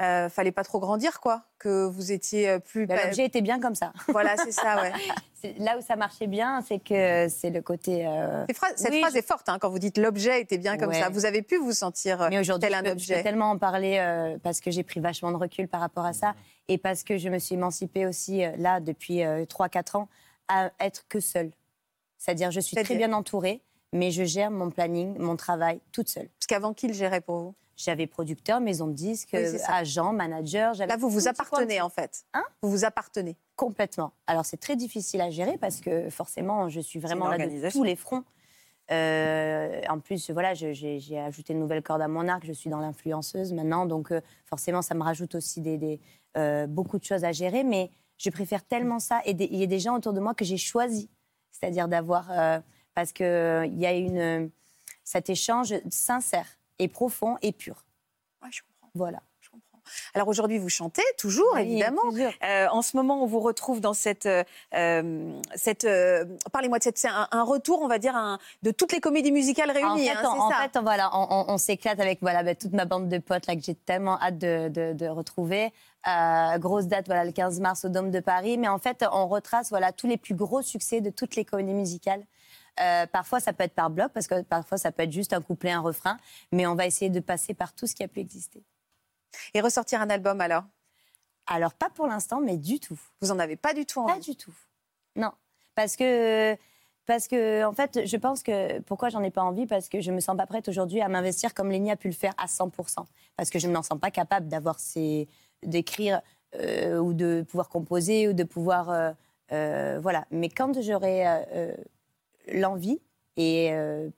euh, 0.02 0.30
fallait 0.30 0.52
pas 0.52 0.64
trop 0.64 0.80
grandir, 0.80 1.20
quoi. 1.20 1.44
Que 1.60 1.86
vous 1.86 2.12
étiez 2.12 2.50
euh, 2.50 2.60
plus. 2.60 2.86
Ben, 2.86 2.98
pa- 2.98 3.06
L'objet 3.06 3.26
était 3.26 3.42
bien 3.42 3.60
comme 3.60 3.76
ça. 3.76 3.94
Voilà, 4.10 4.36
c'est 4.38 4.52
ça, 4.52 4.82
ouais. 4.82 4.92
Là 5.60 5.78
où 5.78 5.82
ça 5.82 5.96
marchait 5.96 6.28
bien, 6.28 6.62
c'est 6.68 6.80
que 6.80 7.28
c'est 7.30 7.52
le 7.52 7.62
côté. 7.62 8.06
euh, 8.08 8.46
phrases- 8.54 8.74
cette 8.76 8.92
oui, 8.92 9.00
phrase 9.02 9.14
je- 9.14 9.20
est 9.20 9.28
forte 9.28 9.48
hein, 9.50 9.58
quand 9.62 9.70
vous 9.70 9.80
dites 9.80 9.98
l'objet 9.98 10.42
était 10.42 10.58
bien 10.58 10.78
comme 10.78 10.90
Ouais. 10.90 11.00
ça. 11.00 11.10
Vous 11.10 11.26
avez 11.26 11.42
pu 11.44 11.58
vous 11.58 11.72
sentir 11.74 12.28
Mais 12.30 12.40
aujourd'hui, 12.40 12.68
tel 12.70 12.74
je 12.74 12.78
un 12.78 12.82
je 12.82 12.86
peux 12.86 12.92
objet. 12.94 13.24
tellement 13.24 13.52
en 13.52 13.58
parler 13.58 13.98
euh, 14.00 14.38
parce 14.44 14.60
que 14.60 14.72
j'ai 14.72 14.84
pris 14.84 15.00
vachement 15.00 15.32
de 15.32 15.38
recul 15.38 15.68
par 15.68 15.80
rapport 15.80 16.06
à 16.06 16.14
ça 16.14 16.34
et 16.68 16.78
parce 16.78 17.04
que 17.04 17.18
je 17.18 17.30
me 17.30 17.38
suis 17.40 17.54
émancipée 17.56 18.06
aussi, 18.08 18.42
là, 18.58 18.80
depuis 18.80 19.20
3-4 19.20 19.96
ans, 19.98 20.10
à 20.48 20.72
être 20.80 21.06
que 21.08 21.20
seule. 21.20 21.52
C'est-à-dire, 22.18 22.50
je 22.52 22.60
suis 22.60 22.76
très 22.76 22.96
bien 22.96 23.14
entourée, 23.14 23.62
mais 23.94 24.10
je 24.12 24.24
gère 24.24 24.50
mon 24.52 24.70
planning, 24.72 25.18
mon 25.20 25.36
travail 25.36 25.80
toute 25.92 26.10
seule. 26.10 26.28
Parce 26.40 26.48
qu'avant, 26.48 26.74
qui 26.74 26.88
le 26.88 26.94
gérait 26.94 27.22
pour 27.22 27.38
vous? 27.40 27.56
J'avais 27.78 28.08
producteur, 28.08 28.60
maison 28.60 28.88
de 28.88 28.94
disques, 28.94 29.30
Oui, 29.34 29.60
agent, 29.68 30.12
manager. 30.12 30.74
Là, 30.76 30.98
vous 30.98 31.10
vous 31.10 31.28
appartenez, 31.28 31.80
en 31.80 31.90
fait. 31.90 32.26
Hein 32.34 32.44
vous 32.64 32.72
vous 32.72 32.86
appartenez. 32.86 33.38
Complètement. 33.56 34.14
Alors, 34.26 34.46
c'est 34.46 34.58
très 34.58 34.76
difficile 34.76 35.22
à 35.22 35.30
gérer 35.30 35.58
parce 35.60 35.80
que 35.80 36.10
forcément, 36.10 36.70
je 36.70 36.80
suis 36.80 37.00
vraiment 37.00 37.28
là 37.28 37.38
de 37.38 37.72
tous 37.72 37.84
les 37.84 37.96
fronts. 37.96 38.24
Euh, 38.90 39.82
en 39.90 40.00
plus, 40.00 40.32
voilà, 40.32 40.56
j'ai 40.56 41.20
ajouté 41.20 41.54
une 41.54 41.60
nouvelle 41.60 41.84
corde 41.84 42.02
à 42.02 42.08
mon 42.08 42.28
arc. 42.28 42.46
Je 42.46 42.54
suis 42.54 42.70
dans 42.70 42.80
l'influenceuse 42.80 43.54
maintenant, 43.54 43.86
donc 43.86 44.12
euh, 44.12 44.22
forcément, 44.46 44.82
ça 44.82 44.96
me 44.96 45.04
rajoute 45.04 45.36
aussi 45.36 45.62
des, 45.62 45.78
des, 45.78 46.00
euh, 46.36 46.66
beaucoup 46.66 46.98
de 46.98 47.04
choses 47.04 47.26
à 47.26 47.32
gérer. 47.32 47.64
Mais 47.64 47.92
je 48.18 48.32
préfère 48.32 48.64
tellement 48.64 48.98
ça. 48.98 49.22
Et 49.26 49.32
il 49.32 49.56
y 49.56 49.64
a 49.64 49.68
des 49.68 49.80
gens 49.80 49.96
autour 49.96 50.14
de 50.14 50.20
moi 50.20 50.34
que 50.34 50.46
j'ai 50.46 50.58
choisi, 50.58 51.12
c'est-à-dire 51.52 51.88
d'avoir, 51.88 52.32
parce 52.96 53.14
que 53.14 53.66
il 53.68 53.78
y 53.78 53.86
a 53.86 53.94
une 53.94 54.50
cet 55.04 55.30
échange 55.30 55.76
sincère 55.90 56.57
et 56.80 56.88
profond 56.88 57.38
et 57.42 57.52
pur. 57.52 57.84
Ouais, 58.44 58.50
je 58.52 58.62
comprends. 58.62 58.90
Voilà. 58.96 59.20
Alors 60.14 60.28
aujourd'hui, 60.28 60.58
vous 60.58 60.68
chantez 60.68 61.02
toujours, 61.18 61.54
Oui, 61.54 61.62
évidemment. 61.62 62.02
Euh, 62.44 62.68
en 62.72 62.82
ce 62.82 62.98
moment, 62.98 63.24
on 63.24 63.26
vous 63.26 63.40
retrouve 63.40 63.80
dans 63.80 63.94
cette, 63.94 64.26
euh, 64.26 64.44
euh, 64.74 65.32
cette 65.56 65.86
euh, 65.86 66.26
parlez-moi 66.52 66.78
de 66.80 66.84
cette, 66.84 66.98
c'est 66.98 67.08
un, 67.08 67.26
un 67.32 67.44
retour, 67.44 67.82
on 67.82 67.88
va 67.88 67.98
dire, 67.98 68.14
un- 68.14 68.38
de 68.64 68.72
toutes 68.72 68.92
les 68.92 69.00
comédies 69.00 69.32
musicales 69.32 69.70
En 69.72 69.74
réunies. 69.94 70.10
fait, 70.10 70.16
hein, 70.18 70.24
on, 70.26 70.42
en 70.42 70.50
ça. 70.52 70.58
fait, 70.58 70.78
on- 70.78 70.82
voilà, 70.82 71.10
on, 71.18 71.28
on- 71.30 71.54
on 71.54 71.58
s'éclate 71.58 72.02
avec 72.02 72.20
voilà, 72.20 72.44
bah, 72.44 72.54
toute 72.54 72.74
ma 72.74 72.84
bande 72.84 73.08
de 73.08 73.18
potes 73.18 73.48
là, 73.48 73.56
que 73.56 73.62
j'ai 73.62 73.76
tellement 73.76 74.20
hâte 74.22 74.38
de, 74.38 74.68
de- 74.68 74.92
de 74.92 75.08
retrouver. 75.08 75.72
Grosse 76.58 76.88
date, 76.88 77.06
voilà, 77.08 77.24
le 77.24 77.32
15 77.32 77.62
mars 77.62 77.86
au 77.86 77.90
Dôme 77.90 78.12
de 78.12 78.20
Paris. 78.20 78.58
Mais 78.58 78.68
en 78.68 78.80
fait, 78.80 79.06
on 79.14 79.28
retrace 79.28 79.70
voilà, 79.70 79.94
tous 79.94 80.08
les 80.08 80.18
plus 80.18 80.36
gros 80.36 80.62
succès 80.62 81.00
de 81.00 81.10
toutes 81.12 81.36
les 81.38 81.46
comédies 81.46 81.74
musicales. 81.74 82.26
Euh, 82.80 83.06
parfois, 83.08 83.40
ça 83.40 83.54
peut 83.54 83.64
être 83.64 83.74
par 83.74 83.90
bloc, 83.90 84.12
parce 84.14 84.28
que 84.28 84.42
parfois, 84.44 84.78
ça 84.78 84.92
peut 84.92 85.04
être 85.04 85.12
juste 85.12 85.34
un 85.34 85.42
couplet, 85.42 85.72
un 85.72 85.82
refrain. 85.82 86.18
Mais 86.52 86.66
on 86.68 86.76
va 86.76 86.86
essayer 86.86 87.10
de 87.10 87.20
passer 87.20 87.54
par 87.54 87.74
tout 87.74 87.88
ce 87.88 87.96
qui 87.96 88.04
a 88.04 88.08
pu 88.08 88.20
exister. 88.20 88.64
Et 89.54 89.62
ressortir 89.62 90.02
un 90.02 90.10
album 90.10 90.40
alors? 90.42 90.64
Alors, 91.48 91.74
pas 91.74 91.90
pour 91.90 92.08
l'instant, 92.08 92.40
mais 92.42 92.58
du 92.58 92.80
tout. 92.80 93.00
Vous 93.22 93.32
en 93.32 93.40
avez 93.40 93.56
pas 93.56 93.74
du 93.74 93.86
tout 93.86 94.06
Pas 94.06 94.14
envie? 94.14 94.22
du 94.22 94.36
tout. 94.36 94.54
Non. 95.16 95.32
Parce 95.76 95.96
que, 95.96 96.56
parce 97.06 97.28
que, 97.28 97.64
en 97.64 97.72
fait, 97.74 98.06
je 98.06 98.18
pense 98.18 98.44
que. 98.44 98.80
Pourquoi 98.82 99.10
j'en 99.10 99.24
ai 99.24 99.32
pas 99.32 99.44
envie? 99.44 99.66
Parce 99.66 99.88
que 99.90 100.02
je 100.02 100.12
me 100.12 100.20
sens 100.20 100.36
pas 100.36 100.46
prête 100.46 100.68
aujourd'hui 100.68 101.02
à 101.02 101.08
m'investir 101.08 101.54
comme 101.54 101.72
Lénie 101.72 101.92
a 101.92 101.96
pu 101.96 102.08
le 102.10 102.14
faire 102.14 102.34
à 102.38 102.48
100%. 102.48 103.06
Parce 103.38 103.50
que 103.50 103.60
je 103.60 103.68
ne 103.68 103.74
m'en 103.74 103.84
sens 103.84 104.00
pas 104.00 104.12
capable 104.12 104.48
d'avoir 104.50 104.80
ces. 104.80 105.28
d'écrire 105.64 106.22
euh, 106.56 106.98
ou 107.00 107.14
de 107.14 107.44
pouvoir 107.48 107.70
composer 107.70 108.28
ou 108.28 108.34
de 108.34 108.44
pouvoir. 108.44 108.90
euh, 108.90 109.12
euh, 109.54 110.00
voilà. 110.02 110.26
Mais 110.32 110.50
quand 110.50 110.82
j'aurai 110.82 111.26
l'envie 112.52 113.00
et 113.36 113.72
euh, 113.72 114.10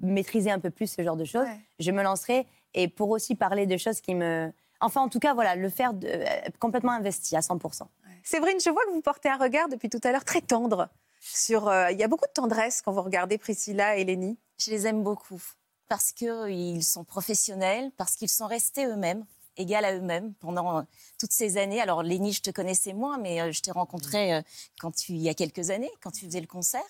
maîtriser 0.00 0.50
un 0.50 0.58
peu 0.60 0.70
plus 0.70 0.86
ce 0.86 1.02
genre 1.02 1.16
de 1.16 1.24
choses, 1.24 1.46
Ouais. 1.46 1.60
je 1.78 1.90
me 1.90 2.02
lancerai. 2.02 2.46
Et 2.74 2.88
pour 2.88 3.10
aussi 3.10 3.34
parler 3.34 3.66
de 3.66 3.76
choses 3.76 4.00
qui 4.00 4.14
me. 4.14 4.52
Enfin, 4.80 5.00
en 5.02 5.08
tout 5.08 5.20
cas, 5.20 5.34
voilà, 5.34 5.54
le 5.54 5.68
faire 5.68 5.94
de- 5.94 6.08
euh, 6.08 6.24
complètement 6.58 6.92
investi 6.92 7.36
à 7.36 7.40
100%. 7.40 7.88
Séverine, 8.24 8.58
je 8.58 8.70
vois 8.70 8.84
que 8.86 8.90
vous 8.90 9.00
portez 9.02 9.28
un 9.28 9.36
regard 9.36 9.68
depuis 9.68 9.88
tout 9.88 10.00
à 10.02 10.10
l'heure 10.10 10.24
très 10.24 10.40
tendre. 10.40 10.88
Sur, 11.20 11.68
euh, 11.68 11.90
il 11.90 11.98
y 11.98 12.02
a 12.02 12.08
beaucoup 12.08 12.26
de 12.26 12.32
tendresse 12.32 12.82
quand 12.82 12.92
vous 12.92 13.02
regardez 13.02 13.38
Priscilla 13.38 13.96
et 13.96 14.04
Lénie. 14.04 14.38
Je 14.58 14.70
les 14.70 14.86
aime 14.86 15.02
beaucoup 15.02 15.40
parce 15.88 16.12
qu'ils 16.12 16.82
sont 16.82 17.04
professionnels, 17.04 17.90
parce 17.96 18.16
qu'ils 18.16 18.28
sont 18.28 18.46
restés 18.46 18.86
eux-mêmes, 18.86 19.24
égales 19.56 19.84
à 19.84 19.94
eux-mêmes 19.94 20.34
pendant 20.40 20.78
euh, 20.78 20.82
toutes 21.18 21.32
ces 21.32 21.56
années. 21.56 21.80
Alors, 21.80 22.02
Lénie, 22.02 22.32
je 22.32 22.42
te 22.42 22.50
connaissais 22.50 22.92
moins, 22.92 23.18
mais 23.18 23.40
euh, 23.40 23.52
je 23.52 23.60
t'ai 23.62 23.70
rencontré 23.70 24.34
euh, 24.34 24.42
quand 24.80 24.90
tu, 24.94 25.12
il 25.12 25.22
y 25.22 25.28
a 25.28 25.34
quelques 25.34 25.70
années, 25.70 25.90
quand 26.02 26.10
tu 26.10 26.26
faisais 26.26 26.40
le 26.40 26.46
concert. 26.46 26.82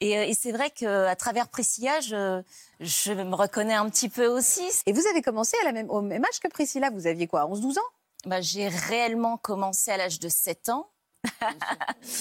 Et, 0.00 0.18
euh, 0.18 0.24
et 0.24 0.34
c'est 0.34 0.52
vrai 0.52 0.70
qu'à 0.70 1.14
travers 1.16 1.48
Priscilla, 1.48 2.00
je, 2.00 2.42
je 2.80 3.12
me 3.12 3.34
reconnais 3.34 3.74
un 3.74 3.88
petit 3.90 4.08
peu 4.08 4.26
aussi. 4.26 4.68
Et 4.86 4.92
vous 4.92 5.06
avez 5.06 5.22
commencé 5.22 5.56
à 5.62 5.64
la 5.64 5.72
même, 5.72 5.90
au 5.90 6.00
même 6.00 6.24
âge 6.24 6.40
que 6.40 6.48
Priscilla. 6.48 6.90
Vous 6.90 7.06
aviez 7.06 7.26
quoi 7.26 7.46
11-12 7.46 7.78
ans? 7.78 7.82
Bah, 8.26 8.40
J'ai 8.40 8.68
réellement 8.68 9.36
commencé 9.36 9.90
à 9.90 9.96
l'âge 9.96 10.18
de 10.20 10.28
7 10.28 10.68
ans. 10.70 10.88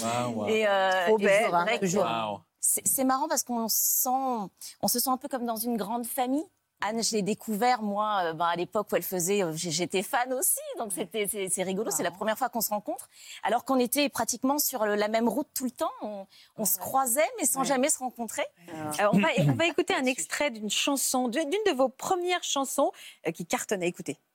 Wow, 0.02 0.32
wow. 0.34 0.48
Et, 0.48 0.68
euh, 0.68 1.06
Trop 1.06 1.18
belle, 1.18 1.52
c'est. 1.82 1.98
Wow. 1.98 3.06
Marrant 3.06 3.28
parce 3.28 3.44
qu'on 3.44 3.68
sent, 3.70 4.10
on 4.82 4.88
se 4.88 5.00
sent 5.00 5.10
un 5.10 5.18
peu 5.18 5.28
comme 5.28 5.46
dans 5.46 5.56
une 5.56 5.78
grande 5.78 6.06
famille. 6.06 6.46
Anne, 6.82 7.04
je 7.04 7.16
l'ai 7.16 7.22
découvert 7.24 7.82
moi 7.82 8.22
euh, 8.24 8.34
ben, 8.34 8.46
à 8.46 8.56
l'époque 8.56 8.88
où 8.92 8.96
elle 8.96 9.04
faisait, 9.04 9.44
euh, 9.44 9.52
j'étais 9.56 10.04
fan 10.04 10.32
aussi, 10.34 10.60
donc 10.78 10.92
c'était 10.94 11.28
c'est 11.28 11.64
rigolo. 11.64 11.90
C'est 11.90 12.04
la 12.04 12.12
première 12.12 12.38
fois 12.38 12.50
qu'on 12.50 12.62
se 12.62 12.70
rencontre, 12.70 13.10
alors 13.44 13.66
qu'on 13.66 13.80
était 13.80 14.10
pratiquement 14.10 14.60
sur 14.60 14.86
la 14.86 15.08
même 15.08 15.28
route 15.28 15.48
tout 15.56 15.66
le 15.66 15.72
temps. 15.72 15.92
On, 16.02 16.28
on 16.58 16.66
se 16.66 16.78
croisait 16.78 17.30
mais 17.40 17.46
sans 17.46 17.64
jamais 17.64 17.90
se 17.90 18.00
rencontrer. 18.00 18.46
Euh, 18.70 19.10
on, 19.12 19.20
va, 19.20 19.30
on 19.40 19.54
va 19.54 19.66
écouter 19.68 19.96
un 19.96 20.06
extrait 20.06 20.52
d'une 20.52 20.70
chanson, 20.70 21.28
d'une 21.28 21.50
de 21.50 21.72
vos 21.76 21.90
premières 21.90 22.44
chansons 22.44 22.92
qui 23.34 23.46
cartonnait. 23.46 23.88
Écoutez. 23.88 24.14
Je 24.14 24.27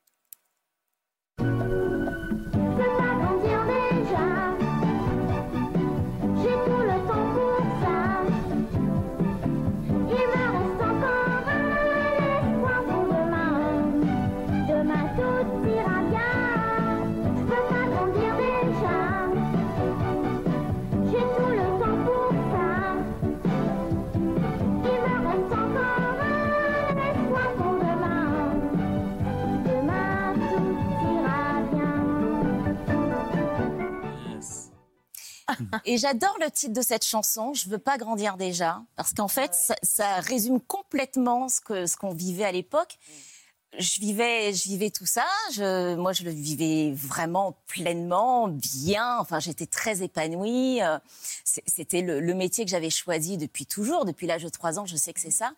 Et 35.92 35.98
j'adore 35.98 36.37
le 36.40 36.50
titre 36.50 36.72
de 36.72 36.81
cette 36.81 37.05
chanson, 37.05 37.52
Je 37.52 37.68
veux 37.68 37.78
pas 37.78 37.98
grandir 37.98 38.37
déjà, 38.38 38.83
parce 38.96 39.12
qu'en 39.12 39.28
fait, 39.28 39.55
ça, 39.55 39.74
ça 39.83 40.20
résume 40.20 40.59
complètement 40.61 41.48
ce 41.50 41.96
qu'on 41.96 42.14
vivait 42.14 42.44
à 42.44 42.52
l'époque. 42.52 42.98
Je 43.78 44.00
vivais, 44.00 44.52
je 44.55 44.64
vivais 44.64 44.90
tout 44.90 45.05
ça. 45.07 45.24
Je, 45.52 45.94
moi, 45.96 46.12
je 46.12 46.24
le 46.24 46.31
vivais 46.31 46.92
vraiment 46.94 47.59
pleinement, 47.66 48.48
bien. 48.48 49.18
Enfin, 49.18 49.38
j'étais 49.40 49.66
très 49.66 50.02
épanouie. 50.02 50.83
Euh, 50.83 50.98
C'était 51.44 52.02
le, 52.02 52.20
le 52.20 52.35
métier 52.35 52.64
que 52.64 52.70
j'avais 52.70 52.90
choisi 52.90 53.37
depuis 53.38 53.64
toujours, 53.66 54.05
depuis 54.05 54.26
l'âge 54.26 54.42
de 54.44 54.48
3 54.50 54.78
ans. 54.78 54.85
Je 54.87 54.96
sais 54.96 55.12
que 55.14 55.20
c'est 55.20 55.31
ça. 55.31 55.52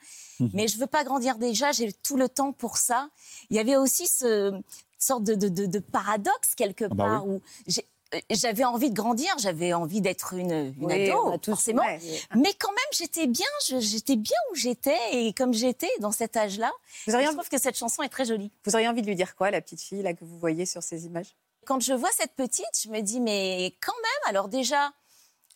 Mais 0.53 0.67
je 0.69 0.79
veux 0.79 0.87
pas 0.89 1.03
grandir 1.05 1.39
déjà. 1.39 1.71
J'ai 1.73 1.93
tout 1.93 2.17
le 2.17 2.29
temps 2.29 2.53
pour 2.53 2.77
ça. 2.77 3.09
Il 3.51 3.57
y 3.57 3.61
avait 3.61 3.77
aussi 3.77 4.07
ce 4.09 4.53
sorte 4.99 5.25
de, 5.25 5.35
de, 5.35 5.49
de- 5.49 5.67
de 5.67 5.79
paradoxe 5.81 6.55
quelque 6.57 6.85
bah 6.87 7.05
part 7.05 7.27
où 7.29 7.43
j'ai- 7.67 7.83
euh, 7.83 7.85
j'avais 8.31 8.65
envie 8.65 8.91
de 8.91 8.95
grandir, 8.95 9.33
j'avais 9.39 9.73
envie 9.73 10.01
d'être 10.01 10.35
une, 10.35 10.51
une 10.79 10.85
Oui, 10.87 11.11
on 11.13 11.29
ado, 11.29 11.39
tous- 11.39 11.51
forcément. 11.53 11.83
ouais. 11.85 11.99
Mais 12.35 12.53
quand 12.55 12.71
même, 12.71 12.79
j'étais 12.93 13.27
bien, 13.27 13.47
j'étais 13.79 14.17
bien 14.17 14.37
où 14.51 14.55
j'étais 14.55 14.97
et 15.13 15.33
comme 15.33 15.53
j'étais 15.55 15.91
dans 16.01 16.13
cet 16.13 16.37
âge-là. 16.37 16.73
Vous 17.07 17.15
auriez, 17.15 17.27
Je 17.27 17.33
trouve 17.33 17.49
que 17.49 17.59
cette 17.59 17.77
chanson 17.77 18.03
est 18.03 18.09
très 18.09 18.25
jolie. 18.25 18.51
vous 18.65 18.75
auriez 18.75 18.89
envie 18.89 19.03
de 19.03 19.07
lui 19.07 19.17
dire 19.17 19.35
quoi, 19.37 19.51
la 19.51 19.61
petite 19.61 19.81
fille 19.81 20.03
là, 20.03 20.13
que 20.15 20.25
vous 20.25 20.39
voyez 20.39 20.67
sur 20.67 20.83
ces 20.83 21.07
images? 21.07 21.35
Quand 21.67 21.81
je 21.81 21.95
vois 21.95 22.11
cette 22.13 22.33
petite, 22.35 22.67
je 22.83 22.89
me 22.91 23.01
dis, 23.01 23.21
mais 23.21 23.75
quand 23.81 23.95
même, 24.03 24.31
alors 24.31 24.49
déjà, 24.49 24.93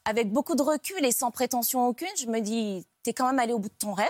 avec 0.04 0.30
beaucoup 0.32 0.54
de 0.54 0.62
recul 0.62 1.04
et 1.04 1.12
sans 1.12 1.30
prétention 1.30 1.86
aucune, 1.86 2.08
je 2.18 2.26
me 2.26 2.40
dis, 2.40 2.86
t'es 3.02 3.12
quand 3.12 3.26
même 3.26 3.38
allé 3.38 3.52
au 3.52 3.58
bout 3.58 3.68
de 3.68 3.74
ton 3.78 3.92
rêve. 3.92 4.08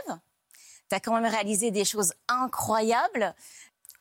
T'as 0.88 1.01
quand 1.01 1.12
même 1.20 1.30
réalisé 1.30 1.70
des 1.70 1.84
choses 1.84 2.14
incroyables. 2.28 3.34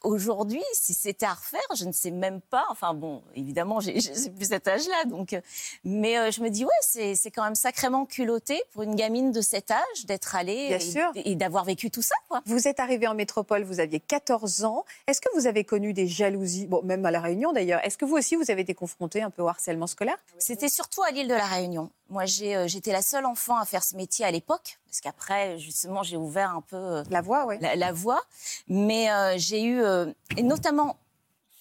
Aujourd'hui, 0.04 0.64
si 0.74 0.94
c'était 0.94 1.26
à 1.26 1.34
refaire, 1.34 1.60
je 1.76 1.86
ne 1.86 1.92
sais 1.92 2.12
même 2.12 2.40
pas. 2.42 2.66
Enfin 2.70 2.94
bon, 2.94 3.24
évidemment, 3.36 3.80
j'ai 3.80 3.94
plus 4.36 4.46
cet 4.50 4.68
âge-là, 4.68 5.06
donc. 5.06 5.34
euh, 5.34 5.42
Mais 5.84 6.18
euh, 6.18 6.32
je 6.32 6.42
me 6.42 6.50
dis 6.50 6.66
ouais, 6.66 6.72
c'est 6.82 7.16
c'est 7.16 7.32
quand 7.32 7.44
même 7.44 7.56
sacrément 7.56 8.06
culotté 8.06 8.62
pour 8.72 8.84
une 8.84 8.96
gamine 8.96 9.32
de 9.32 9.42
cet 9.42 9.72
âge 9.72 10.06
d'être 10.06 10.36
allée 10.36 10.78
et, 11.16 11.36
d'avoir 11.36 11.66
vécu 11.66 11.90
tout 11.90 12.02
ça, 12.02 12.16
quoi. 12.30 12.42
Vous 12.46 12.68
êtes 12.68 12.80
arrivée 12.80 13.08
en 13.08 13.16
métropole, 13.16 13.64
vous 13.64 13.80
aviez 13.80 14.00
14 14.00 14.64
ans. 14.66 14.86
Est-ce 15.08 15.22
que 15.22 15.30
vous 15.36 15.48
avez 15.48 15.64
connu 15.64 15.94
des 15.94 16.08
jalousies? 16.08 16.68
Bon, 16.68 16.82
même 16.84 17.06
à 17.06 17.12
La 17.12 17.20
Réunion 17.20 17.52
d'ailleurs. 17.52 17.84
Est-ce 17.84 17.98
que 17.98 18.06
vous 18.06 18.16
aussi, 18.18 18.36
vous 18.36 18.52
avez 18.52 18.62
été 18.62 18.74
confrontée 18.76 19.22
un 19.22 19.30
peu 19.30 19.42
au 19.42 19.48
harcèlement 19.48 19.88
scolaire? 19.88 20.18
C'était 20.38 20.70
surtout 20.70 21.02
à 21.04 21.12
l'île 21.12 21.28
de 21.28 21.34
la 21.34 21.46
Réunion. 21.46 21.90
Moi, 22.10 22.24
euh, 22.42 22.68
j'étais 22.68 22.92
la 22.92 23.02
seule 23.02 23.26
enfant 23.26 23.58
à 23.58 23.66
faire 23.66 23.84
ce 23.84 23.96
métier 23.96 24.26
à 24.26 24.32
l'époque, 24.32 24.80
parce 24.86 25.02
qu'après, 25.02 25.60
justement, 25.60 26.04
j'ai 26.04 26.18
ouvert 26.18 26.52
un 26.52 26.62
peu 26.62 26.78
euh, 26.78 27.04
La 27.10 27.22
oui. 27.22 27.58
la, 27.60 27.76
la 27.76 27.92
voie. 27.92 28.22
Mais 28.68 29.12
euh, 29.12 29.36
j'ai 29.38 29.64
eu, 29.64 29.82
euh, 29.82 30.12
et 30.38 30.44
notamment 30.44 30.98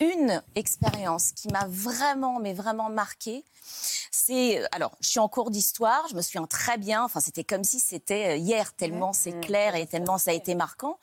une 0.01 0.43
expérience 0.55 1.33
qui 1.33 1.49
m'a 1.49 1.67
vraiment, 1.69 2.39
mais 2.39 2.53
vraiment 2.53 2.91
marquée. 2.91 3.45
C'est 4.13 4.63
alors, 4.73 4.93
je 5.01 5.09
suis 5.09 5.19
en 5.19 5.29
cours 5.29 5.51
d'histoire, 5.51 6.07
je 6.09 6.15
me 6.15 6.23
souviens 6.23 6.47
très 6.47 6.79
bien. 6.79 7.03
Enfin, 7.03 7.21
c'était 7.21 7.45
comme 7.45 7.65
si 7.65 7.81
c'était 7.81 8.39
hier, 8.39 8.73
tellement 8.75 9.13
c'est 9.13 9.41
clair 9.41 9.75
et 9.75 9.87
tellement 9.87 10.19
ça 10.19 10.31
a 10.31 10.35
été 10.35 10.55
marquant. 10.55 10.99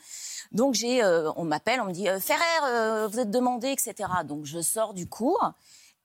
Donc 0.51 0.73
j'ai, 0.73 1.03
euh, 1.03 1.31
on 1.35 1.43
m'appelle, 1.43 1.81
on 1.81 1.85
me 1.85 1.91
dit 1.91 2.07
Ferrer, 2.21 3.07
vous 3.09 3.19
êtes 3.19 3.31
demandé, 3.31 3.69
etc. 3.69 4.09
Donc 4.25 4.45
je 4.45 4.61
sors 4.61 4.93
du 4.93 5.07
cours. 5.07 5.53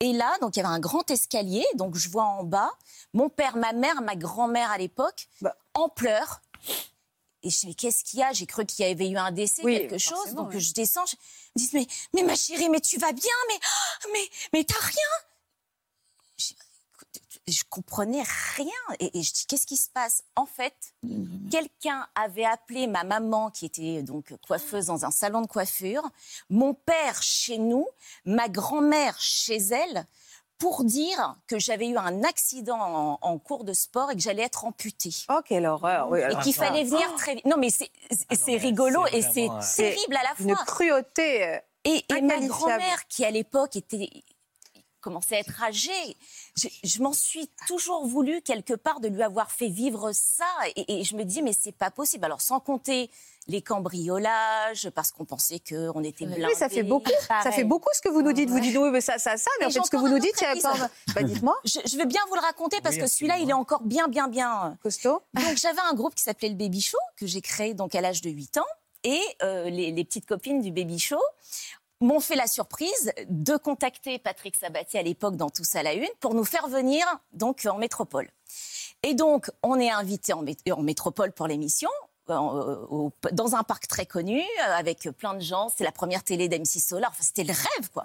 Et 0.01 0.13
là, 0.13 0.33
donc 0.41 0.55
il 0.55 0.59
y 0.59 0.65
avait 0.65 0.73
un 0.73 0.79
grand 0.79 1.09
escalier, 1.11 1.65
donc 1.75 1.95
je 1.95 2.09
vois 2.09 2.23
en 2.23 2.43
bas 2.43 2.71
mon 3.13 3.29
père, 3.29 3.57
ma 3.57 3.73
mère, 3.73 4.01
ma 4.01 4.15
grand-mère 4.15 4.71
à 4.71 4.77
l'époque, 4.77 5.27
en 5.73 5.89
pleurs. 5.89 6.41
Et 7.41 7.49
je 7.49 7.59
dis, 7.59 7.67
mais 7.67 7.73
qu'est-ce 7.73 8.03
qu'il 8.03 8.19
y 8.19 8.23
a? 8.23 8.31
J'ai 8.33 8.45
cru 8.45 8.65
qu'il 8.65 8.85
y 8.85 8.89
avait 8.89 9.09
eu 9.09 9.17
un 9.17 9.31
décès, 9.31 9.61
Oui, 9.63 9.77
quelque 9.77 9.97
chose. 9.97 10.33
Donc 10.35 10.49
oui. 10.53 10.59
je 10.59 10.73
descends, 10.73 11.05
je 11.05 11.15
me 11.15 11.65
dis, 11.65 11.69
mais, 11.73 11.87
mais 12.13 12.23
ma 12.23 12.35
chérie, 12.35 12.69
mais 12.69 12.81
tu 12.81 12.97
vas 12.97 13.11
bien 13.11 13.33
Mais, 13.47 13.59
mais, 14.13 14.29
mais 14.53 14.63
t'as 14.63 14.79
rien? 14.79 15.28
Écoute, 17.49 17.59
je 17.59 17.63
comprenais 17.69 18.23
rien. 18.55 18.67
Et, 18.99 19.17
et 19.17 19.23
je 19.23 19.33
dis, 19.33 19.45
qu'est-ce 19.47 19.65
qui 19.67 19.77
se 19.77 19.89
passe? 19.89 20.23
En 20.35 20.45
fait, 20.45 20.73
quelqu'un 21.51 22.07
avait 22.15 22.45
appelé 22.45 22.87
ma 22.87 23.03
maman, 23.03 23.49
qui 23.49 23.65
était 23.65 24.01
donc 24.03 24.33
coiffeuse 24.47 24.85
dans 24.87 25.05
un 25.05 25.11
salon 25.11 25.41
de 25.41 25.47
coiffure, 25.47 26.03
mon 26.49 26.73
père 26.73 27.21
chez 27.21 27.57
nous, 27.57 27.87
ma 28.25 28.47
grand-mère 28.49 29.15
chez 29.19 29.57
elle, 29.57 30.05
pour 30.57 30.83
dire 30.83 31.37
que 31.47 31.57
j'avais 31.57 31.87
eu 31.87 31.97
un 31.97 32.23
accident 32.25 32.79
en, 32.79 33.17
en 33.21 33.37
cours 33.39 33.63
de 33.63 33.71
sport 33.73 34.11
et 34.11 34.15
que 34.15 34.21
j'allais 34.21 34.43
être 34.43 34.65
amputée. 34.65 35.13
Oh, 35.29 35.39
quelle 35.45 35.65
horreur. 35.65 36.09
Oui, 36.09 36.19
Et 36.19 36.35
qu'il 36.43 36.53
fallait 36.53 36.83
venir 36.83 37.15
très 37.15 37.35
vite. 37.35 37.45
Non, 37.45 37.55
mais 37.57 37.69
c'est 37.69 37.89
c'est 38.33 38.57
rigolo 38.57 39.05
et 39.13 39.21
c'est 39.21 39.49
euh, 39.49 39.59
terrible 39.77 40.17
à 40.17 40.23
la 40.23 40.35
fois. 40.35 40.45
Une 40.45 40.55
cruauté. 40.65 41.47
euh, 41.47 41.59
Et, 41.85 42.03
et 42.13 42.21
ma 42.21 42.39
grand-mère, 42.39 43.07
qui 43.07 43.23
à 43.23 43.31
l'époque 43.31 43.77
était 43.77 44.09
commençait 44.99 45.35
à 45.35 45.39
être 45.39 45.61
âgée, 45.63 46.17
je, 46.55 46.67
je 46.83 47.01
m'en 47.01 47.13
suis 47.13 47.49
toujours 47.67 48.05
voulu 48.05 48.41
quelque 48.41 48.73
part 48.73 48.99
de 48.99 49.07
lui 49.07 49.23
avoir 49.23 49.51
fait 49.51 49.69
vivre 49.69 50.11
ça. 50.13 50.45
Et, 50.75 50.99
et 50.99 51.03
je 51.03 51.15
me 51.15 51.23
dis 51.23 51.41
mais 51.41 51.53
c'est 51.53 51.71
pas 51.71 51.91
possible. 51.91 52.25
Alors 52.25 52.41
sans 52.41 52.59
compter 52.59 53.09
les 53.47 53.61
cambriolages, 53.63 54.89
parce 54.91 55.11
qu'on 55.11 55.25
pensait 55.25 55.59
qu'on 55.59 56.03
était 56.03 56.25
blindés. 56.25 56.45
Oui, 56.45 56.55
ça 56.55 56.69
fait 56.69 56.83
beaucoup. 56.83 57.11
Ça 57.27 57.51
fait 57.51 57.63
beaucoup 57.63 57.89
ce 57.93 58.01
que 58.01 58.09
vous 58.09 58.21
nous 58.21 58.33
dites. 58.33 58.49
Vous 58.49 58.59
dites 58.59 58.77
oui, 58.77 58.89
mais 58.91 59.01
ça, 59.01 59.17
ça, 59.17 59.37
ça. 59.37 59.49
Mais 59.59 59.65
en 59.65 59.69
Et 59.69 59.71
fait, 59.71 59.83
ce 59.83 59.89
que 59.89 59.97
vous 59.97 60.07
nous 60.07 60.19
dites, 60.19 60.39
il 60.39 60.43
y 60.43 60.59
a 60.59 60.61
pas. 60.61 60.89
Bah, 61.15 61.23
dites-moi. 61.23 61.57
Je, 61.65 61.79
je 61.85 61.97
veux 61.97 62.05
bien 62.05 62.21
vous 62.29 62.35
le 62.35 62.41
raconter 62.41 62.79
parce 62.81 62.95
Oui, 62.95 63.01
que 63.01 63.07
celui-là, 63.07 63.37
il 63.39 63.49
est 63.49 63.53
encore 63.53 63.81
bien, 63.81 64.07
bien, 64.07 64.27
bien. 64.27 64.77
Costaud. 64.83 65.21
Donc 65.33 65.57
j'avais 65.57 65.81
un 65.89 65.93
groupe 65.93 66.13
qui 66.15 66.23
s'appelait 66.23 66.49
le 66.49 66.55
Baby 66.55 66.81
Show 66.81 66.97
que 67.17 67.25
j'ai 67.25 67.41
créé 67.41 67.73
donc 67.73 67.95
à 67.95 68.01
l'âge 68.01 68.21
de 68.21 68.29
8 68.29 68.57
ans 68.59 68.65
et 69.03 69.21
euh, 69.43 69.69
les, 69.69 69.91
les 69.91 70.03
petites 70.03 70.25
copines 70.25 70.61
du 70.61 70.71
Baby 70.71 70.99
Show 70.99 71.19
m'ont 72.01 72.19
fait 72.19 72.35
la 72.35 72.47
surprise 72.47 73.11
de 73.27 73.57
contacter 73.57 74.19
Patrick 74.19 74.55
Sabatier 74.55 74.99
à 74.99 75.03
l'époque 75.03 75.35
dans 75.35 75.49
Tous 75.49 75.75
à 75.75 75.83
la 75.83 75.93
Une 75.93 76.07
pour 76.19 76.33
nous 76.33 76.45
faire 76.45 76.67
venir 76.67 77.05
donc 77.33 77.65
en 77.69 77.77
métropole. 77.77 78.29
Et 79.03 79.13
donc 79.13 79.51
on 79.63 79.79
est 79.79 79.91
invité 79.91 80.33
en, 80.33 80.43
mé- 80.43 80.71
en 80.71 80.81
métropole 80.81 81.31
pour 81.31 81.47
l'émission. 81.47 81.89
euh, 82.29 83.09
dans 83.31 83.55
un 83.55 83.63
parc 83.63 83.87
très 83.87 84.05
connu, 84.05 84.39
euh, 84.39 84.75
avec 84.77 85.09
plein 85.17 85.33
de 85.33 85.39
gens. 85.39 85.67
C'est 85.75 85.83
la 85.83 85.91
première 85.91 86.23
télé 86.23 86.47
d'M6 86.47 86.79
Solar. 86.89 87.09
Enfin, 87.09 87.23
c'était 87.23 87.43
le 87.43 87.53
rêve, 87.53 87.89
quoi. 87.91 88.03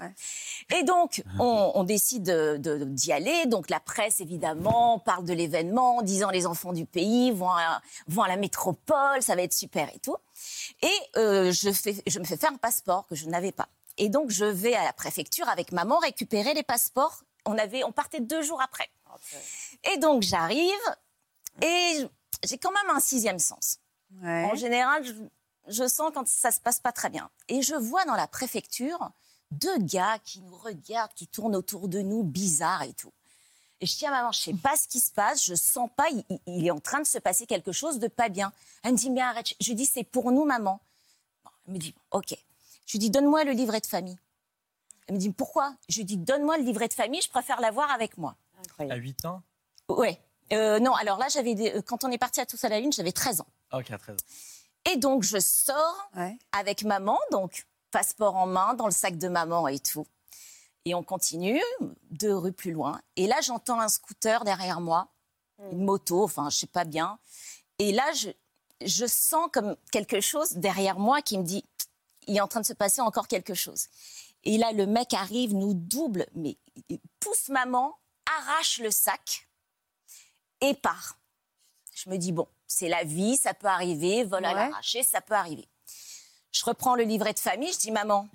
Et 0.74 0.82
donc, 0.82 1.22
on, 1.38 1.72
on 1.74 1.84
décide 1.84 2.22
de- 2.22 2.56
de- 2.56 2.84
d'y 2.84 3.12
aller. 3.12 3.44
Donc, 3.44 3.68
la 3.68 3.80
presse, 3.80 4.20
évidemment, 4.20 4.98
parle 4.98 5.26
de 5.26 5.34
l'événement, 5.34 5.98
en 5.98 6.02
disant 6.02 6.30
les 6.30 6.46
enfants 6.46 6.72
du 6.72 6.86
pays 6.86 7.32
vont 7.32 7.50
à, 7.50 7.82
vont 8.08 8.22
à 8.22 8.28
la 8.28 8.38
métropole, 8.38 9.20
ça 9.20 9.34
va 9.36 9.42
être 9.42 9.52
super 9.52 9.90
et 9.94 9.98
tout. 9.98 10.16
Et 10.80 10.88
euh, 11.18 11.52
je, 11.52 11.70
fais, 11.70 11.94
je 12.06 12.18
me 12.18 12.24
fais 12.24 12.38
faire 12.38 12.50
un 12.52 12.56
passeport 12.56 13.06
que 13.06 13.14
je 13.14 13.26
n'avais 13.26 13.52
pas. 13.52 13.68
Et 13.98 14.08
donc, 14.08 14.30
je 14.30 14.44
vais 14.44 14.74
à 14.74 14.84
la 14.84 14.92
préfecture 14.92 15.48
avec 15.48 15.72
maman 15.72 15.98
récupérer 15.98 16.54
les 16.54 16.62
passeports. 16.62 17.22
On, 17.46 17.56
avait, 17.58 17.84
on 17.84 17.92
partait 17.92 18.20
deux 18.20 18.42
jours 18.42 18.60
après. 18.62 18.88
Et 19.92 19.96
donc, 19.98 20.22
j'arrive 20.22 20.72
et 21.62 22.06
j'ai 22.42 22.58
quand 22.58 22.72
même 22.72 22.90
un 22.96 23.00
sixième 23.00 23.38
sens. 23.38 23.78
Ouais. 24.22 24.44
En 24.50 24.54
général, 24.56 25.04
je, 25.04 25.12
je 25.68 25.86
sens 25.88 26.10
quand 26.14 26.26
ça 26.26 26.50
se 26.50 26.60
passe 26.60 26.80
pas 26.80 26.92
très 26.92 27.10
bien. 27.10 27.30
Et 27.48 27.62
je 27.62 27.74
vois 27.74 28.04
dans 28.04 28.14
la 28.16 28.26
préfecture 28.26 29.10
deux 29.50 29.78
gars 29.78 30.18
qui 30.24 30.40
nous 30.40 30.56
regardent, 30.56 31.12
qui 31.14 31.28
tournent 31.28 31.54
autour 31.54 31.86
de 31.88 32.00
nous, 32.00 32.24
bizarres 32.24 32.82
et 32.82 32.92
tout. 32.94 33.12
Et 33.80 33.86
je 33.86 33.96
dis 33.96 34.06
à 34.06 34.10
maman, 34.10 34.32
je 34.32 34.40
sais 34.40 34.54
pas 34.54 34.76
ce 34.76 34.88
qui 34.88 34.98
se 35.00 35.12
passe, 35.12 35.44
je 35.44 35.54
sens 35.54 35.88
pas, 35.96 36.08
il, 36.10 36.24
il- 36.30 36.40
il 36.46 36.66
est 36.66 36.70
en 36.70 36.80
train 36.80 37.00
de 37.00 37.06
se 37.06 37.18
passer 37.18 37.46
quelque 37.46 37.70
chose 37.72 37.98
de 37.98 38.08
pas 38.08 38.28
bien. 38.28 38.52
Elle 38.82 38.92
me 38.92 38.96
dit, 38.96 39.10
mais 39.10 39.20
arrête. 39.20 39.54
Je 39.60 39.68
lui 39.68 39.74
dis, 39.76 39.86
c'est 39.86 40.04
pour 40.04 40.32
nous, 40.32 40.44
maman. 40.44 40.80
Bon, 41.44 41.50
elle 41.68 41.74
me 41.74 41.78
dit, 41.78 41.94
ok. 42.10 42.34
Je 42.86 42.92
lui 42.92 42.98
dis, 42.98 43.10
donne-moi 43.10 43.44
le 43.44 43.52
livret 43.52 43.80
de 43.80 43.86
famille. 43.86 44.18
Elle 45.06 45.14
me 45.16 45.20
dit, 45.20 45.30
pourquoi? 45.30 45.74
Je 45.88 45.98
lui 45.98 46.04
dis, 46.04 46.16
donne-moi 46.16 46.58
le 46.58 46.64
livret 46.64 46.88
de 46.88 46.94
famille, 46.94 47.20
je 47.20 47.28
préfère 47.30 47.60
l'avoir 47.60 47.90
avec 47.90 48.16
moi. 48.18 48.36
À 48.78 48.94
8 48.96 49.24
ans? 49.26 49.42
Ouais. 49.88 50.20
Euh, 50.52 50.78
non, 50.78 50.94
alors 50.94 51.18
là, 51.18 51.28
j'avais 51.28 51.54
des- 51.54 51.72
euh, 51.76 51.82
quand 51.82 52.04
on 52.04 52.10
est 52.10 52.18
parti 52.18 52.40
à 52.40 52.46
tous 52.46 52.62
à 52.64 52.68
la 52.68 52.78
une, 52.78 52.92
j'avais 52.92 53.12
13 53.12 53.40
ans. 53.40 53.46
Ok, 53.72 53.90
à 53.90 53.98
13 53.98 54.16
ans. 54.16 54.90
Et 54.92 54.96
donc, 54.96 55.22
je 55.22 55.38
sors 55.40 56.08
Ouais. 56.16 56.36
avec 56.52 56.84
maman, 56.84 57.18
donc 57.32 57.66
passeport 57.90 58.36
en 58.36 58.46
main, 58.46 58.74
dans 58.74 58.86
le 58.86 58.92
sac 58.92 59.16
de 59.16 59.28
maman 59.28 59.68
et 59.68 59.78
tout. 59.78 60.06
Et 60.84 60.94
on 60.94 61.02
continue, 61.02 61.62
deux 62.10 62.34
rues 62.36 62.52
plus 62.52 62.72
loin. 62.72 63.00
Et 63.16 63.26
là, 63.26 63.40
j'entends 63.40 63.80
un 63.80 63.88
scooter 63.88 64.44
derrière 64.44 64.80
moi, 64.82 65.08
une 65.72 65.84
moto, 65.84 66.22
enfin, 66.24 66.50
je 66.50 66.58
sais 66.58 66.66
pas 66.66 66.84
bien. 66.84 67.18
Et 67.78 67.92
là, 67.92 68.04
je, 68.12 68.28
je 68.84 69.06
sens 69.06 69.48
comme 69.52 69.76
quelque 69.90 70.20
chose 70.20 70.52
derrière 70.52 70.98
moi 70.98 71.22
qui 71.22 71.38
me 71.38 71.44
dit, 71.44 71.64
il 72.26 72.36
est 72.36 72.40
en 72.40 72.48
train 72.48 72.60
de 72.60 72.66
se 72.66 72.72
passer 72.72 73.00
encore 73.00 73.28
quelque 73.28 73.54
chose. 73.54 73.86
Et 74.44 74.58
là, 74.58 74.72
le 74.72 74.86
mec 74.86 75.14
arrive, 75.14 75.54
nous 75.54 75.74
double, 75.74 76.26
mais 76.34 76.58
il 76.88 76.98
pousse 77.20 77.48
maman, 77.48 77.96
arrache 78.38 78.78
le 78.78 78.90
sac 78.90 79.48
et 80.60 80.74
part. 80.74 81.18
Je 81.94 82.10
me 82.10 82.16
dis, 82.18 82.32
bon, 82.32 82.46
c'est 82.66 82.88
la 82.88 83.04
vie, 83.04 83.36
ça 83.36 83.54
peut 83.54 83.66
arriver, 83.68 84.24
vol 84.24 84.44
à 84.44 84.48
Ouais. 84.48 84.54
l'arraché, 84.54 85.02
ça 85.02 85.20
peut 85.20 85.34
arriver. 85.34 85.68
Je 86.52 86.64
reprends 86.64 86.94
le 86.94 87.04
livret 87.04 87.32
de 87.32 87.38
famille, 87.38 87.72
je 87.72 87.78
dis, 87.78 87.90
maman, 87.90 88.28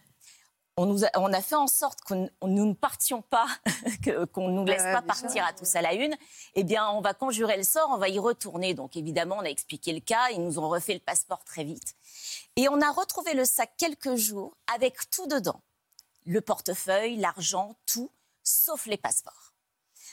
on, 0.79 0.85
nous 0.85 1.03
a, 1.03 1.09
on 1.15 1.33
a 1.33 1.41
fait 1.41 1.55
en 1.55 1.67
sorte 1.67 1.99
que 2.01 2.13
nous 2.13 2.65
ne 2.65 2.73
partions 2.73 3.21
pas, 3.21 3.47
qu'on 4.33 4.47
ne 4.47 4.53
nous 4.53 4.65
laisse 4.65 4.81
Ouais, 4.81 4.93
pas 4.93 5.13
sûr. 5.13 5.23
partir 5.23 5.45
à 5.45 5.51
tous 5.51 5.75
à 5.75 5.81
la 5.81 5.93
une. 5.93 6.15
Eh 6.55 6.63
bien, 6.63 6.87
on 6.89 7.01
va 7.01 7.13
conjurer 7.13 7.57
le 7.57 7.63
sort, 7.63 7.89
on 7.91 7.97
va 7.97 8.07
y 8.07 8.17
retourner. 8.17 8.73
Donc, 8.73 8.95
évidemment, 8.95 9.35
on 9.39 9.45
a 9.45 9.49
expliqué 9.49 9.91
le 9.91 9.99
cas, 9.99 10.29
ils 10.31 10.41
nous 10.41 10.57
ont 10.57 10.69
refait 10.69 10.93
le 10.93 11.01
passeport 11.01 11.43
très 11.43 11.65
vite. 11.65 11.95
Et 12.55 12.69
on 12.69 12.79
a 12.81 12.91
retrouvé 12.91 13.33
le 13.33 13.43
sac 13.43 13.73
quelques 13.77 14.15
jours 14.15 14.55
avec 14.73 15.09
tout 15.09 15.27
dedans. 15.27 15.61
Le 16.25 16.39
portefeuille, 16.39 17.17
l'argent, 17.17 17.75
tout, 17.85 18.11
sauf 18.43 18.85
les 18.85 18.97
passeports. 18.97 19.48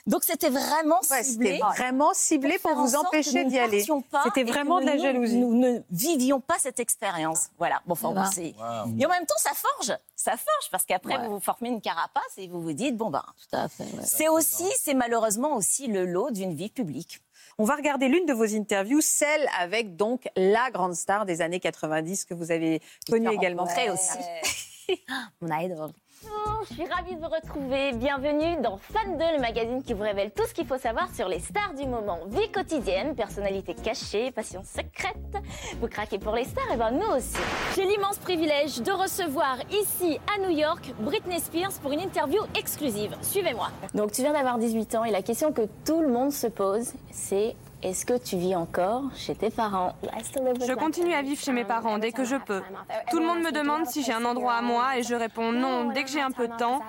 Donc, 0.07 0.23
c'était 0.25 0.51
vraiment 0.51 1.01
Ouais, 1.11 1.23
ciblé. 1.25 1.55
C'était 1.61 1.83
vraiment 1.83 2.13
ciblé 2.15 2.59
pour 2.59 2.75
vous 2.75 2.95
empêcher 2.95 3.43
nous 3.45 3.51
d'y 3.51 3.57
ne 3.57 3.61
aller. 3.61 3.85
C'était 4.25 4.45
vraiment 4.45 4.81
de 4.81 4.87
la 4.87 4.95
nous- 4.97 5.03
jalousie. 5.03 5.37
Nous 5.37 5.55
ne 5.55 5.81
vivions 5.91 6.41
pas 6.41 6.55
cette 6.59 6.79
expérience. 6.79 7.49
Voilà. 7.59 7.83
Bon, 7.87 7.93
enfin, 7.95 8.13
Voilà. 8.13 8.85
Wow. 8.85 8.95
Et 8.99 9.05
en 9.07 9.09
même 9.09 9.27
temps, 9.27 9.35
ça 9.39 9.51
forge. 9.55 9.99
Ça 10.15 10.33
forge 10.33 10.71
parce 10.71 10.85
qu'après, 10.85 11.17
Ouais. 11.19 11.27
vous 11.27 11.35
vous 11.35 11.41
formez 11.41 11.69
une 11.71 11.81
carapace 11.81 12.23
et 12.37 12.47
vous 12.49 12.61
vous 12.63 12.73
dites, 12.73 12.97
bon, 12.97 13.11
ben, 13.11 13.25
Tout 13.51 13.57
à 13.57 13.69
fait. 13.69 13.83
ouais. 13.85 14.03
c'est 14.05 14.29
aussi, 14.29 14.67
c'est 14.81 14.95
malheureusement 14.95 15.57
aussi 15.57 15.87
le 15.89 16.05
lot 16.07 16.31
d'une 16.31 16.55
vie 16.55 16.71
publique. 16.71 17.21
On 17.59 17.65
va 17.65 17.75
regarder 17.75 18.09
l'une 18.09 18.27
de 18.27 18.33
vos 18.35 18.55
interviews, 18.55 19.01
celle 19.01 19.49
avec 19.59 19.97
donc 19.97 20.29
la 20.37 20.71
grande 20.71 20.95
star 20.95 21.25
des 21.27 21.41
années 21.41 21.59
90 21.61 22.27
que 22.27 22.35
vous 22.35 22.51
avez 22.53 22.81
connue 23.11 23.31
également. 23.33 23.65
rencontrée 23.65 23.91
aussi. 23.91 24.19
Mon 25.41 25.51
idol. 26.27 26.65
Je 26.69 26.75
suis 26.75 26.85
ravie 26.87 27.15
de 27.15 27.21
vous 27.21 27.29
retrouver. 27.29 27.93
Bienvenue 27.93 28.61
dans 28.63 28.77
Fan 28.77 29.17
2, 29.17 29.25
le 29.37 29.41
magazine 29.41 29.83
qui 29.83 29.95
vous 29.95 30.03
révèle 30.03 30.31
tout 30.33 30.45
ce 30.47 30.55
qu'il 30.55 30.67
faut 30.67 30.79
savoir 30.79 31.09
sur 31.15 31.29
les 31.29 31.39
stars 31.39 31.75
du 31.75 31.87
moment. 31.87 32.19
Vie 32.29 32.51
quotidienne, 32.51 33.15
personnalité 33.15 33.75
cachée, 33.75 34.31
passion 34.31 34.63
secrète. 34.65 35.17
Vous 35.81 35.89
craquez 35.89 36.19
pour 36.19 36.35
les 36.35 36.45
stars 36.45 36.73
Et 36.73 36.77
ben 36.77 36.91
nous 36.91 37.17
aussi. 37.17 37.37
J'ai 37.75 37.85
l'immense 37.85 38.19
privilège 38.19 38.81
de 38.81 38.93
recevoir 38.93 39.59
ici 39.71 40.19
à 40.35 40.41
New 40.41 40.51
York 40.51 40.93
Britney 41.01 41.41
Spears 41.41 41.73
pour 41.83 41.93
une 41.93 42.01
interview 42.01 42.43
exclusive. 42.59 43.17
Suivez-moi. 43.23 43.69
Donc 43.95 44.13
tu 44.13 44.23
viens 44.23 44.33
d'avoir 44.33 44.59
18 44.59 44.95
ans 44.97 45.05
et 45.05 45.11
la 45.11 45.23
question 45.23 45.53
que 45.53 45.63
tout 45.85 46.01
le 46.01 46.09
monde 46.09 46.33
se 46.33 46.47
pose, 46.47 46.93
c'est 47.11 47.55
est-ce 47.87 48.05
que 48.05 48.19
tu 48.19 48.37
vis 48.37 48.57
encore 48.57 49.05
chez 49.15 49.37
tes 49.37 49.49
parents 49.49 49.95
Je 50.03 50.75
continue 50.75 51.15
à 51.15 51.23
vivre 51.23 51.41
chez 51.41 51.53
mes 51.53 51.65
parents 51.65 51.99
dès 51.99 52.11
que 52.11 52.25
je 52.25 52.35
peux. 52.35 52.61
Tout 53.11 53.21
le 53.21 53.27
monde 53.27 53.39
me 53.39 53.53
demande 53.53 53.87
si 53.87 54.03
j'ai 54.03 54.13
un 54.13 54.25
endroit 54.25 54.55
à 54.55 54.63
moi 54.63 54.99
et 54.99 55.05
je 55.05 55.15
réponds 55.15 55.53
non 55.53 55.93
dès 55.93 56.03
que 56.03 56.11
j'ai 56.11 56.21
un 56.21 56.33
peu 56.33 56.49
de 56.49 56.57
temps. 56.57 56.81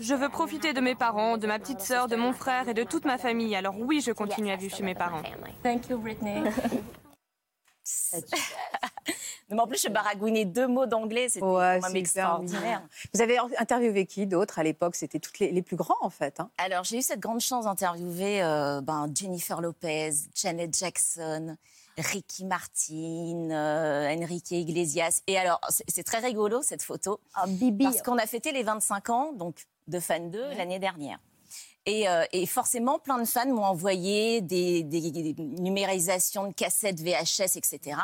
Je 0.00 0.14
veux 0.14 0.28
profiter 0.28 0.74
de 0.74 0.82
mes 0.82 0.94
parents, 0.94 1.38
de 1.38 1.46
ma 1.46 1.58
petite 1.58 1.80
sœur, 1.80 2.08
de 2.08 2.16
mon 2.16 2.34
frère 2.34 2.68
et 2.68 2.74
de 2.74 2.82
toute 2.82 3.06
ma 3.06 3.16
famille. 3.16 3.56
Alors 3.56 3.74
oui, 3.78 4.02
je 4.04 4.12
continue 4.12 4.50
à 4.50 4.56
vivre 4.56 4.76
chez 4.76 4.82
mes 4.82 4.94
parents. 4.94 5.22
Thank 5.62 5.88
you 5.88 5.96
Britney. 5.96 6.42
Mais 9.50 9.60
en 9.60 9.66
plus, 9.66 9.82
je 9.82 9.88
baragouinais 9.88 10.44
deux 10.44 10.66
mots 10.66 10.86
d'anglais. 10.86 11.28
C'était 11.28 11.44
Ouais, 11.44 11.78
quand 11.80 11.88
même 11.88 11.96
extraordinaire. 11.96 12.82
Vous 13.12 13.20
avez 13.20 13.38
interviewé 13.58 14.06
qui 14.06 14.26
d'autre 14.26 14.58
à 14.58 14.62
l'époque? 14.62 14.96
C'était 14.96 15.18
toutes 15.18 15.38
les, 15.38 15.52
les 15.52 15.62
plus 15.62 15.76
grands 15.76 15.96
en 16.00 16.10
fait. 16.10 16.40
hein. 16.40 16.50
Alors, 16.58 16.84
j'ai 16.84 16.98
eu 16.98 17.02
cette 17.02 17.20
grande 17.20 17.40
chance 17.40 17.64
d'interviewer 17.66 18.42
euh, 18.42 18.80
ben, 18.80 19.10
Jennifer 19.14 19.60
Lopez, 19.60 20.12
Janet 20.34 20.74
Jackson, 20.76 21.56
Ricky 21.98 22.44
Martin, 22.44 23.50
euh, 23.50 24.16
Enrique 24.16 24.50
Iglesias. 24.52 25.20
Et 25.26 25.38
alors, 25.38 25.60
c'est 25.68 26.04
très 26.04 26.18
rigolo 26.18 26.62
cette 26.62 26.82
photo. 26.82 27.20
Parce 27.34 28.02
qu'on 28.02 28.18
a 28.18 28.26
fêté 28.26 28.50
les 28.52 28.62
25 28.62 29.10
ans 29.10 29.32
donc, 29.32 29.66
de 29.88 30.00
Fan 30.00 30.30
2 30.30 30.54
l'année 30.56 30.78
dernière. 30.78 31.18
Et, 31.86 32.08
euh, 32.08 32.24
forcément, 32.46 32.98
plein 32.98 33.18
de 33.18 33.24
fans 33.26 33.46
m'ont 33.46 33.64
envoyé 33.64 34.40
des, 34.40 34.82
des- 34.82 35.10
des 35.10 35.34
numérisations 35.38 36.48
de 36.48 36.54
cassettes 36.54 37.00
VHS, 37.00 37.56
etc. 37.56 37.98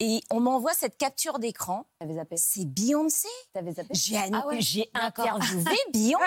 Et 0.00 0.20
on 0.30 0.40
m'envoie 0.40 0.72
cette 0.74 0.98
capture 0.98 1.38
d'écran. 1.38 1.86
C'est 2.36 2.66
Beyoncé. 2.66 3.28
J'ai 3.92 4.16
Ah 4.16 4.46
ouais, 4.46 4.58
interviewé 4.94 5.64
Beyoncé. 5.92 6.24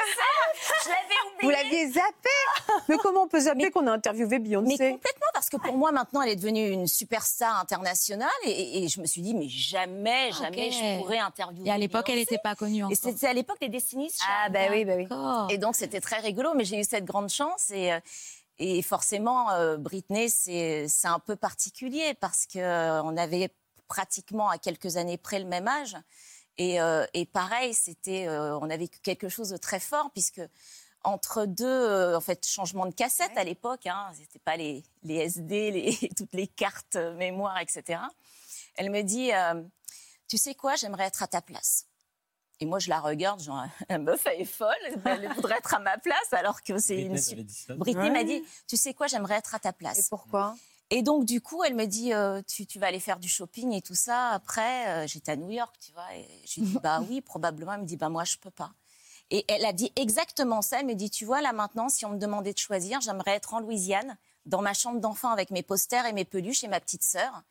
Je 0.84 0.90
l'avais 0.90 1.04
oublié. 1.36 1.42
Vous 1.44 1.50
l'aviez 1.50 1.88
zappé 1.92 2.30
Mais 2.90 2.98
comment 2.98 3.24
on 3.24 3.28
peut 3.28 3.42
zapper 3.42 3.70
qu'on 3.70 3.86
a 3.88 3.92
interviewé 3.92 4.40
Beyoncé 4.40 4.76
Mais 4.80 4.92
complètement, 4.94 5.28
parce 5.34 5.50
que 5.50 5.58
pour 5.58 5.78
moi, 5.78 5.92
maintenant, 5.92 6.22
elle 6.22 6.30
est 6.30 6.36
devenue 6.38 6.70
une 6.70 6.88
superstar 6.88 7.60
internationale. 7.60 8.30
Et, 8.46 8.84
et 8.84 8.88
je 8.88 9.02
me 9.02 9.06
suis 9.06 9.22
dit, 9.22 9.36
mais 9.36 9.50
jamais, 9.50 10.32
jamais 10.32 10.68
Ok. 10.68 10.74
je 10.74 11.00
pourrais 11.00 11.20
interviewer. 11.20 11.68
Et 11.68 11.72
à 11.72 11.78
l'époque, 11.78 12.10
elle 12.10 12.16
n'était 12.20 12.40
pas 12.42 12.56
connue 12.56 12.84
encore. 12.84 12.94
Et 12.94 12.96
c'était 12.96 13.28
à 13.28 13.34
l'époque 13.34 13.60
des 13.60 13.70
Destiny's 13.70 14.18
Ah, 14.28 14.50
bah 14.50 14.60
oui, 14.72 14.86
bah 14.86 14.94
oui. 14.96 15.08
Et 15.54 15.58
donc, 15.58 15.76
c'était 15.76 16.02
très 16.02 16.20
rigolo, 16.20 16.54
mais 16.56 16.64
j'ai 16.64 16.80
eu 16.80 16.84
cette 16.86 17.06
grande 17.06 17.30
chance. 17.30 17.70
Et, 17.72 17.92
euh, 17.92 18.00
et 18.60 18.82
forcément, 18.82 19.52
euh, 19.52 19.78
Britney, 19.78 20.30
c'est 20.30 20.88
un 21.04 21.20
peu 21.20 21.36
particulier 21.36 22.14
parce 22.16 22.48
qu'on 22.48 23.18
avait 23.18 23.50
pratiquement 23.88 24.50
à 24.50 24.58
quelques 24.58 24.98
années 24.98 25.18
près 25.18 25.40
le 25.40 25.46
même 25.46 25.68
âge. 25.68 25.96
Et, 26.58 26.82
euh, 26.82 27.06
et 27.14 27.26
pareil, 27.26 27.74
c'était, 27.74 28.28
euh, 28.28 28.58
on 28.60 28.70
a 28.70 28.78
vécu 28.78 29.00
quelque 29.00 29.30
chose 29.30 29.50
de 29.50 29.58
très 29.58 29.80
fort 29.80 30.10
puisque 30.12 30.42
entre 31.08 31.46
deux, 31.46 31.66
euh, 31.66 32.18
en 32.18 32.22
fait, 32.22 32.46
changements 32.46 32.86
de 32.86 32.94
cassette 32.94 33.38
à 33.38 33.44
l'époque, 33.44 33.86
hein, 33.88 34.12
c'était 34.18 34.40
pas 34.40 34.58
les, 34.58 34.84
les 35.04 35.16
SD, 35.16 35.72
les, 35.72 36.10
toutes 36.18 36.34
les 36.34 36.48
cartes 36.48 36.98
euh, 36.98 37.14
mémoire, 37.16 37.60
etc. 37.60 38.02
Elle 38.76 38.92
me 38.92 39.02
dit, 39.02 39.34
euh, 39.34 39.62
tu 40.28 40.38
sais 40.38 40.54
quoi, 40.54 40.76
j'aimerais 40.76 41.06
être 41.06 41.24
à 41.24 41.28
ta 41.28 41.42
place. 41.42 41.87
Et 42.60 42.66
moi, 42.66 42.80
je 42.80 42.90
la 42.90 43.00
regarde, 43.00 43.42
genre, 43.42 43.64
la 43.90 43.98
meuf, 44.00 44.26
elle 44.26 44.42
est 44.42 44.46
folle, 44.46 44.74
elle 45.06 45.32
voudrait 45.34 45.58
être 45.58 45.74
à 45.76 45.80
ma 45.80 45.98
place, 45.98 46.32
alors 46.34 46.64
que 46.64 46.78
c'est 46.80 46.96
une. 47.02 47.10
Britney 47.10 47.22
su- 47.22 47.30
t'avait 47.32 47.44
dit 47.44 47.54
ça 47.54 47.74
Britney 47.76 48.04
Ouais. 48.06 48.10
m'a 48.12 48.24
dit, 48.24 48.44
tu 48.68 48.78
sais 48.78 48.94
quoi, 48.94 49.08
j'aimerais 49.08 49.36
être 49.36 49.54
à 49.56 49.60
ta 49.60 49.74
place. 49.74 50.00
Et 50.00 50.04
pourquoi? 50.10 50.56
Et 50.90 51.02
donc, 51.04 51.26
du 51.26 51.42
coup, 51.42 51.64
elle 51.64 51.76
me 51.76 51.86
dit, 51.86 52.14
euh, 52.14 52.42
tu, 52.48 52.66
tu 52.66 52.80
vas 52.80 52.88
aller 52.88 53.00
faire 53.02 53.20
du 53.20 53.28
shopping 53.28 53.74
et 53.74 53.82
tout 53.82 53.94
ça. 53.94 54.30
Après, 54.30 54.88
euh, 54.88 55.08
j'étais 55.08 55.34
à 55.34 55.36
New 55.36 55.50
York, 55.52 55.76
tu 55.80 55.92
vois. 55.92 56.06
Et 56.16 56.26
j'ai 56.46 56.62
dit, 56.62 56.78
bah 56.84 57.02
oui, 57.08 57.22
probablement. 57.22 57.74
Elle 57.74 57.82
me 57.82 57.86
dit, 57.86 57.98
bah 57.98 58.10
moi, 58.10 58.24
je 58.24 58.38
peux 58.38 58.50
pas. 58.52 58.72
Et 59.30 59.44
elle 59.50 59.66
a 59.66 59.74
dit 59.74 59.92
exactement 59.98 60.62
ça. 60.62 60.80
Elle 60.80 60.86
me 60.86 60.96
dit, 60.96 61.10
tu 61.10 61.26
vois, 61.26 61.42
là 61.42 61.52
maintenant, 61.52 61.90
si 61.90 62.06
on 62.06 62.12
me 62.12 62.18
demandait 62.18 62.54
de 62.54 62.58
choisir, 62.58 63.02
j'aimerais 63.02 63.32
être 63.32 63.54
en 63.54 63.60
Louisiane, 63.60 64.18
dans 64.46 64.62
ma 64.62 64.74
chambre 64.74 65.02
d'enfant 65.02 65.30
avec 65.30 65.52
mes 65.52 65.62
posters 65.62 66.06
et 66.06 66.14
mes 66.14 66.24
peluches 66.24 66.64
et 66.64 66.70
ma 66.70 66.80
petite 66.80 67.04
sœur. 67.04 67.44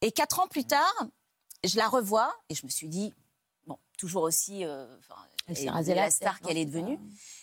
Et 0.00 0.10
quatre 0.10 0.40
ans 0.40 0.46
plus 0.48 0.64
tard, 0.64 0.90
je 1.64 1.76
la 1.76 1.86
revois 1.88 2.34
et 2.48 2.54
je 2.54 2.64
me 2.64 2.70
suis 2.70 2.88
dit, 2.88 3.12
toujours 4.02 4.24
aussi, 4.24 4.64
euh, 4.64 4.84
et- 5.48 5.64
la 5.66 5.80
la 5.94 6.10
star 6.10 6.40
qu'elle 6.40 6.58
est 6.58 6.64
devenue. 6.64 6.98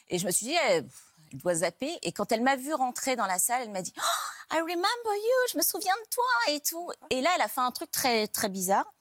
Et 0.09 0.19
je 0.19 0.25
me 0.25 0.31
suis 0.31 0.47
dit, 0.47 0.53
elle, 0.67 0.85
elle 1.31 1.37
doit 1.39 1.55
zapper. 1.55 1.97
Et 2.01 2.11
quand 2.11 2.31
elle 2.33 2.41
m'a 2.41 2.57
vue 2.57 2.73
rentrer 2.73 3.15
dans 3.15 3.25
la 3.27 3.39
salle, 3.39 3.61
elle 3.63 3.71
m'a 3.71 3.81
dit, 3.81 3.93
oh, 3.97 4.55
I 4.55 4.59
remember 4.59 5.13
you, 5.15 5.37
je 5.53 5.57
me 5.57 5.63
souviens 5.63 5.93
de 6.03 6.09
toi 6.09 6.53
et 6.53 6.59
tout. 6.59 6.91
Et 7.11 7.21
là, 7.21 7.29
elle 7.35 7.41
a 7.41 7.47
fait 7.47 7.61
un 7.61 7.71
truc 7.71 7.89
très, 7.91 8.27
très 8.27 8.49
bizarre. 8.49 8.91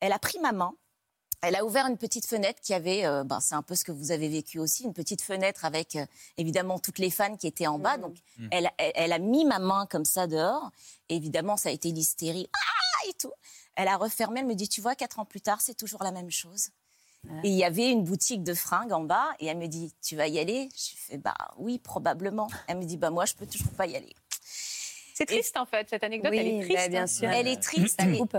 Elle 0.00 0.10
a 0.12 0.18
pris 0.18 0.40
ma 0.40 0.50
main. 0.50 0.74
Elle 1.40 1.54
a 1.56 1.64
ouvert 1.64 1.86
une 1.86 1.98
petite 1.98 2.26
fenêtre 2.26 2.60
qui 2.62 2.74
avait, 2.74 3.04
euh, 3.04 3.22
ben, 3.22 3.38
c'est 3.38 3.54
un 3.54 3.62
peu 3.62 3.74
ce 3.76 3.84
que 3.84 3.92
vous 3.92 4.10
avez 4.10 4.28
vécu 4.28 4.58
aussi, 4.58 4.82
une 4.84 4.94
petite 4.94 5.22
fenêtre 5.22 5.64
avec 5.66 5.94
euh, 5.94 6.06
évidemment 6.38 6.78
toutes 6.80 6.98
les 6.98 7.10
fans 7.10 7.36
qui 7.36 7.46
étaient 7.46 7.66
en 7.68 7.78
bas. 7.78 7.96
Donc, 7.98 8.16
Mhm. 8.38 8.48
elle, 8.50 8.70
elle, 8.78 8.92
elle 8.96 9.12
a 9.12 9.18
mis 9.20 9.44
ma 9.44 9.58
main 9.60 9.86
comme 9.86 10.06
ça 10.06 10.26
dehors. 10.26 10.70
Et 11.10 11.16
évidemment, 11.16 11.56
ça 11.56 11.68
a 11.68 11.72
été 11.72 11.92
l'hystérie. 11.92 12.48
Ah 12.54 13.08
et 13.08 13.12
tout. 13.14 13.32
Elle 13.76 13.88
a 13.88 13.96
refermé, 13.98 14.40
elle 14.40 14.46
me 14.46 14.54
dit, 14.54 14.68
tu 14.70 14.80
vois, 14.80 14.94
quatre 14.94 15.18
ans 15.18 15.26
plus 15.26 15.42
tard, 15.42 15.60
c'est 15.60 15.74
toujours 15.74 16.02
la 16.02 16.12
même 16.12 16.30
chose. 16.30 16.70
Et 17.42 17.48
il 17.48 17.54
y 17.54 17.64
avait 17.64 17.90
une 17.90 18.04
boutique 18.04 18.42
de 18.42 18.54
fringues 18.54 18.92
en 18.92 19.00
bas, 19.02 19.28
et 19.40 19.46
elle 19.46 19.58
me 19.58 19.66
dit, 19.66 19.92
tu 20.02 20.16
vas 20.16 20.26
y 20.28 20.38
aller? 20.38 20.68
Je 20.76 20.92
fais, 20.96 21.16
bah 21.18 21.34
oui, 21.58 21.78
probablement. 21.78 22.48
Elle 22.68 22.78
me 22.78 22.84
dit, 22.84 22.96
bah 22.96 23.10
moi, 23.10 23.24
je 23.24 23.34
peux 23.34 23.46
toujours 23.46 23.72
pas 23.72 23.86
y 23.86 23.96
aller. 23.96 24.14
C'est 25.14 25.26
triste 25.26 25.56
en 25.56 25.64
fait, 25.66 25.88
cette 25.88 26.02
anecdote, 26.04 26.32
Oui, 26.32 26.38
elle 26.38 26.46
est 26.48 26.60
triste. 26.62 26.76
bah, 26.76 26.88
bien 26.88 27.02
hein. 27.02 27.06
sûr. 27.06 27.28
Elle 27.30 27.46
est 27.48 27.62
triste. 27.62 28.00
Ça 28.00 28.08
et- 28.08 28.18
coupe. 28.18 28.36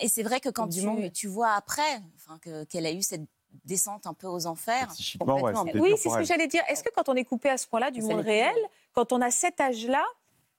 Et 0.00 0.08
c'est 0.08 0.22
vrai 0.22 0.40
que 0.40 0.48
quand 0.50 0.66
du 0.66 0.80
tu, 0.80 0.86
monde. 0.86 1.12
tu 1.12 1.26
vois 1.28 1.52
après 1.52 2.02
qu'elle 2.68 2.84
a 2.86 2.92
eu 2.92 3.00
cette 3.02 3.22
descente 3.64 4.06
un 4.06 4.12
peu 4.12 4.26
aux 4.26 4.46
enfers. 4.46 4.88
Psychiquement, 4.88 5.40
ouais, 5.40 5.52
Oui, 5.76 5.94
c'est 5.96 6.08
ce 6.10 6.14
que 6.14 6.18
elle. 6.20 6.26
j'allais 6.26 6.46
dire. 6.48 6.62
Est-ce 6.68 6.82
que 6.82 6.90
quand 6.94 7.08
on 7.08 7.14
est 7.14 7.24
coupé 7.24 7.48
à 7.48 7.56
ce 7.56 7.66
point-là 7.66 7.90
du 7.90 8.02
Ça 8.02 8.08
monde 8.08 8.20
réel, 8.24 8.54
quand 8.92 9.12
on 9.12 9.20
a 9.22 9.30
cet 9.30 9.60
âge-là, 9.60 10.04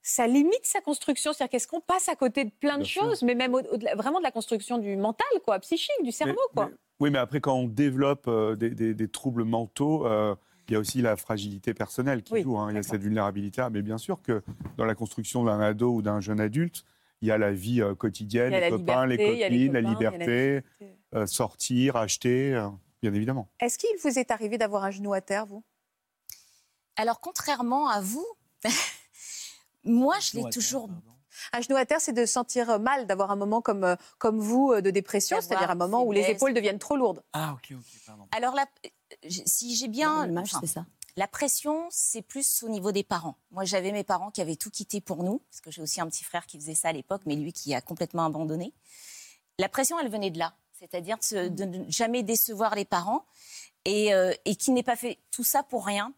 ça 0.01 0.25
limite 0.25 0.65
sa 0.65 0.81
construction? 0.81 1.33
C'est-à-dire 1.33 1.51
qu'est-ce 1.51 1.67
qu'on 1.67 1.81
passe 1.81 2.09
à 2.09 2.15
côté 2.15 2.45
de 2.45 2.49
plein 2.49 2.77
de 2.77 2.83
Bien 2.83 2.91
sûr. 2.91 3.01
choses, 3.03 3.21
mais 3.21 3.35
même 3.35 3.53
au- 3.53 3.61
vraiment 3.95 4.17
de 4.19 4.23
la 4.23 4.31
construction 4.31 4.77
du 4.79 4.95
mental, 4.95 5.27
quoi, 5.45 5.59
psychique, 5.59 5.91
du 6.03 6.11
cerveau, 6.11 6.33
Mais- 6.55 6.55
quoi. 6.55 6.69
Oui, 6.99 7.09
mais 7.11 7.19
après, 7.19 7.39
quand 7.41 7.55
on 7.55 7.67
développe 7.67 8.27
euh, 8.27 8.55
des, 8.55 8.69
des- 8.71 8.93
des 8.93 9.07
troubles 9.07 9.43
mentaux, 9.43 10.05
euh, 10.07 10.35
il 10.67 10.73
y 10.73 10.75
a 10.75 10.79
aussi 10.79 11.01
la 11.01 11.15
fragilité 11.15 11.73
personnelle 11.73 12.23
qui 12.23 12.33
Oui, 12.33 12.41
joue. 12.43 12.57
hein. 12.57 12.69
Il 12.71 12.75
y 12.75 12.79
a 12.79 12.83
cette 12.83 13.01
vulnérabilité. 13.01 13.65
Mais 13.71 13.81
bien 13.81 13.97
sûr 13.97 14.21
que 14.21 14.43
dans 14.77 14.85
la 14.85 14.95
construction 14.95 15.43
d'un 15.45 15.59
ado 15.61 15.93
ou 15.93 16.01
d'un 16.01 16.19
jeune 16.19 16.39
adulte, 16.41 16.83
il 17.21 17.27
y 17.29 17.31
a 17.31 17.37
la 17.37 17.51
vie 17.53 17.81
euh, 17.81 17.95
quotidienne, 17.95 18.53
les 18.53 18.69
copains, 18.69 19.05
liberté, 19.07 19.49
les 19.49 19.57
copines, 19.57 19.73
la 19.73 19.81
liberté, 19.81 20.61
euh, 21.15 21.25
sortir, 21.25 21.95
acheter, 21.95 22.53
euh, 22.53 22.67
bien 23.01 23.13
évidemment. 23.13 23.47
Est-ce 23.59 23.77
qu'il 23.77 23.95
vous 24.03 24.19
est 24.19 24.29
arrivé 24.29 24.57
d'avoir 24.57 24.83
un 24.83 24.91
genou 24.91 25.13
à 25.13 25.21
terre, 25.21 25.45
vous? 25.45 25.63
Alors, 26.97 27.19
contrairement 27.21 27.87
à 27.89 28.01
vous, 28.01 28.25
moi, 29.83 30.15
je 30.19 30.37
l'ai 30.37 30.49
toujours. 30.49 30.89
Un 31.53 31.61
genou 31.61 31.75
à 31.77 31.85
terre, 31.85 32.01
c'est 32.01 32.13
de 32.13 32.25
se 32.25 32.33
sentir 32.33 32.79
mal, 32.79 33.07
d'avoir 33.07 33.31
un 33.31 33.35
moment 33.35 33.61
comme, 33.61 33.83
euh, 33.83 33.95
comme 34.17 34.39
vous 34.39 34.71
euh, 34.71 34.81
de 34.81 34.89
dépression, 34.91 35.37
c'est-à-dire 35.41 35.69
un 35.71 35.75
moment 35.75 36.03
où 36.03 36.11
les 36.11 36.21
épaules 36.31 36.53
deviennent 36.53 36.79
trop 36.79 36.97
lourdes. 36.97 37.23
Ah, 37.33 37.53
ok, 37.53 37.75
ok, 37.77 37.85
pardon. 38.05 38.27
Alors, 38.31 38.55
la- 38.55 38.65
si 39.27 39.75
j'ai 39.75 39.87
bien. 39.87 40.25
L'image, 40.27 40.49
enfin, 40.53 40.59
c'est 40.61 40.73
ça. 40.73 40.85
La 41.15 41.27
pression, 41.27 41.87
c'est 41.89 42.21
plus 42.21 42.61
au 42.61 42.69
niveau 42.69 42.91
des 42.91 43.03
parents. 43.03 43.37
Moi, 43.49 43.65
j'avais 43.65 43.91
mes 43.91 44.03
parents 44.03 44.29
qui 44.29 44.39
avaient 44.39 44.55
tout 44.55 44.69
quitté 44.69 45.01
pour 45.01 45.23
nous, 45.23 45.39
parce 45.49 45.61
que 45.61 45.71
j'ai 45.71 45.81
aussi 45.81 45.99
un 45.99 46.07
petit 46.07 46.23
frère 46.23 46.45
qui 46.45 46.59
faisait 46.59 46.75
ça 46.75 46.89
à 46.89 46.91
l'époque, 46.91 47.23
mais 47.25 47.35
lui 47.35 47.53
qui 47.53 47.73
a 47.73 47.81
complètement 47.81 48.25
abandonné. 48.25 48.71
La 49.57 49.67
pression, 49.67 49.97
elle 49.99 50.09
venait 50.09 50.29
de 50.29 50.37
là, 50.37 50.53
c'est-à-dire 50.73 51.17
de, 51.31 51.63
ne 51.63 51.89
jamais 51.89 52.21
décevoir 52.21 52.75
les 52.75 52.85
parents 52.85 53.25
et, 53.85 54.13
euh, 54.13 54.31
et 54.45 54.55
qui 54.55 54.69
n'ait 54.69 54.83
pas 54.83 54.95
fait 54.95 55.17
tout 55.31 55.43
ça 55.43 55.63
pour 55.63 55.87
rien. 55.87 56.13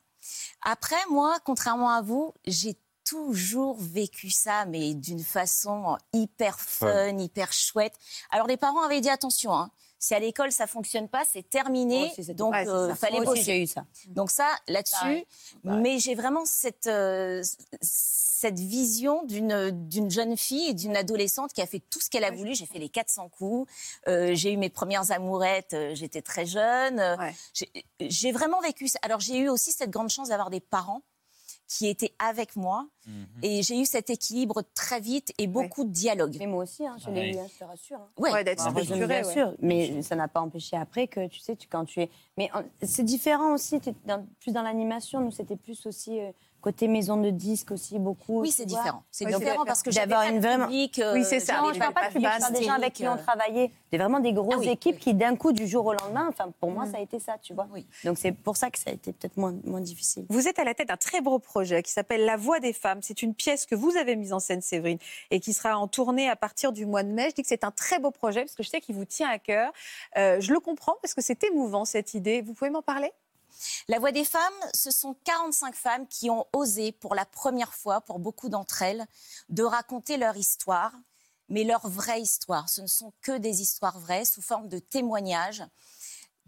Après, 0.64 0.98
moi, 1.10 1.38
contrairement 1.46 1.92
à 1.92 2.02
vous, 2.02 2.34
j'ai 2.46 2.76
toujours 3.10 3.78
vécu 3.80 4.30
ça, 4.30 4.66
mais 4.66 4.94
d'une 4.94 5.24
façon 5.24 5.98
hyper 6.14 6.60
fun, 6.60 7.18
hyper 7.18 7.52
chouette. 7.54 7.94
Alors, 8.30 8.48
les 8.48 8.58
parents 8.58 8.84
avaient 8.84 9.02
dit 9.02 9.10
attention, 9.10 9.54
hein, 9.54 9.72
si 10.02 10.14
à 10.16 10.20
l'école 10.20 10.52
ça 10.52 10.66
fonctionne 10.68 11.10
pas, 11.10 11.24
c'est 11.30 11.44
terminé. 11.50 12.12
Aussi, 12.18 12.34
donc, 12.34 12.54
Ouais, 12.54 12.68
euh, 12.68 12.90
ça. 12.90 12.96
fallait 12.96 13.20
bosser. 13.22 13.42
j'ai 13.44 13.64
eu 13.64 13.68
ça. 13.68 13.86
Donc 14.08 14.32
ça, 14.32 14.48
là-dessus, 14.68 15.26
mais 15.64 16.00
j'ai 16.00 16.16
vraiment 16.16 16.46
cette, 16.46 16.88
euh, 16.88 17.44
cette 17.82 18.60
vision 18.60 19.24
d'une 19.26 19.72
d'une 19.90 20.10
jeune 20.10 20.38
fille 20.38 20.70
et 20.70 20.74
d'une 20.74 20.96
adolescente 20.96 21.52
qui 21.52 21.62
a 21.62 21.66
fait 21.68 21.82
tout 21.90 22.00
ce 22.00 22.10
qu'elle 22.10 22.24
a 22.24 22.32
voulu. 22.32 22.56
J'ai 22.56 22.66
fait 22.66 22.80
les 22.80 22.88
400 22.90 23.28
coups, 23.30 23.70
euh, 24.08 24.34
j'ai 24.36 24.54
eu 24.54 24.58
mes 24.58 24.70
premières 24.70 25.12
amourettes, 25.12 25.74
euh, 25.74 25.94
j'étais 25.96 26.22
très 26.22 26.46
jeune. 26.46 27.02
j'ai- 27.54 27.72
J'ai 28.00 28.32
vraiment 28.32 28.62
vécu 28.62 28.88
ça. 28.88 29.00
Alors 29.02 29.20
j'ai 29.20 29.38
eu 29.38 29.50
aussi 29.50 29.72
cette 29.74 29.90
grande 29.90 30.10
chance 30.10 30.30
d'avoir 30.30 30.50
des 30.50 30.62
parents 30.62 31.02
qui 31.70 31.88
étaient 31.88 32.12
avec 32.20 32.56
moi 32.56 32.88
et 33.44 33.62
j'ai 33.64 33.80
eu 33.80 33.86
cet 33.86 34.10
équilibre 34.10 34.64
très 34.74 35.00
vite 35.00 35.32
et 35.38 35.46
beaucoup 35.48 35.84
de 35.84 35.92
dialogue. 35.92 36.36
Mais 36.40 36.48
moi 36.48 36.64
aussi, 36.64 36.86
hein, 36.86 36.98
je 37.00 37.10
l'ai 37.12 37.32
eu, 37.34 37.38
hein, 37.38 37.46
je 37.52 37.60
te 37.60 37.64
rassure. 37.64 37.98
hein. 38.00 38.10
Ouais. 38.18 38.32
Ouais, 38.32 38.44
d'être 38.44 38.58
Bah, 38.64 38.72
structuré, 38.72 39.06
bien 39.08 39.24
ouais. 39.26 39.34
sûr, 39.34 39.54
mais 39.62 40.02
ça 40.02 40.16
n'a 40.16 40.28
pas 40.28 40.42
empêché 40.42 40.76
après 40.78 41.08
que 41.08 41.28
tu 41.28 41.40
sais, 41.40 41.56
tu, 41.56 41.68
quand 41.68 41.86
tu 41.86 42.02
es. 42.02 42.10
Mais 42.38 42.50
en- 42.54 42.64
c'est 42.84 43.04
différent 43.04 43.54
aussi, 43.54 43.80
tu 43.80 43.90
es 43.90 43.96
dans- 44.06 44.26
plus 44.40 44.52
dans 44.52 44.64
l'animation. 44.64 45.22
Nous, 45.22 45.32
c'était 45.32 45.56
plus 45.56 45.86
aussi 45.86 46.20
euh, 46.20 46.32
côté 46.62 46.88
maison 46.88 47.18
de 47.18 47.30
disques 47.30 47.72
aussi 47.72 48.00
beaucoup. 48.00 48.42
Oui, 48.42 48.52
c'est 48.52 48.66
différent. 48.66 49.04
C'est 49.12 49.26
différent 49.26 49.62
euh, 49.62 49.66
parce 49.66 49.84
que 49.84 49.92
j'avais 49.92 50.14
une 50.30 50.42
public, 50.42 51.00
euh, 51.00 51.14
Oui, 51.14 51.24
c'est 51.24 51.40
ça. 51.40 51.62
Non, 51.62 51.74
je 51.74 51.80
parle 51.80 51.94
pas 51.94 52.08
de 52.08 52.14
public, 52.14 52.30
je 52.36 52.40
parle 52.40 52.54
des 52.54 52.64
gens 52.64 52.74
avec 52.74 52.94
qui 52.94 53.04
ont 53.08 53.16
hystérique, 53.16 53.26
travaillé. 53.26 53.72
Des 53.92 53.98
vraiment 53.98 54.20
des 54.20 54.34
grosses 54.34 54.56
Ah 54.58 54.60
oui, 54.60 54.70
équipes 54.70 55.00
qui, 55.00 55.14
d'un 55.14 55.36
coup, 55.36 55.52
du 55.52 55.68
jour 55.68 55.86
au 55.86 55.94
lendemain, 55.94 56.28
enfin, 56.30 56.52
pour 56.60 56.70
Mm. 56.70 56.74
moi, 56.74 56.86
ça 56.86 56.98
a 56.98 57.02
été 57.02 57.20
ça, 57.20 57.38
tu 57.42 57.54
vois. 57.54 57.68
Oui. 57.74 57.88
Donc, 58.04 58.18
c'est 58.18 58.32
pour 58.32 58.56
ça 58.58 58.70
que 58.70 58.78
ça 58.78 58.90
a 58.92 58.94
été 58.94 59.14
peut-être 59.14 59.38
moins, 59.38 59.56
moins 59.64 59.82
difficile. 59.82 60.26
Vous 60.30 60.48
êtes 60.48 60.60
à 60.60 60.64
la 60.64 60.74
tête 60.74 60.90
d'un 60.90 60.98
très 60.98 61.22
beau 61.22 61.40
projet 61.40 61.82
qui 61.82 61.92
s'appelle 61.92 62.26
La 62.26 62.38
Voix 62.38 62.60
des 62.60 62.74
femmes. 62.74 63.00
C'est 63.02 63.22
une 63.24 63.34
pièce 63.34 63.66
que 63.66 63.76
vous 63.76 63.96
avez 63.98 64.16
mise 64.16 64.34
en 64.34 64.40
scène, 64.40 64.62
Séverine, 64.62 65.00
et 65.32 65.40
qui 65.40 65.54
sera 65.54 65.78
en 65.78 65.88
tournée 65.88 66.30
à 66.30 66.36
partir 66.36 66.72
du 66.72 66.86
mois 66.86 67.04
de 67.04 67.10
mai. 67.10 67.28
Je 67.30 67.36
dis 67.36 67.42
que 67.42 67.48
c'est 67.48 67.64
un 67.64 67.72
très 67.72 68.00
beau 68.00 68.12
projet 68.12 68.42
parce 68.42 68.56
que 68.56 68.64
je 68.64 68.70
sais 68.70 68.82
qu'il 68.82 68.96
vous 68.96 69.06
tient 69.06 69.30
à 69.30 69.40
cœur. 69.40 69.72
Euh, 70.18 70.40
je 70.40 70.54
le 70.54 70.60
comprends 70.60 70.96
parce 71.02 71.14
que 71.14 71.22
c'est 71.22 71.44
émouvant 71.46 71.86
cette 71.86 72.14
idée. 72.14 72.42
Vous 72.42 72.54
pouvez 72.54 72.70
m'en 72.70 72.82
parler? 72.82 73.12
La 73.88 74.00
Voix 74.00 74.12
des 74.12 74.26
femmes, 74.26 74.42
ce 74.74 74.92
sont 74.92 75.16
45 75.24 75.76
femmes 75.76 76.08
qui 76.08 76.30
ont 76.30 76.46
osé 76.54 76.92
pour 76.92 77.16
la 77.16 77.26
première 77.26 77.74
fois, 77.74 78.02
pour 78.02 78.20
beaucoup 78.20 78.50
d'entre 78.50 78.82
elles, 78.82 79.06
de 79.50 79.64
raconter 79.64 80.18
leur 80.18 80.38
histoire, 80.38 80.94
mais 81.50 81.64
leur 81.64 81.88
vraie 81.88 82.22
histoire. 82.22 82.70
Ce 82.70 82.82
ne 82.82 82.88
sont 82.88 83.14
que 83.22 83.38
des 83.38 83.62
histoires 83.62 84.00
vraies, 84.00 84.26
sous 84.26 84.42
forme 84.42 84.68
de 84.70 84.80
témoignages, 84.80 85.64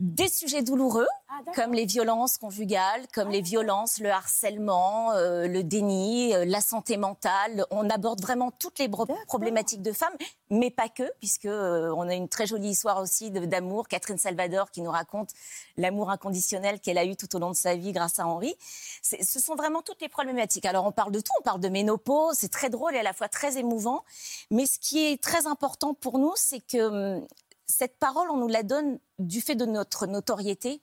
des 0.02 0.30
sujets 0.30 0.64
douloureux, 0.64 1.08
comme 1.54 1.74
les 1.74 1.86
violences 1.86 2.40
conjugales, 2.40 3.06
comme 3.14 3.30
les 3.30 3.42
violences, 3.42 4.00
le 4.00 4.10
harcèlement, 4.10 5.12
euh, 5.12 5.48
le 5.48 5.64
déni, 5.64 6.34
euh, 6.34 6.44
la 6.44 6.60
santé 6.60 6.98
mentale. 6.98 7.66
On 7.70 7.88
aborde 7.88 8.20
vraiment 8.20 8.50
toutes 8.50 8.80
les 8.80 8.90
problématiques 9.28 9.84
de 9.84 9.92
femmes, 9.92 10.16
mais 10.50 10.72
pas 10.72 10.90
que, 10.90 11.04
puisque 11.20 11.46
euh, 11.46 11.94
on 11.96 12.10
a 12.10 12.16
une 12.16 12.28
très 12.30 12.48
jolie 12.48 12.70
histoire 12.70 13.00
aussi 13.00 13.30
d'amour. 13.30 13.88
Catherine 13.88 14.18
Salvador 14.18 14.72
qui 14.72 14.82
nous 14.82 14.90
raconte 14.90 15.30
l'amour 15.78 16.10
inconditionnel 16.10 16.80
qu'elle 16.80 16.98
a 16.98 17.06
eu 17.06 17.16
tout 17.16 17.36
au 17.36 17.40
long 17.40 17.52
de 17.52 17.56
sa 17.56 17.76
vie 17.76 17.92
grâce 17.92 18.18
à 18.18 18.26
Henri. 18.26 18.56
Ce 19.04 19.40
sont 19.40 19.54
vraiment 19.54 19.84
toutes 19.84 20.02
les 20.02 20.10
problématiques. 20.10 20.66
Alors 20.66 20.88
on 20.88 20.92
parle 20.92 21.12
de 21.12 21.20
tout, 21.20 21.32
on 21.40 21.44
parle 21.44 21.60
de 21.60 21.70
ménopause, 21.70 22.38
c'est 22.40 22.52
très 22.52 22.72
drôle 22.72 22.96
et 22.96 23.00
à 23.00 23.04
la 23.04 23.14
fois 23.14 23.30
très 23.30 23.60
émouvant. 23.60 24.04
Mais 24.50 24.66
ce 24.66 24.80
qui 24.80 25.06
est 25.06 25.22
très 25.22 25.46
important 25.46 25.94
pour 25.94 26.18
nous, 26.18 26.34
c'est 26.36 26.60
que 26.60 27.18
hum, 27.18 27.28
cette 27.68 27.98
parole, 28.00 28.30
on 28.30 28.38
nous 28.38 28.48
la 28.48 28.64
donne 28.64 29.00
du 29.20 29.42
fait 29.42 29.56
de 29.56 29.66
notre 29.66 30.08
notoriété, 30.08 30.82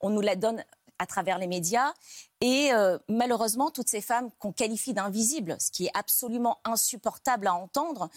on 0.00 0.10
nous 0.10 0.20
la 0.20 0.36
donne 0.36 0.64
à 0.98 1.06
travers 1.06 1.38
les 1.38 1.46
médias. 1.46 1.92
Et 2.40 2.72
euh, 2.72 2.98
malheureusement, 3.08 3.70
toutes 3.70 3.88
ces 3.88 4.00
femmes 4.00 4.30
qu'on 4.38 4.52
qualifie 4.52 4.92
d'invisibles, 4.92 5.56
ce 5.60 5.70
qui 5.70 5.86
est 5.86 5.90
absolument 5.94 6.58
insupportable 6.64 7.46
à 7.46 7.54
entendre, 7.54 8.08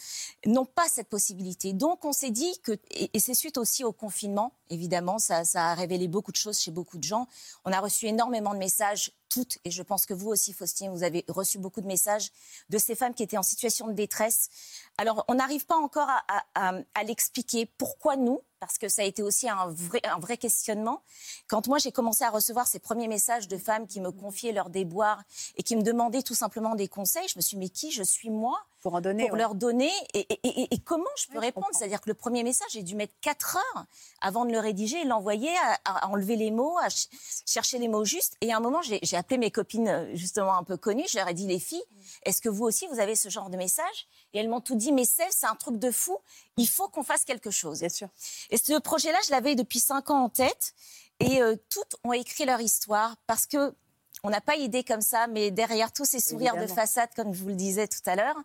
n'ont 0.46 0.66
pas 0.66 0.88
cette 0.88 1.10
possibilité. 1.10 1.74
Donc 1.74 2.06
on 2.06 2.12
s'est 2.12 2.32
dit 2.32 2.60
que, 2.62 2.74
et, 2.92 3.20
c'est 3.20 3.34
suite 3.34 3.58
aussi 3.58 3.84
au 3.84 3.94
confinement, 3.94 4.54
évidemment, 4.70 5.20
ça 5.20 5.44
a 5.56 5.74
révélé 5.74 6.08
beaucoup 6.08 6.32
de 6.32 6.38
choses 6.38 6.60
chez 6.60 6.72
beaucoup 6.72 6.98
de 6.98 7.04
gens. 7.04 7.28
On 7.66 7.72
a 7.72 7.80
reçu 7.80 8.08
énormément 8.08 8.54
de 8.54 8.60
messages, 8.60 9.12
toutes, 9.32 9.60
et 9.64 9.72
je 9.72 9.82
pense 9.82 10.06
que 10.06 10.14
vous 10.14 10.28
aussi, 10.28 10.52
Faustine, 10.52 10.92
vous 10.92 11.04
avez 11.04 11.24
reçu 11.30 11.58
beaucoup 11.58 11.80
de 11.80 11.88
messages 11.88 12.32
de 12.70 12.78
ces 12.78 12.96
femmes 12.96 13.14
qui 13.14 13.24
étaient 13.24 13.38
en 13.38 13.44
situation 13.44 13.88
de 13.88 13.94
détresse. 13.94 14.50
Alors, 14.98 15.24
on 15.30 15.36
n'arrive 15.36 15.66
pas 15.66 15.78
encore 15.78 16.10
à, 16.54 17.04
l'expliquer. 17.04 17.66
Pourquoi 17.78 18.18
nous 18.18 18.42
Parce 18.60 18.78
que 18.78 18.90
ça 18.90 19.04
a 19.04 19.06
été 19.06 19.24
aussi 19.24 19.48
un 19.50 19.68
vrai, 19.68 20.02
un 20.04 20.20
vrai 20.20 20.38
questionnement. 20.38 21.02
Quand 21.48 21.68
moi, 21.68 21.78
j'ai 21.78 21.94
commencé 21.94 22.26
à 22.26 22.30
recevoir 22.30 22.68
ces 22.68 22.80
premiers 22.80 23.08
messages 23.08 23.48
de 23.48 23.58
femmes 23.58 23.88
qui 23.88 24.02
me 24.02 24.12
confiaient 24.12 24.52
leurs 24.52 24.70
déboires 24.70 25.24
et 25.56 25.64
qui 25.64 25.78
me 25.78 25.82
demandaient 25.82 26.24
tout 26.24 26.36
simplement 26.36 26.76
des 26.76 26.90
conseils, 26.90 27.28
je 27.30 27.38
me 27.38 27.42
suis 27.42 27.56
dit, 27.56 27.64
mais 27.64 27.70
qui 27.70 27.92
je 27.92 28.04
suis 28.04 28.30
moi? 28.30 28.60
Pour 28.82 28.96
en 28.96 29.02
donner. 29.02 29.24
pour 29.26 29.34
ouais. 29.34 29.40
leur 29.40 29.54
donner 29.56 29.92
et, 30.14 30.20
et- 30.34 30.40
et- 30.44 30.74
et 30.74 30.80
comment 30.80 31.06
je 31.18 31.28
peux 31.28 31.38
répondre? 31.40 31.68
C'est-à-dire 31.72 32.02
que 32.02 32.10
le 32.10 32.16
premier 32.16 32.44
message, 32.44 32.68
j'ai 32.72 32.82
dû 32.84 32.96
mettre 32.96 33.14
4 33.22 33.58
heures 33.58 33.86
avant 34.22 34.46
de 34.46 34.52
le 34.52 34.60
rédiger 34.60 35.02
et 35.02 35.06
l'envoyer, 35.06 35.52
à, 35.58 35.80
à 35.86 36.08
enlever 36.08 36.36
les 36.36 36.50
mots, 36.52 36.78
à 36.80 36.90
ch- 36.90 37.08
chercher 37.46 37.78
les 37.78 37.88
mots 37.88 38.06
justes. 38.06 38.36
Et 38.42 38.52
à 38.52 38.58
un 38.58 38.60
moment, 38.60 38.82
j'ai 38.82 39.16
appelé 39.18 39.38
mes 39.38 39.52
copines 39.52 39.88
euh, 39.88 40.16
justement 40.16 40.56
un 40.58 40.64
peu 40.64 40.78
connues. 40.78 41.06
Je 41.08 41.18
leur 41.18 41.28
ai 41.28 41.34
dit, 41.34 41.46
les 41.48 41.60
filles, 41.60 41.84
est-ce 42.24 42.42
que 42.42 42.50
vous 42.50 42.64
aussi, 42.66 42.88
vous 42.88 43.00
avez 43.00 43.16
ce 43.16 43.30
genre 43.30 43.50
de 43.52 43.58
message? 43.58 44.08
Et 44.34 44.40
elles 44.40 44.50
m'ont 44.50 44.62
tout 44.62 44.76
dit, 44.76 44.92
mais 44.92 45.06
Celle, 45.06 45.28
c'est 45.32 45.46
un 45.48 45.56
truc 45.56 45.78
de 45.78 45.92
fou. 45.92 46.18
Il 46.58 46.68
faut 46.68 46.88
qu'on 46.88 47.04
fasse 47.04 47.24
quelque 47.26 47.52
chose. 47.52 47.80
Bien 47.80 47.90
sûr. 47.90 48.08
Et 48.50 48.58
ce 48.58 48.80
projet-là, 48.80 49.18
je 49.26 49.32
l'avais 49.32 49.56
depuis 49.56 49.80
5 49.80 50.10
ans 50.10 50.24
en 50.24 50.30
tête. 50.30 50.74
Et 51.20 51.42
euh, 51.44 51.56
toutes 51.70 51.98
ont 52.04 52.14
écrit 52.14 52.46
leur 52.46 52.62
histoire 52.62 53.16
parce 53.28 53.46
que 53.46 53.76
on 54.24 54.30
n'a 54.30 54.42
pas 54.42 54.56
idée 54.56 54.84
comme 54.84 55.02
ça, 55.02 55.26
mais 55.28 55.50
derrière 55.50 55.92
tous 55.92 56.06
ces 56.06 56.20
sourires 56.20 56.56
de 56.56 56.68
façade, 56.68 57.10
comme 57.16 57.34
je 57.34 57.42
vous 57.42 57.50
le 57.50 57.56
disais 57.56 57.88
tout 57.88 58.02
à 58.06 58.16
l'heure, 58.16 58.36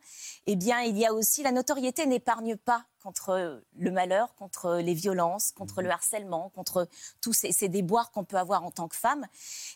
eh 0.46 0.56
bien, 0.56 0.80
il 0.80 0.96
y 0.96 1.04
a 1.04 1.12
aussi 1.12 1.42
la 1.42 1.52
notoriété 1.52 2.06
n'épargne 2.06 2.56
pas 2.56 2.86
contre 3.02 3.62
le 3.78 3.90
malheur, 3.90 4.34
contre 4.36 4.76
les 4.76 4.94
violences, 4.94 5.52
contre 5.52 5.82
le 5.82 5.90
harcèlement, 5.90 6.48
contre 6.54 6.88
tous 7.20 7.34
ces, 7.34 7.52
ces 7.52 7.68
déboires 7.68 8.10
qu'on 8.10 8.24
peut 8.24 8.38
avoir 8.38 8.64
en 8.64 8.70
tant 8.70 8.88
que 8.88 8.96
femme. 8.96 9.26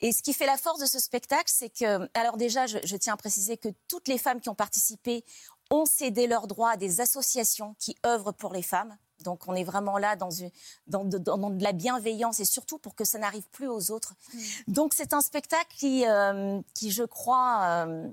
Et 0.01 0.13
ce 0.13 0.23
qui 0.23 0.33
fait 0.33 0.47
la 0.47 0.57
force 0.57 0.81
de 0.81 0.87
ce 0.87 0.99
spectacle, 0.99 1.45
c'est 1.55 1.69
que, 1.69 2.09
alors 2.15 2.39
déjà, 2.39 2.67
je, 2.67 2.79
je 2.83 2.97
tiens 2.97 3.15
à 3.15 3.17
préciser 3.19 3.59
que 3.59 3.69
toutes 3.87 4.09
les 4.09 4.19
femmes 4.19 4.41
qui 4.41 4.49
ont 4.49 4.55
participé 4.55 5.25
ont 5.71 5.87
cédé 5.87 6.27
leurs 6.27 6.47
droits 6.47 6.73
à 6.73 6.77
des 6.77 7.01
associations 7.01 7.75
qui 7.79 7.97
œuvrent 8.05 8.33
pour 8.35 8.53
les 8.53 8.63
femmes. 8.63 8.97
Donc 9.25 9.47
on 9.49 9.55
est 9.55 9.65
vraiment 9.65 9.99
là 9.99 10.17
dans, 10.17 10.31
une, 10.31 10.51
dans, 10.87 11.05
de, 11.05 11.19
dans- 11.19 11.37
dans 11.39 11.51
de 11.51 11.63
la 11.63 11.73
bienveillance 11.73 12.41
et 12.41 12.45
surtout 12.45 12.79
pour 12.79 12.95
que 12.95 13.05
ça 13.05 13.19
n'arrive 13.19 13.47
plus 13.51 13.69
aux 13.69 13.91
autres. 13.91 14.15
Donc 14.67 14.95
c'est 14.95 15.13
un 15.13 15.21
spectacle 15.21 15.77
qui, 15.77 16.07
euh, 16.07 16.61
qui 16.75 16.91
je 16.91 17.05
crois, 17.05 17.61
euh, 17.87 18.09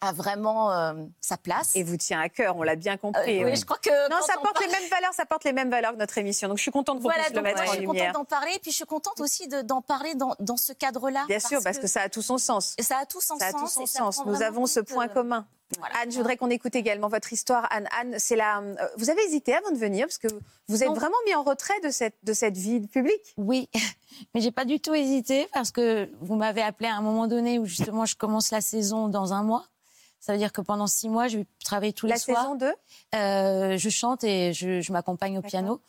a 0.00 0.12
vraiment 0.12 0.70
euh, 0.72 0.92
sa 1.20 1.36
place. 1.36 1.74
Et 1.74 1.82
vous 1.82 1.96
tient 1.96 2.20
à 2.20 2.28
cœur, 2.28 2.56
on 2.56 2.62
l'a 2.62 2.76
bien 2.76 2.96
compris. 2.96 3.38
Euh, 3.40 3.44
oui, 3.44 3.50
ouais. 3.50 3.56
je 3.56 3.64
crois 3.64 3.78
que 3.78 4.10
Non, 4.10 4.16
ça 4.26 4.34
porte 4.34 4.54
parle- 4.54 4.66
les 4.66 4.72
mêmes 4.72 4.90
valeurs, 4.90 5.12
ça 5.14 5.24
porte 5.26 5.44
les 5.44 5.52
mêmes 5.52 5.70
valeurs 5.70 5.92
que 5.92 5.98
notre 5.98 6.18
émission. 6.18 6.48
Donc 6.48 6.58
je 6.58 6.62
suis 6.62 6.70
contente 6.70 6.98
qu'on 6.98 7.02
Voilà, 7.04 7.24
puisse 7.24 7.34
le 7.34 7.42
mettre 7.42 7.62
moi, 7.62 7.64
en 7.70 7.72
je 7.72 7.76
suis 7.78 7.86
contente 7.86 7.96
lumière. 7.96 8.12
d'en 8.12 8.24
parler, 8.24 8.52
puis 8.62 8.70
je 8.70 8.76
suis 8.76 8.84
contente 8.84 9.20
aussi 9.20 9.48
de- 9.48 9.62
d'en 9.62 9.80
parler 9.82 10.14
dans, 10.14 10.34
dans 10.40 10.56
ce 10.56 10.72
cadre-là. 10.72 11.24
Bien 11.28 11.38
sûr, 11.40 11.60
parce 11.64 11.78
que 11.78 11.86
ça 11.86 12.02
a 12.02 12.08
tout 12.08 12.22
son 12.22 12.38
sens. 12.38 12.74
Ça 12.80 12.98
a 12.98 13.06
tout 13.06 13.20
son 13.20 13.36
Ça 13.38 13.46
a 13.46 13.50
sens. 13.52 13.60
tout 13.60 13.68
son 13.68 13.86
sens. 13.86 14.22
Nous 14.26 14.42
avons 14.42 14.66
ce 14.66 14.80
point 14.80 15.06
euh, 15.06 15.12
commun. 15.12 15.46
Anne, 16.00 16.12
je 16.12 16.16
voudrais 16.18 16.36
qu'on 16.36 16.50
écoute 16.50 16.76
également 16.76 17.08
votre 17.08 17.32
histoire. 17.32 17.66
Anne, 17.70 17.88
Anne, 17.98 18.14
c'est 18.18 18.36
la. 18.36 18.62
Vous 18.98 19.10
avez 19.10 19.20
hésité 19.24 19.52
avant 19.52 19.72
de 19.72 19.76
venir 19.76 20.06
parce 20.06 20.18
que 20.18 20.28
vous 20.68 20.84
êtes 20.84 20.90
vraiment 20.92 21.16
mis 21.26 21.34
en 21.34 21.42
retrait 21.42 21.80
de 21.80 21.90
cette 21.90 22.14
de 22.22 22.32
cette 22.34 22.56
vie 22.56 22.86
publique. 22.86 23.34
Oui, 23.36 23.68
mais 24.34 24.40
j'ai 24.40 24.52
pas 24.52 24.64
du 24.64 24.78
tout 24.78 24.94
hésité 24.94 25.48
parce 25.52 25.72
que 25.72 26.08
vous 26.20 26.36
m'avez 26.36 26.62
appelé 26.62 26.88
à 26.88 26.94
un 26.94 27.00
moment 27.00 27.26
donné 27.26 27.58
où 27.58 27.64
justement 27.64 28.06
je 28.06 28.14
commence 28.14 28.52
la 28.52 28.60
saison 28.60 29.08
dans 29.08 29.32
un 29.32 29.42
mois. 29.42 29.64
Ça 30.20 30.32
veut 30.32 30.38
dire 30.38 30.52
que 30.52 30.60
pendant 30.60 30.86
six 30.86 31.08
mois, 31.08 31.28
je 31.28 31.38
vais 31.38 31.46
travailler 31.64 31.92
tous 31.92 32.06
La 32.06 32.14
les 32.14 32.20
soirs. 32.20 32.42
saison 32.42 32.54
2 32.56 32.72
Euh, 33.14 33.76
je 33.78 33.88
chante 33.88 34.24
et 34.24 34.52
je, 34.52 34.80
je 34.80 34.92
m'accompagne 34.92 35.38
au 35.38 35.42
piano. 35.42 35.80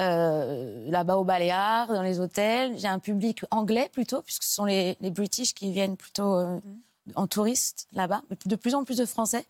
Euh, 0.00 0.88
Là-bas 0.90 1.16
au 1.16 1.24
Baléares, 1.24 1.88
dans 1.88 2.02
les 2.02 2.20
hôtels. 2.20 2.78
J'ai 2.78 2.88
un 2.88 2.98
public 3.00 3.44
anglais 3.50 3.90
plutôt, 3.92 4.22
puisque 4.22 4.44
ce 4.44 4.54
sont 4.54 4.64
les, 4.64 4.96
les 5.00 5.10
British 5.10 5.54
qui 5.54 5.72
viennent 5.72 5.96
plutôt 5.96 6.34
euh, 6.36 6.58
en 7.16 7.26
touriste 7.26 7.88
là-bas. 7.92 8.22
De 8.46 8.56
plus 8.56 8.74
en 8.74 8.84
plus 8.84 8.96
de 8.96 9.04
Français, 9.06 9.44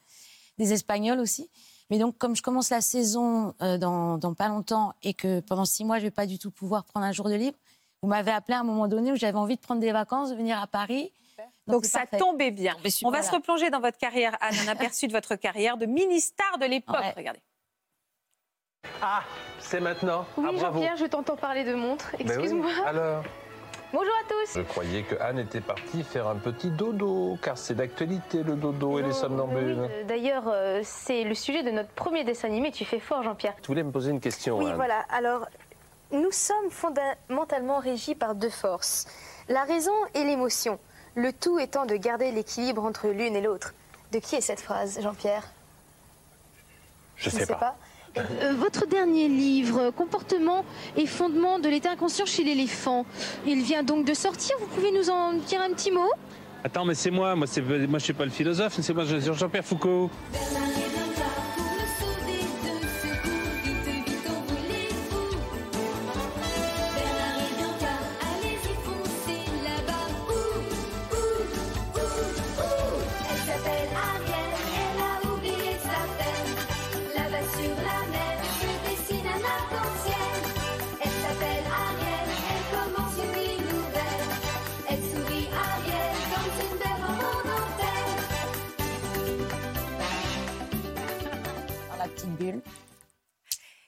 des 0.59 0.73
Espagnols 0.73 1.21
aussi. 1.21 1.49
Mais 1.91 1.99
donc, 1.99 2.17
comme 2.19 2.35
je 2.37 2.43
commence 2.43 2.71
la 2.71 2.81
saison 2.81 3.55
euh, 3.63 3.77
dans, 3.77 4.17
dans 4.17 4.33
pas 4.35 4.49
longtemps 4.49 4.95
et 5.03 5.13
que 5.13 5.41
pendant 5.41 5.65
six 5.65 5.85
mois, 5.85 5.99
je 5.99 6.05
vais 6.05 6.11
pas 6.11 6.27
du 6.27 6.39
tout 6.39 6.51
pouvoir 6.51 6.85
prendre 6.85 7.05
un 7.05 7.13
jour 7.13 7.29
de 7.29 7.35
libre, 7.35 7.59
vous 8.03 8.09
m'avez 8.09 8.31
appelé 8.31 8.57
à 8.57 8.61
un 8.61 8.65
moment 8.65 8.89
donné 8.89 9.13
où 9.13 9.17
j'avais 9.17 9.37
envie 9.39 9.57
de 9.57 9.61
prendre 9.61 9.81
des 9.81 9.93
vacances, 9.93 10.31
de 10.31 10.35
venir 10.37 10.59
à 10.61 10.67
Paris. 10.67 11.13
Donc 11.67 11.85
ça 11.85 12.01
parfait. 12.01 12.19
tombait 12.19 12.51
bien. 12.51 12.77
On 13.05 13.11
va 13.11 13.23
se 13.23 13.33
replonger 13.33 13.71
dans 13.71 13.81
votre 13.81 13.99
carrière, 13.99 14.37
Anne, 14.41 14.55
un 14.67 14.73
aperçu 14.73 15.07
de 15.07 15.13
votre 15.13 15.37
carrière 15.37 15.77
de 15.77 15.87
mini-star 15.87 16.59
de 16.59 16.67
l'époque. 16.67 16.97
Ouais. 17.01 17.15
Regardez. 17.17 17.41
Ah, 19.03 19.23
c'est 19.59 19.81
maintenant. 19.81 20.27
Oui, 20.37 20.49
ah. 20.57 20.59
Jean-Pierre, 20.59 20.97
je 20.97 21.07
t'entends 21.07 21.37
parler 21.37 21.65
de 21.65 21.75
montre. 21.75 22.11
Ben 22.13 22.27
oui. 22.27 22.33
Excuse-moi. 22.33 22.71
Alors 22.87 23.25
Bonjour 23.93 24.13
à 24.25 24.29
tous. 24.29 24.55
Je 24.55 24.63
croyais 24.63 25.03
que 25.03 25.17
Anne 25.21 25.41
était 25.41 25.61
partie 25.61 26.05
faire 26.05 26.29
un 26.29 26.37
petit 26.37 26.71
dodo, 26.71 27.37
car 27.43 27.59
c'est 27.59 27.75
d'actualité 27.75 28.45
le 28.45 28.55
dodo 28.55 29.01
et 29.01 29.03
les 29.03 29.13
somnambules. 29.13 29.81
oui, 29.81 29.89
euh, 29.91 30.05
D'ailleurs, 30.05 30.45
euh, 30.47 30.81
c'est 30.85 31.25
le 31.25 31.35
sujet 31.35 31.65
de 31.65 31.73
notre 31.73 31.91
premier 31.91 32.23
dessin 32.23 32.47
animé. 32.47 32.71
Tu 32.71 32.85
fais 32.85 33.01
fort, 33.01 33.25
Jean-Pierre. 33.25 33.57
Tu 33.61 33.67
voulais 33.67 33.83
me 33.83 33.91
poser 33.91 34.13
une 34.13 34.21
question, 34.21 34.59
Oui, 34.59 34.71
Anne 34.71 34.77
voilà. 34.77 35.01
Alors, 35.11 35.49
nous 36.13 36.31
sommes 36.31 36.71
fondamentalement 36.71 37.81
régis 37.81 38.15
par 38.15 38.37
deux 38.37 38.49
forces 38.49 39.09
la 39.51 39.65
raison 39.65 39.93
et 40.15 40.25
l'émotion. 40.25 40.79
Le 41.15 41.33
tout 41.33 41.59
étant 41.59 41.87
de 41.87 41.97
garder 41.97 42.31
l'équilibre 42.33 42.85
entre 42.85 43.09
l'une 43.09 43.35
et 43.37 43.41
l'autre. 43.41 43.75
De 44.13 44.19
qui 44.19 44.37
est 44.37 44.41
cette 44.41 44.61
phrase, 44.61 44.99
Jean-Pierre? 45.03 45.45
Je 47.17 47.31
ne 47.31 47.35
sais 47.35 47.47
pas. 47.47 47.77
Euh, 48.17 48.55
votre 48.57 48.87
dernier 48.87 49.29
livre, 49.29 49.91
Comportement 49.91 50.65
et 50.97 51.07
fondement 51.07 51.59
de 51.61 51.69
l'état 51.69 51.93
inconscient 51.93 52.27
chez 52.27 52.43
l'éléphant, 52.43 53.07
il 53.47 53.63
vient 53.63 53.85
donc 53.85 54.05
de 54.05 54.15
sortir. 54.15 54.57
Vous 54.59 54.67
pouvez 54.67 54.91
nous 54.91 55.11
en 55.11 55.35
dire 55.35 55.61
un 55.63 55.71
petit 55.73 55.93
mot? 55.93 56.11
Attends, 56.65 56.85
mais 56.85 56.95
c'est 56.95 57.11
moi, 57.11 57.37
moi, 57.37 57.47
je 57.47 57.99
suis 57.99 58.13
pas 58.13 58.25
le 58.25 58.31
philosophe, 58.31 58.79
c'est 58.81 58.93
moi 58.93 59.05
je- 59.05 59.33
Jean-Pierre 59.33 59.65
Foucault. 59.65 60.11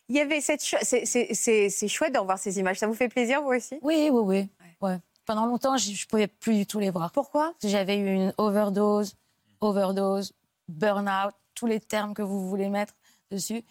Il 0.09 0.17
y 0.17 0.21
avait 0.21 0.41
cette. 0.41 0.63
cho- 0.65 0.77
C'est 0.83 1.07
c'est- 1.07 1.33
c'est- 1.35 1.71
c'est 1.71 1.89
chouette 1.89 2.13
de 2.15 2.19
revoir 2.19 2.39
ces 2.39 2.59
images. 2.59 2.79
Ça 2.79 2.87
vous 2.87 2.95
fait 2.95 3.09
plaisir, 3.09 3.41
vous 3.43 3.51
aussi? 3.51 3.79
Oui, 3.83 4.11
oui, 4.13 4.21
oui. 4.25 4.49
Ouais. 4.81 4.99
Pendant 5.25 5.47
longtemps, 5.47 5.77
je 5.77 5.91
ne 5.91 6.07
pouvais 6.09 6.27
plus 6.27 6.55
du 6.55 6.67
tout 6.67 6.81
les 6.81 6.91
voir. 6.91 7.13
Pourquoi? 7.13 7.53
Parce 7.53 7.63
que 7.63 7.69
J'avais 7.69 7.97
eu 7.97 8.13
une 8.13 8.35
overdose, 8.39 9.15
overdose, 9.61 10.33
burn-out, 10.69 11.33
tous 11.55 11.67
les 11.67 11.81
termes 11.81 12.13
que 12.15 12.23
vous 12.23 12.49
voulez 12.49 12.69
mettre 12.69 12.95
dessus. 13.31 13.63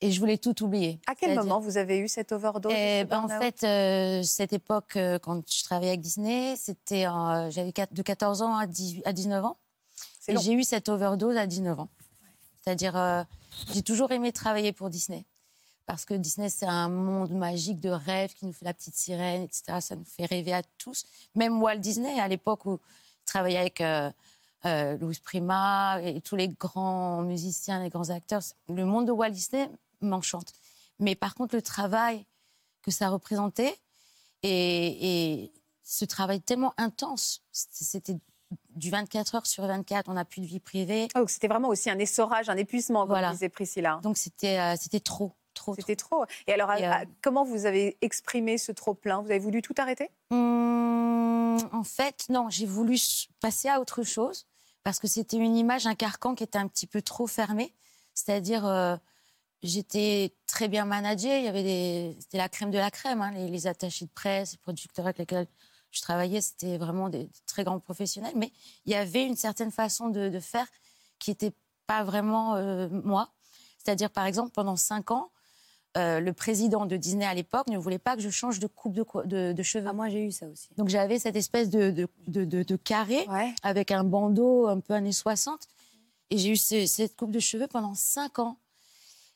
Et 0.00 0.10
je 0.12 0.20
voulais 0.20 0.38
tout 0.38 0.62
oublier. 0.62 1.00
À 1.06 1.14
quel 1.14 1.30
C'est-à-dire- 1.30 1.44
moment 1.44 1.60
vous 1.60 1.76
avez 1.78 1.98
eu 1.98 2.08
cette 2.08 2.30
overdose 2.32 2.72
Eh 2.76 3.04
ben, 3.04 3.20
En 3.24 3.28
fait, 3.28 3.64
euh, 3.64 4.22
cette 4.22 4.52
époque, 4.52 4.96
euh, 4.96 5.18
quand 5.18 5.40
je 5.50 5.64
travaillais 5.64 5.90
avec 5.92 6.00
Disney, 6.02 6.54
c'était 6.56 7.06
en- 7.06 7.30
euh, 7.46 7.50
j'avais 7.50 7.72
de 7.90 8.02
14 8.02 8.42
ans 8.42 8.54
à, 8.56 8.66
18 8.66 9.02
à 9.06 9.12
19 9.12 9.44
ans. 9.44 9.56
C'est 10.20 10.32
Et 10.32 10.34
long. 10.34 10.40
j'ai 10.40 10.52
eu 10.52 10.62
cette 10.62 10.88
overdose 10.88 11.36
à 11.36 11.46
19 11.46 11.80
ans. 11.80 11.88
C'est-à-dire, 12.62 12.96
j'ai 13.72 13.82
toujours 13.82 14.12
aimé 14.12 14.32
travailler 14.32 14.72
pour 14.72 14.90
Disney. 14.90 15.24
Parce 15.86 16.04
que 16.04 16.14
Disney, 16.14 16.48
c'est 16.48 16.66
un 16.66 16.88
monde 16.88 17.32
magique 17.32 17.78
de 17.78 17.90
rêve 17.90 18.32
qui 18.32 18.46
nous 18.46 18.52
fait 18.52 18.64
la 18.64 18.72
petite 18.72 18.96
sirène, 18.96 19.42
etc. 19.42 19.80
Ça 19.80 19.96
nous 19.96 20.04
fait 20.04 20.24
rêver 20.24 20.54
à 20.54 20.62
tous. 20.78 21.04
Même 21.34 21.62
Walt 21.62 21.76
Disney, 21.76 22.18
à 22.20 22.28
l'époque 22.28 22.64
où 22.64 22.80
il 22.80 23.24
travaillait 23.26 23.58
avec 23.58 23.80
euh, 23.82 24.10
euh, 24.64 24.96
Louis 24.96 25.18
Prima 25.22 26.00
et 26.02 26.22
tous 26.22 26.36
les 26.36 26.48
grands 26.48 27.20
musiciens, 27.22 27.82
les 27.82 27.90
grands 27.90 28.08
acteurs, 28.08 28.42
le 28.68 28.86
monde 28.86 29.06
de 29.06 29.12
Walt 29.12 29.30
Disney 29.30 29.68
m'enchante. 30.00 30.54
Mais 30.98 31.14
par 31.14 31.34
contre, 31.34 31.54
le 31.54 31.62
travail 31.62 32.24
que 32.82 32.90
ça 32.90 33.08
représentait 33.10 33.78
et, 34.42 35.50
ce 35.86 36.06
travail 36.06 36.40
tellement 36.40 36.72
intense, 36.78 37.42
c'était 37.52 38.16
du 38.76 38.90
24 38.90 39.34
heures 39.36 39.46
sur 39.46 39.66
24, 39.66 40.08
on 40.08 40.14
n'a 40.14 40.24
plus 40.24 40.40
de 40.40 40.46
vie 40.46 40.60
privée. 40.60 41.08
Donc 41.14 41.30
c'était 41.30 41.48
vraiment 41.48 41.68
aussi 41.68 41.90
un 41.90 41.98
essorage, 41.98 42.48
un 42.48 42.56
épuisement, 42.56 43.00
comme 43.00 43.10
Voilà. 43.10 43.30
disait 43.32 43.48
Priscilla. 43.48 44.00
Donc 44.02 44.16
c'était 44.16 44.58
euh, 44.58 44.74
c'était 44.78 45.00
trop, 45.00 45.32
trop. 45.54 45.74
C'était 45.74 45.96
trop. 45.96 46.24
Et 46.46 46.52
alors, 46.52 46.72
Et, 46.72 46.84
euh, 46.86 46.90
à- 46.92 47.04
comment 47.22 47.44
vous 47.44 47.66
avez 47.66 47.96
exprimé 48.00 48.58
ce 48.58 48.72
trop-plein 48.72 49.20
Vous 49.22 49.30
avez 49.30 49.38
voulu 49.38 49.62
tout 49.62 49.74
arrêter? 49.78 50.10
Hum, 50.30 51.58
en 51.72 51.84
fait, 51.84 52.26
non, 52.28 52.48
j'ai 52.50 52.66
voulu 52.66 52.96
passer 53.40 53.68
à 53.68 53.80
autre 53.80 54.02
chose 54.02 54.46
parce 54.82 54.98
que 55.00 55.06
c'était 55.08 55.36
une 55.38 55.56
image, 55.56 55.86
un 55.86 55.94
carcan 55.94 56.34
qui 56.34 56.44
était 56.44 56.58
un 56.58 56.68
petit 56.68 56.86
peu 56.86 57.00
trop 57.02 57.26
fermé. 57.26 57.72
C'est-à-dire, 58.14 58.66
euh, 58.66 58.96
j'étais 59.62 60.34
très 60.46 60.68
bien 60.68 60.84
managée. 60.84 61.38
Il 61.38 61.44
y 61.44 61.48
avait 61.48 61.62
des, 61.62 62.16
c'était 62.20 62.38
la 62.38 62.48
crème 62.48 62.70
de 62.70 62.78
la 62.78 62.90
crème, 62.90 63.22
hein, 63.22 63.30
les, 63.32 63.48
les 63.48 63.66
attachés 63.66 64.04
de 64.04 64.10
presse, 64.10 64.52
les 64.52 64.58
producteurs 64.58 65.06
avec 65.06 65.18
lesquels 65.18 65.46
je 65.94 66.02
travaillais, 66.02 66.40
c'était 66.40 66.76
vraiment 66.78 67.08
des, 67.08 67.28
très 67.46 67.64
grands 67.64 67.80
professionnels. 67.80 68.34
Mais 68.36 68.52
il 68.86 68.92
y 68.92 68.94
avait 68.96 69.24
une 69.24 69.36
certaine 69.36 69.70
façon 69.70 70.08
de, 70.08 70.28
de 70.28 70.40
faire 70.40 70.66
qui 71.18 71.30
n'était 71.30 71.52
pas 71.86 72.04
vraiment 72.04 72.54
euh, 72.56 72.88
moi. 72.90 73.30
C'est-à-dire, 73.78 74.10
par 74.10 74.24
exemple, 74.26 74.50
pendant 74.50 74.76
cinq 74.76 75.10
ans, 75.10 75.30
euh, 75.96 76.18
le 76.18 76.32
président 76.32 76.86
de 76.86 76.96
Disney 76.96 77.24
à 77.24 77.34
l'époque 77.34 77.68
ne 77.68 77.78
voulait 77.78 77.98
pas 78.00 78.16
que 78.16 78.22
je 78.22 78.30
change 78.30 78.58
de 78.58 78.66
coupe 78.66 78.94
de, 78.94 79.02
co- 79.04 79.22
de, 79.22 79.52
de 79.52 79.62
cheveux. 79.62 79.86
Ah, 79.88 79.92
moi, 79.92 80.08
j'ai 80.08 80.24
eu 80.24 80.32
ça 80.32 80.46
aussi. 80.48 80.68
Donc 80.76 80.88
j'avais 80.88 81.18
cette 81.20 81.36
espèce 81.36 81.70
de, 81.70 82.08
carré 82.76 83.24
avec 83.62 83.92
un 83.92 84.02
bandeau 84.02 84.66
un 84.66 84.80
peu 84.80 84.94
années 84.94 85.12
60. 85.12 85.68
Et 86.30 86.38
j'ai 86.38 86.48
eu 86.50 86.56
ce- 86.56 86.86
cette 86.86 87.14
coupe 87.16 87.30
de 87.30 87.38
cheveux 87.38 87.68
pendant 87.68 87.94
cinq 87.94 88.38
ans. 88.40 88.56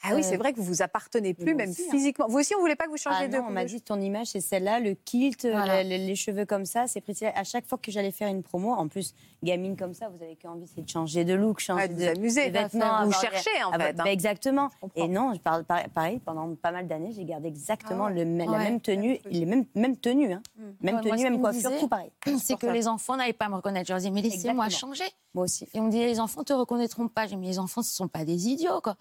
Ah 0.03 0.11
oui, 0.15 0.21
Euh, 0.21 0.23
c'est 0.23 0.37
vrai 0.37 0.53
que 0.53 0.59
vous 0.59 0.65
vous 0.65 0.81
appartenez 0.83 1.35
plus, 1.35 1.55
même 1.57 1.71
aussi, 1.71 1.83
hein. 1.83 1.91
physiquement. 1.91 2.27
Vous 2.29 2.39
aussi, 2.39 2.55
on 2.55 2.61
voulait 2.61 2.77
pas 2.77 2.85
que 2.85 2.91
vous 2.91 2.97
changiez 2.97 3.25
Ah 3.25 3.29
de 3.29 3.37
non, 3.37 3.47
on 3.49 3.51
m'a 3.51 3.65
dit 3.65 3.81
ton 3.83 4.01
image 4.01 4.29
c'est 4.29 4.41
celle-là, 4.41 4.79
le 4.79 4.95
kilt, 4.95 5.45
Voilà. 5.45 5.83
le- 5.83 5.89
le- 5.91 6.07
les 6.07 6.15
cheveux 6.15 6.45
comme 6.47 6.65
ça, 6.67 6.87
c'est 6.87 7.01
Priscilla. 7.01 7.33
À 7.37 7.43
chaque 7.43 7.67
fois 7.67 7.79
que 7.79 7.91
j'allais 7.91 8.13
faire 8.13 8.29
une 8.29 8.43
promo, 8.45 8.71
en 8.73 8.87
plus 8.87 9.13
gamine 9.43 9.77
comme 9.77 9.95
ça, 9.95 10.09
vous 10.09 10.23
avez 10.23 10.37
qu'envie 10.37 10.69
c'est 10.73 10.83
de 10.83 10.89
changer 10.89 11.25
de 11.25 11.35
look, 11.35 11.59
changer 11.59 11.89
de 11.89 11.95
vous 11.95 12.01
de, 12.01 12.07
amuser, 12.07 12.49
de 12.51 12.59
vêtements, 12.59 13.05
vous 13.07 13.13
cherchez, 13.13 13.51
en 13.65 13.73
avoir- 13.73 13.89
fait, 13.89 14.01
hein. 14.01 14.05
bah, 14.05 14.13
exactement. 14.13 14.71
Et 14.95 15.09
non, 15.09 15.35
je 15.35 15.41
parle 15.41 15.65
par- 15.65 15.89
pareil 15.89 16.21
pendant 16.25 16.55
pas 16.55 16.71
mal 16.71 16.87
d'années, 16.87 17.11
j'ai 17.13 17.25
gardé 17.25 17.49
exactement 17.49 18.07
Ah 18.07 18.11
ouais. 18.13 18.15
le, 18.21 18.25
même- 18.25 18.51
la 18.51 18.57
Ouais. 18.59 18.65
même 18.65 18.81
tenue, 18.81 19.19
les 19.25 19.47
mêmes 19.47 19.65
même 19.75 19.97
tenue, 19.97 20.33
hein. 20.33 20.43
même 20.81 20.95
Ouais, 20.97 21.03
moi, 21.03 21.11
tenue, 21.17 21.23
même 21.25 21.41
coiffure, 21.41 21.71
tout 21.81 21.89
pareil. 21.89 22.11
C'est 22.39 22.57
que 22.57 22.67
les 22.67 22.87
enfants 22.87 23.17
n'allaient 23.17 23.33
pas 23.33 23.49
me 23.49 23.57
reconnaître. 23.57 23.89
Je 23.89 23.93
leur 23.95 23.99
disais, 23.99 24.11
mais 24.13 24.23
laissez-moi 24.23 24.69
changer. 24.69 25.05
Moi 25.35 25.45
aussi. 25.45 25.67
Et 25.75 25.81
on 25.81 25.85
me 25.85 25.91
dit, 25.91 25.99
les 25.99 26.21
enfants 26.21 26.45
te 26.45 26.53
reconnaîtront 26.53 27.09
pas. 27.09 27.25
J'ai 27.27 27.31
dit, 27.35 27.37
mais 27.37 27.49
les 27.49 27.59
enfants, 27.59 27.83
ce 27.83 27.93
sont 27.95 28.09
pas 28.09 28.25
des 28.25 28.49
idiots, 28.49 28.81
quoi. 28.81 28.97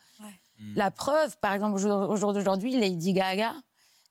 La 0.76 0.92
preuve, 0.92 1.38
par 1.40 1.54
exemple, 1.54 1.76
au 1.76 1.78
jour, 1.78 2.10
au 2.10 2.16
jour 2.16 2.34
d'aujourd'hui, 2.34 2.78
Lady 2.80 3.14
Gaga, 3.14 3.54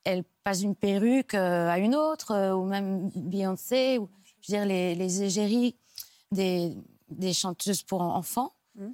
elle 0.03 0.23
passe 0.43 0.59
d'une 0.59 0.75
perruque 0.75 1.33
euh, 1.33 1.69
à 1.69 1.77
une 1.79 1.95
autre, 1.95 2.31
euh, 2.31 2.53
ou 2.53 2.63
même 2.65 3.09
Beyoncé, 3.15 3.97
ou 3.97 4.09
je 4.25 4.51
veux 4.53 4.57
dire, 4.59 4.65
les, 4.65 4.95
les 4.95 5.23
égéries 5.23 5.75
des, 6.31 6.73
des 7.09 7.33
chanteuses 7.33 7.83
pour 7.83 8.01
enfants 8.01 8.53
Mm. 8.75 8.91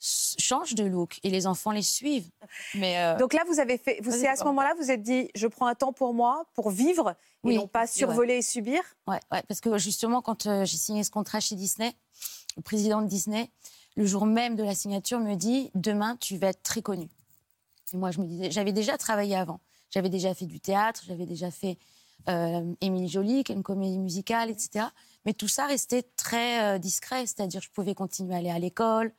s- 0.00 0.36
changent 0.38 0.74
de 0.76 0.84
look 0.84 1.18
et 1.24 1.30
les 1.30 1.46
enfants 1.48 1.72
les 1.72 1.82
suivent. 1.82 2.30
Mais 2.74 2.98
euh, 3.02 3.16
Donc 3.18 3.32
là, 3.32 3.42
vous 3.48 3.58
avez 3.58 3.78
fait. 3.78 3.98
Vous, 4.00 4.12
c'est 4.12 4.28
à 4.28 4.36
ce 4.36 4.44
moment-là, 4.44 4.74
vous 4.78 4.90
êtes 4.92 5.02
dit, 5.02 5.28
je 5.34 5.46
prends 5.48 5.66
un 5.66 5.74
temps 5.74 5.92
pour 5.92 6.14
moi, 6.14 6.44
pour 6.54 6.70
vivre, 6.70 7.10
et 7.10 7.14
Oui, 7.48 7.56
non 7.56 7.66
pas 7.66 7.86
survoler 7.88 8.36
et 8.36 8.42
subir? 8.42 8.80
Ouais, 9.08 9.18
ouais, 9.32 9.42
parce 9.48 9.60
que 9.60 9.76
justement, 9.76 10.22
quand 10.22 10.46
euh, 10.46 10.64
j'ai 10.64 10.76
signé 10.76 11.02
ce 11.04 11.10
contrat 11.10 11.40
chez 11.40 11.56
Disney, 11.56 11.94
le 12.56 12.62
président 12.62 13.02
de 13.02 13.08
Disney, 13.08 13.50
le 13.96 14.06
jour 14.06 14.26
même 14.26 14.56
de 14.56 14.62
la 14.62 14.74
signature, 14.74 15.20
me 15.20 15.34
dit 15.34 15.70
Demain, 15.74 16.16
tu 16.16 16.36
vas 16.36 16.48
être 16.48 16.62
très 16.62 16.82
connu. 16.82 17.08
Et 17.92 17.96
moi, 17.96 18.10
je 18.10 18.20
me 18.20 18.26
disais, 18.26 18.50
j'avais 18.50 18.72
déjà 18.72 18.98
travaillé 18.98 19.36
avant. 19.36 19.60
J'avais 19.90 20.08
déjà 20.08 20.34
fait 20.34 20.46
du 20.46 20.60
théâtre, 20.60 21.02
j'avais 21.06 21.26
déjà 21.26 21.50
fait 21.50 21.78
euh, 22.28 22.74
Émilie 22.80 23.08
Jolie, 23.08 23.44
qui 23.44 23.52
est 23.52 23.54
une 23.54 23.62
comédie 23.62 23.98
musicale, 23.98 24.50
etc. 24.50 24.86
Mais 25.24 25.34
tout 25.34 25.48
ça 25.48 25.66
restait 25.66 26.02
très 26.16 26.62
euh, 26.62 26.78
discret, 26.78 27.26
c'est-à-dire 27.26 27.60
je 27.60 27.70
pouvais 27.70 27.94
continuer 27.94 28.34
à 28.34 28.38
aller 28.38 28.50
à 28.50 28.58
l'école. 28.58 29.12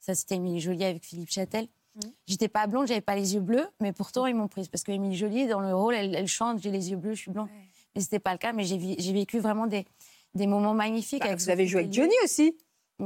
Ça, 0.00 0.14
c'était 0.14 0.36
Émilie 0.36 0.60
Jolie 0.60 0.84
avec 0.84 1.04
Philippe 1.04 1.30
Châtel. 1.30 1.66
J'étais 2.26 2.48
pas 2.48 2.66
blonde, 2.66 2.88
j'avais 2.88 3.00
pas 3.00 3.14
les 3.14 3.34
yeux 3.34 3.40
bleus, 3.40 3.68
mais 3.80 3.92
pourtant 3.92 4.26
ils 4.26 4.34
m'ont 4.34 4.48
prise 4.48 4.66
parce 4.66 4.82
que 4.82 4.90
Émilie 4.90 5.16
Jolie 5.16 5.46
dans 5.46 5.60
le 5.60 5.74
rôle, 5.74 5.94
elle, 5.94 6.14
elle 6.14 6.26
chante, 6.26 6.60
j'ai 6.60 6.72
les 6.72 6.90
yeux 6.90 6.96
bleus, 6.96 7.14
je 7.14 7.20
suis 7.20 7.30
blonde. 7.30 7.48
Mais 7.94 8.00
c'était 8.00 8.18
pas 8.18 8.32
le 8.32 8.38
cas, 8.38 8.52
mais 8.52 8.64
j'ai 8.64 9.12
vécu 9.12 9.38
vraiment 9.38 9.68
des, 9.68 9.86
des 10.34 10.48
moments 10.48 10.74
magnifiques. 10.74 11.20
Bah, 11.20 11.28
avec 11.28 11.38
vous 11.38 11.50
avez 11.50 11.66
joué 11.66 11.82
avec. 11.82 11.92
Johnny 11.92 12.14
aussi. 12.24 12.56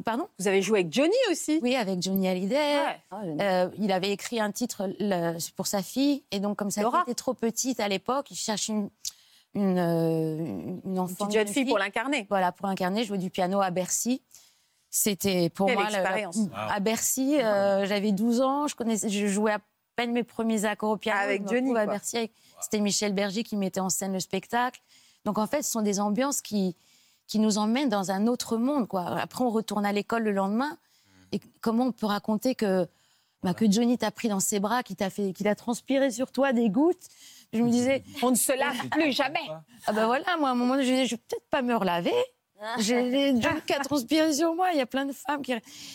Pardon? 0.05 0.29
Vous 0.39 0.47
avez 0.49 0.61
joué 0.63 0.81
avec 0.81 0.93
Johnny 0.93 1.15
aussi? 1.31 1.61
Oui, 1.63 1.75
avec 1.75 2.03
Johnny 2.03 2.29
Hallyday. 2.29 2.77
Ah, 3.11 3.23
Euh, 3.41 3.71
il 3.79 3.91
avait 3.91 4.11
écrit 4.11 4.39
un 4.39 4.53
titre 4.53 4.91
le- 5.01 5.39
pour 5.57 5.67
sa 5.67 5.83
fille, 5.83 6.25
et 6.31 6.41
donc 6.41 6.59
comme 6.59 6.71
sa 6.71 6.83
Laura. 6.83 6.99
fille 6.99 7.13
était 7.13 7.15
trop 7.15 7.33
petite 7.35 7.81
à 7.81 7.89
l'époque, 7.89 8.31
il 8.31 8.37
cherche 8.37 8.69
une 8.69 8.91
une, 9.55 9.79
euh, 9.79 10.79
une 10.85 10.99
enfant, 10.99 11.25
petite 11.27 11.33
jeune 11.33 11.49
fille 11.49 11.65
pour 11.65 11.79
l'incarner. 11.79 12.27
Voilà, 12.29 12.53
pour 12.53 12.67
l'incarner, 12.69 13.03
jouer 13.05 13.17
du 13.17 13.31
piano 13.31 13.63
à 13.63 13.71
Bercy. 13.71 14.23
C'était 14.91 15.49
pour 15.49 15.67
Quelle 15.67 15.77
moi 15.79 15.89
le- 15.89 15.95
expérience. 15.95 16.37
Wow. 16.37 16.49
à 16.53 16.81
Bercy. 16.81 17.37
euh, 17.41 17.87
J'avais 17.87 18.13
12 18.13 18.41
ans, 18.43 18.67
je 18.69 18.77
connaissais, 18.77 19.09
je 19.09 19.27
jouais 19.27 19.53
à 19.53 19.59
peine 19.97 20.13
mes 20.13 20.23
premiers 20.23 20.67
accords 20.67 20.91
au 20.91 20.97
piano. 20.99 21.19
Avec 21.21 21.43
je 21.49 21.55
Johnny, 21.55 21.77
à. 21.77 21.87
Bercy. 21.87 22.19
avec- 22.19 22.33
C'était 22.61 22.79
Michel 22.81 23.15
Berger 23.15 23.43
qui 23.43 23.57
mettait 23.57 23.81
en 23.81 23.89
scène 23.89 24.13
le 24.13 24.21
spectacle. 24.21 24.81
Donc 25.25 25.39
en 25.39 25.47
fait, 25.47 25.63
ce 25.63 25.71
sont 25.73 25.83
des 25.83 25.99
ambiances 25.99 26.43
qui 26.43 26.77
qui 27.29 27.39
nous 27.39 27.59
emmènent 27.59 27.91
dans 27.91 28.11
un 28.11 28.27
autre 28.27 28.57
monde. 28.57 28.89
Quoi. 28.89 29.07
Après, 29.21 29.45
on 29.45 29.51
retourne 29.51 29.87
à 29.87 29.93
l'école 29.93 30.25
le 30.25 30.33
lendemain. 30.33 30.77
Et 31.31 31.41
comment 31.61 31.85
on 31.85 31.93
peut 31.93 32.07
raconter 32.07 32.55
que 32.55 32.89
bah, 33.45 33.55
que 33.55 33.71
Johnny 33.71 33.97
t'a 33.97 34.11
pris 34.11 34.29
dans 34.29 34.41
ses 34.41 34.59
bras, 34.59 34.83
qu'il 34.83 34.97
t'a 34.97 35.11
fait, 35.11 35.33
qu'il 35.33 35.47
a 35.47 35.55
transpiré 35.55 36.11
sur 36.11 36.33
toi 36.33 36.53
des 36.53 36.71
gouttes? 36.71 37.07
Je 37.53 37.63
me 37.63 37.71
disais, 37.71 38.03
on 38.23 38.31
ne 38.31 38.37
se 38.37 38.53
lave 38.59 38.89
plus 38.89 39.13
jamais. 39.13 39.39
Ah 39.87 39.93
ben 39.93 40.07
voilà, 40.07 40.37
moi 40.39 40.49
à 40.49 40.53
un 40.53 40.55
moment, 40.57 40.75
je 40.75 40.83
disais, 40.83 41.07
je 41.07 41.15
vais 41.15 41.23
peut-être 41.29 41.47
pas 41.51 41.63
me 41.63 41.75
relaver. 41.75 42.13
J'ai 42.79 43.09
les 43.09 43.41
Johnny 43.41 43.61
qui 43.65 43.73
a 43.73 43.79
transpiré 43.79 44.33
sur 44.33 44.55
moi. 44.55 44.73
Il 44.73 44.79
y 44.79 44.81
a 44.81 44.87
plein 44.87 45.07
de 45.07 45.13
femmes 45.13 45.43
qui, 45.43 45.55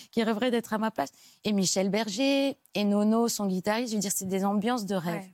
qui 0.10 0.24
rêveraient 0.24 0.52
d'être 0.52 0.74
à 0.74 0.78
ma 0.78 0.90
place. 0.90 1.10
Et 1.44 1.52
Michel 1.52 1.90
Berger 1.90 2.58
et 2.74 2.84
Nono, 2.86 3.28
son 3.28 3.48
guitariste, 3.48 3.92
je 3.92 3.98
veux 3.98 4.02
dire, 4.02 4.12
c'est 4.16 4.28
des 4.28 4.46
ambiances 4.46 4.86
de 4.86 4.96
rêve. 4.96 5.22
Ouais. 5.22 5.34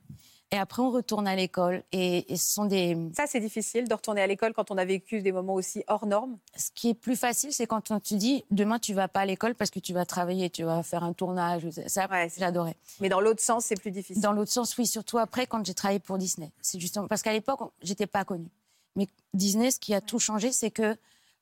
Et 0.52 0.58
après, 0.58 0.82
on 0.82 0.90
retourne 0.90 1.28
à 1.28 1.36
l'école. 1.36 1.84
Et, 1.92 2.32
et 2.32 2.36
ce 2.36 2.54
sont 2.54 2.64
des. 2.64 2.96
Ça, 3.16 3.26
c'est 3.28 3.38
difficile 3.38 3.86
de 3.86 3.94
retourner 3.94 4.20
à 4.20 4.26
l'école 4.26 4.52
quand 4.52 4.72
on 4.72 4.78
a 4.78 4.84
vécu 4.84 5.22
des 5.22 5.30
moments 5.30 5.54
aussi 5.54 5.84
hors 5.86 6.06
normes. 6.06 6.38
Ce 6.56 6.70
qui 6.74 6.90
est 6.90 6.94
plus 6.94 7.14
facile, 7.14 7.52
c'est 7.52 7.68
quand 7.68 7.92
on 7.92 8.00
te 8.00 8.14
dit 8.14 8.44
demain 8.50 8.80
tu 8.80 8.92
vas 8.92 9.06
pas 9.06 9.20
à 9.20 9.26
l'école 9.26 9.54
parce 9.54 9.70
que 9.70 9.78
tu 9.78 9.92
vas 9.92 10.04
travailler, 10.04 10.50
tu 10.50 10.64
vas 10.64 10.82
faire 10.82 11.04
un 11.04 11.12
tournage. 11.12 11.70
Ça, 11.86 12.08
j'adorais. 12.36 12.74
Mais 13.00 13.08
dans 13.08 13.20
l'autre 13.20 13.40
sens, 13.40 13.66
c'est 13.66 13.80
plus 13.80 13.92
difficile. 13.92 14.20
Dans 14.22 14.32
l'autre 14.32 14.50
sens, 14.50 14.76
oui, 14.76 14.86
surtout 14.86 15.18
après 15.18 15.46
quand 15.46 15.64
j'ai 15.64 15.74
travaillé 15.74 16.00
pour 16.00 16.18
Disney. 16.18 16.50
C'est 16.60 16.80
justement 16.80 17.06
parce 17.06 17.22
qu'à 17.22 17.32
l'époque, 17.32 17.60
j'étais 17.82 18.08
pas 18.08 18.24
connue. 18.24 18.50
Mais 18.96 19.06
Disney, 19.34 19.70
ce 19.70 19.78
qui 19.78 19.94
a 19.94 20.00
tout 20.00 20.18
changé, 20.18 20.50
c'est 20.50 20.72
que 20.72 20.96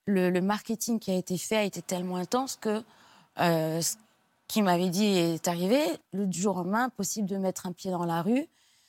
le, 0.05 0.29
le 0.29 0.41
marketing 0.43 0.99
qui 0.99 1.11
a 1.11 1.15
été 1.15 1.39
fait 1.39 1.57
a 1.57 1.65
été 1.65 1.81
tellement 1.81 2.17
intense 2.17 2.57
que 2.57 2.83
euh, 3.41 3.81
ce 3.81 3.97
qui 4.49 4.61
m'avait 4.61 4.91
dit 4.91 5.07
est 5.07 5.49
arrivé. 5.49 5.81
Le 6.13 6.31
jour 6.31 6.57
au 6.57 6.59
lendemain, 6.59 6.85
impossible 6.85 7.27
de 7.27 7.39
mettre 7.39 7.67
un 7.67 7.73
pied 7.73 7.91
dans 7.91 8.05
la 8.05 8.21
rue 8.21 8.47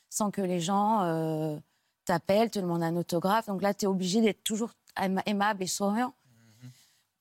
sans 0.10 0.32
que 0.32 0.41
les 0.41 0.60
gens 0.60 1.03
euh, 1.03 1.57
t'appellent, 2.05 2.49
te 2.49 2.60
demandent 2.60 2.84
un 2.84 2.95
autographe. 2.95 3.47
Donc 3.47 3.62
là, 3.62 3.74
tu 3.74 3.86
es 3.86 3.88
obligé 3.88 4.22
d'être 4.22 4.43
toujours 4.43 4.72
aima- 4.97 5.24
aimable 5.26 5.64
et 5.64 5.68
souriant. 5.68 6.14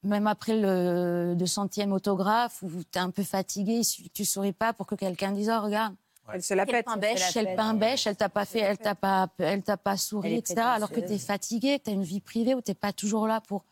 Même 0.05 0.29
après 0.29 0.57
le 0.57 1.35
200e 1.37 1.91
autographe, 1.91 2.63
où 2.63 2.71
tu 2.71 2.99
es 2.99 2.99
un 2.99 3.11
peu 3.11 3.25
fatigué, 3.25 3.83
tu 4.15 4.25
souris 4.25 4.53
pas 4.53 4.73
pour 4.73 4.87
que 4.87 4.95
quelqu'un 4.95 5.33
dise 5.33 5.51
Oh, 5.53 5.61
regarde. 5.61 5.95
Elle 6.33 6.43
se 6.43 6.55
la 6.55 6.67
pète. 6.67 6.87
Elle 6.93 7.01
bêche, 7.01 7.35
pète. 7.35 7.57
pain 7.57 7.75
bêche, 7.75 8.07
elle 8.07 8.17
t'a 8.17 8.29
pas 8.29 8.45
fait, 8.45 8.61
elle 8.61 8.79
t'a 8.79 8.95
pas, 8.95 9.29
elle 9.39 9.63
t'a 9.63 9.77
pas 9.77 9.93
Elle 9.93 9.99
souri, 9.99 10.35
etc. 10.35 10.61
Alors 10.61 10.91
que 10.91 11.01
tu 11.01 11.13
es 11.15 11.19
fatigué, 11.19 11.81
tu 11.83 11.91
as 11.91 11.95
une 11.95 12.03
vie 12.05 12.21
privée 12.21 12.55
où 12.55 12.61
tu 12.61 12.75
pas 12.75 12.93
toujours 12.93 13.27
là 13.27 13.41
pour, 13.41 13.65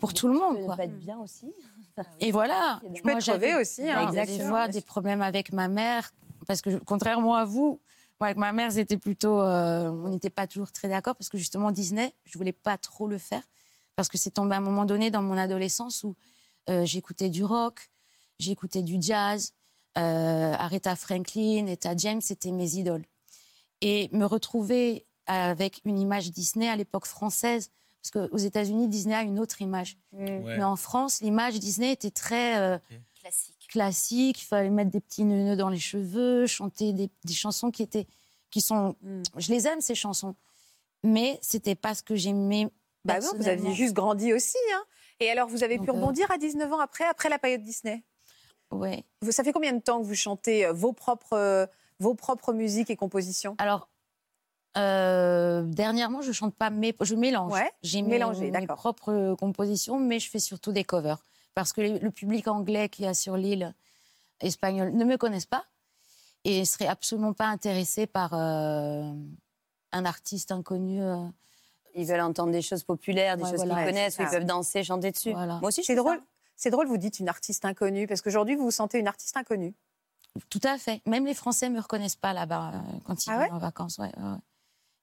pour 0.00 0.12
tout 0.14 0.28
le 0.28 0.34
monde. 0.34 0.58
Tu 0.70 0.76
peux 0.76 0.82
être 0.82 0.98
bien 0.98 1.18
aussi. 1.18 1.52
Et 2.20 2.30
voilà. 2.30 2.80
Tu 2.94 3.02
peux 3.02 3.10
être 3.10 3.20
crevé 3.20 3.54
aussi, 3.56 3.88
hein. 3.88 4.08
Exactement. 4.08 4.38
des 4.38 4.44
fois 4.44 4.68
des 4.68 4.80
problèmes 4.80 5.22
avec 5.22 5.52
ma 5.52 5.68
mère, 5.68 6.12
parce 6.46 6.60
que 6.60 6.76
contrairement 6.84 7.36
à 7.36 7.44
vous, 7.44 7.80
moi, 8.20 8.28
avec 8.28 8.36
ma 8.38 8.52
mère, 8.52 8.70
c'était 8.72 8.96
plutôt, 8.96 9.40
euh, 9.40 9.90
on 9.90 10.08
n'était 10.08 10.30
pas 10.30 10.46
toujours 10.46 10.70
très 10.72 10.88
d'accord, 10.88 11.16
parce 11.16 11.28
que 11.28 11.38
justement 11.38 11.72
Disney, 11.72 12.14
je 12.24 12.38
voulais 12.38 12.52
pas 12.52 12.78
trop 12.78 13.08
le 13.08 13.18
faire, 13.18 13.42
parce 13.96 14.08
que 14.08 14.18
c'est 14.18 14.30
tombé 14.30 14.54
à 14.54 14.58
un 14.58 14.62
moment 14.62 14.84
donné 14.84 15.10
dans 15.10 15.22
mon 15.22 15.36
adolescence 15.36 16.04
où 16.04 16.14
euh, 16.70 16.84
j'écoutais 16.84 17.28
du 17.28 17.44
rock, 17.44 17.90
j'écoutais 18.38 18.82
du 18.82 18.96
jazz, 19.00 19.52
euh, 19.98 20.54
Aretha 20.58 20.96
Franklin, 20.96 21.66
Etta 21.66 21.96
James, 21.96 22.20
c'était 22.20 22.52
mes 22.52 22.76
idoles. 22.76 23.04
Et 23.80 24.08
me 24.12 24.24
retrouver 24.24 25.06
avec 25.26 25.80
une 25.84 25.98
image 25.98 26.30
Disney 26.30 26.68
à 26.68 26.76
l'époque 26.76 27.06
française, 27.06 27.70
parce 28.02 28.28
qu'aux 28.28 28.36
États-Unis, 28.36 28.88
Disney 28.88 29.14
a 29.14 29.22
une 29.22 29.38
autre 29.38 29.62
image. 29.62 29.96
Mm. 30.12 30.40
Mais 30.44 30.62
en 30.64 30.76
France, 30.76 31.20
l'image 31.20 31.58
Disney 31.58 31.92
était 31.92 32.10
très. 32.10 32.58
euh, 32.58 32.78
Classique. 33.20 33.53
Classique. 33.74 34.40
Il 34.40 34.44
fallait 34.46 34.70
mettre 34.70 34.90
des 34.92 35.00
petits 35.00 35.24
nœuds 35.24 35.56
dans 35.56 35.68
les 35.68 35.80
cheveux, 35.80 36.46
chanter 36.46 36.92
des, 36.92 37.10
des 37.24 37.34
chansons 37.34 37.72
qui 37.72 37.82
étaient, 37.82 38.06
qui 38.50 38.60
sont, 38.60 38.94
je 39.36 39.52
les 39.52 39.66
aime 39.66 39.80
ces 39.80 39.96
chansons, 39.96 40.36
mais 41.02 41.38
c'était 41.42 41.74
pas 41.74 41.94
ce 41.94 42.02
que 42.04 42.14
j'aimais. 42.14 42.68
Bah 43.04 43.18
non, 43.18 43.32
vous 43.36 43.48
aviez 43.48 43.74
juste 43.74 43.92
grandi 43.92 44.32
aussi. 44.32 44.56
hein. 44.74 44.84
Et 45.18 45.28
alors, 45.28 45.48
vous 45.48 45.64
avez 45.64 45.74
pu 45.78 45.86
Donc, 45.86 45.88
euh, 45.88 45.92
rebondir 45.98 46.30
à 46.30 46.38
19 46.38 46.72
ans 46.72 46.78
après, 46.78 47.04
après 47.04 47.28
la 47.28 47.38
période 47.40 47.62
Disney? 47.62 48.04
Ouais. 48.70 49.04
Vous, 49.22 49.32
ça 49.32 49.42
fait 49.42 49.52
combien 49.52 49.72
de 49.72 49.80
temps 49.82 50.00
que 50.00 50.06
vous 50.06 50.14
chantez 50.14 50.66
euh, 50.66 50.72
vos 50.72 50.92
propres, 50.92 51.32
euh, 51.32 51.66
vos 51.98 52.14
propres 52.14 52.52
musiques 52.52 52.90
et 52.90 52.96
compositions? 52.96 53.56
Alors, 53.58 53.88
euh, 54.76 55.62
dernièrement, 55.62 56.22
je 56.22 56.30
chante 56.32 56.54
pas, 56.54 56.70
mais 56.70 56.94
je 57.00 57.14
mélange. 57.16 57.52
Ouais, 57.52 57.70
J'ai 57.82 58.02
mes, 58.02 58.10
mélangé, 58.10 58.50
mes 58.50 58.66
propres 58.68 59.34
compositions, 59.38 59.98
mais 59.98 60.20
je 60.20 60.30
fais 60.30 60.38
surtout 60.40 60.70
des 60.72 60.84
covers. 60.84 61.24
Parce 61.54 61.72
que 61.72 61.80
le, 61.80 62.10
public 62.10 62.48
anglais 62.48 62.88
qui 62.88 63.06
a 63.06 63.14
sur 63.14 63.36
l'île 63.36 63.74
espagnole 64.40 64.92
ne 64.92 65.04
me 65.04 65.16
connaissent 65.16 65.46
pas 65.46 65.64
et 66.44 66.60
ne 66.60 66.64
serait 66.64 66.86
absolument 66.88 67.32
pas 67.32 67.46
intéressé 67.46 68.06
par 68.06 68.34
euh, 68.34 69.10
un 69.92 70.04
artiste 70.04 70.50
inconnu. 70.52 71.02
euh. 71.02 71.16
Ils 71.94 72.06
veulent 72.06 72.20
entendre 72.20 72.50
des 72.52 72.60
choses 72.62 72.82
populaires, 72.82 73.36
des 73.36 73.44
Ouais, 73.44 73.50
choses 73.50 73.58
voilà. 73.64 73.76
qu'ils 73.76 73.84
connaissent, 73.86 74.18
où 74.18 74.22
ils 74.22 74.28
peuvent 74.28 74.44
danser, 74.44 74.82
chanter 74.82 75.12
dessus. 75.12 75.32
Voilà. 75.32 75.58
Moi 75.60 75.68
aussi, 75.68 75.84
C'est 75.84 75.94
drôle. 75.94 76.20
C'est 76.56 76.70
drôle, 76.70 76.86
vous 76.86 76.98
dites 76.98 77.18
une 77.18 77.28
artiste 77.28 77.64
inconnue, 77.64 78.06
parce 78.06 78.20
qu'aujourd'hui, 78.20 78.54
vous 78.54 78.64
vous 78.64 78.70
sentez 78.70 78.98
une 78.98 79.08
artiste 79.08 79.36
inconnue. 79.36 79.74
Tout 80.50 80.60
à 80.64 80.78
fait. 80.78 81.00
Même 81.06 81.26
les 81.26 81.34
Français 81.34 81.68
me 81.68 81.80
reconnaissent 81.80 82.14
pas 82.16 82.32
là-bas 82.32 82.72
euh, 82.74 82.78
quand 83.04 83.26
ils 83.26 83.30
Ah 83.30 83.46
vont 83.48 83.54
en 83.54 83.58
vacances. 83.58 83.98
ouais, 83.98 84.10
ouais, 84.16 84.22
ouais. 84.22 84.38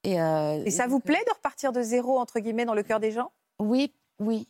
Et, 0.04 0.20
euh, 0.20 0.62
Et 0.64 0.70
ça 0.70 0.86
vous 0.86 0.98
plaît 1.00 1.22
de 1.26 1.32
repartir 1.34 1.72
de 1.72 1.80
zéro, 1.82 2.18
entre 2.18 2.40
guillemets, 2.40 2.64
dans 2.66 2.74
le 2.74 2.82
cœur 2.82 3.00
des 3.00 3.12
gens? 3.12 3.32
Oui, 3.58 3.92
oui. 4.18 4.48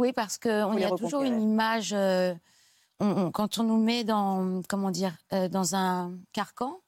Oui, 0.00 0.12
parce 0.14 0.38
qu'on 0.38 0.72
y 0.78 0.84
a 0.84 0.88
toujours 0.96 1.22
une 1.22 1.42
image. 1.42 1.92
euh, 1.92 2.34
on- 3.00 3.26
on- 3.26 3.30
quand 3.30 3.58
on 3.58 3.64
nous 3.64 3.76
met 3.82 4.02
dans, 4.02 4.62
comment 4.68 4.90
dire, 4.90 5.14
euh, 5.34 5.48
dans 5.48 5.74
un 5.74 6.12
carcan, 6.32 6.80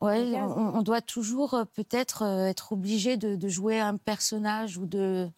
ouais, 0.00 0.34
on, 0.36 0.76
on 0.78 0.82
doit 0.82 1.00
toujours 1.00 1.54
euh, 1.54 1.64
peut-être 1.64 2.22
euh, 2.22 2.46
être 2.46 2.72
obligé 2.72 3.16
de, 3.16 3.34
de 3.34 3.48
jouer 3.48 3.80
un 3.80 3.96
personnage 3.96 4.76
ou 4.78 4.86
de. 4.86 5.28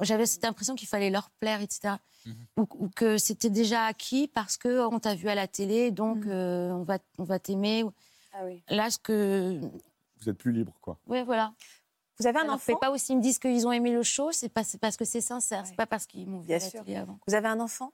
J'avais 0.00 0.24
cette 0.24 0.46
impression 0.46 0.74
qu'il 0.74 0.88
fallait 0.88 1.10
leur 1.10 1.28
plaire, 1.40 1.60
etc. 1.60 1.96
Ou, 2.56 2.66
ou 2.78 2.88
que 2.88 3.18
c'était 3.18 3.50
déjà 3.50 3.84
acquis 3.84 4.28
parce 4.28 4.56
que 4.56 4.86
on 4.86 4.98
t'a 4.98 5.14
vu 5.14 5.28
à 5.28 5.34
la 5.34 5.46
télé, 5.46 5.90
donc 5.90 6.24
euh, 6.26 6.70
on 6.70 6.82
va, 6.84 6.96
on 7.18 7.24
va 7.24 7.38
t'aimer. 7.38 7.84
Ah 8.32 8.38
oui. 8.46 8.62
Là, 8.70 8.90
ce 8.90 8.96
que 8.98 9.60
Vous 10.20 10.28
êtes 10.30 10.38
plus 10.38 10.52
libre, 10.52 10.72
quoi. 10.80 10.96
Ouais, 11.06 11.22
voilà. 11.24 11.52
Vous 12.20 12.26
avez 12.26 12.38
un 12.38 12.44
leur 12.44 12.54
enfant 12.54 12.64
fait 12.72 12.76
pas 12.80 12.90
aussi 12.90 13.12
ils 13.12 13.16
me 13.16 13.22
disent 13.22 13.38
qu'ils 13.38 13.66
ont 13.66 13.72
aimé 13.72 13.92
le 13.92 14.02
show, 14.02 14.30
c'est 14.32 14.48
parce 14.48 14.96
que 14.96 15.04
c'est 15.04 15.20
sincère, 15.20 15.66
c'est 15.66 15.76
pas 15.76 15.86
parce 15.86 16.06
qu'ils 16.06 16.28
m'ont 16.28 16.40
vu 16.40 16.46
Bien 16.46 16.58
la 16.58 16.70
sûr. 16.70 16.82
avant. 16.96 17.18
Vous 17.26 17.34
avez 17.34 17.48
un 17.48 17.60
enfant 17.60 17.92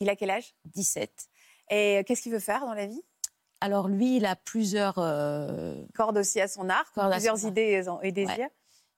Il 0.00 0.08
a 0.10 0.16
quel 0.16 0.30
âge? 0.30 0.54
17. 0.66 1.28
Et 1.70 2.04
qu'est-ce 2.06 2.22
qu'il 2.22 2.32
veut 2.32 2.38
faire 2.38 2.60
dans 2.60 2.74
la 2.74 2.86
vie? 2.86 3.02
Alors 3.60 3.88
lui, 3.88 4.16
il 4.16 4.26
a 4.26 4.36
plusieurs 4.36 4.98
euh, 4.98 5.82
Cordes 5.94 6.18
aussi 6.18 6.40
à 6.40 6.48
son 6.48 6.68
Cordes 6.94 7.12
à 7.12 7.16
plusieurs 7.16 7.38
son 7.38 7.48
idées 7.48 7.82
et 8.02 8.12
désirs. 8.12 8.36
Ouais. 8.36 8.50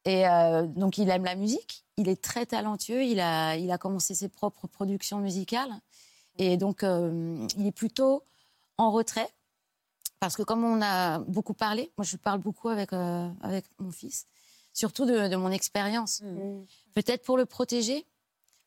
et 0.04 0.26
euh, 0.28 0.66
donc 0.66 0.98
il 0.98 1.08
aime 1.10 1.24
la 1.24 1.36
musique, 1.36 1.84
il 1.96 2.08
est 2.08 2.20
très 2.20 2.44
talentueux, 2.44 3.04
il 3.04 3.20
a 3.20 3.56
il 3.56 3.70
a 3.70 3.78
commencé 3.78 4.14
ses 4.14 4.28
propres 4.28 4.66
productions 4.66 5.18
musicales 5.18 5.72
et 6.38 6.56
donc 6.56 6.82
euh, 6.82 7.46
il 7.56 7.66
est 7.66 7.72
plutôt 7.72 8.24
en 8.78 8.90
retrait 8.90 9.28
parce 10.20 10.36
que 10.36 10.42
comme 10.42 10.64
on 10.64 10.82
a 10.82 11.20
beaucoup 11.20 11.54
parlé, 11.54 11.92
moi 11.96 12.04
je 12.04 12.16
parle 12.16 12.40
beaucoup 12.40 12.68
avec 12.68 12.92
euh, 12.92 13.28
avec 13.42 13.64
mon 13.78 13.92
fils, 13.92 14.26
surtout 14.78 15.04
de, 15.06 15.28
de 15.28 15.36
mon 15.36 15.50
expérience. 15.50 16.22
Peut-être 16.94 17.24
pour 17.24 17.36
le 17.36 17.46
protéger, 17.46 18.06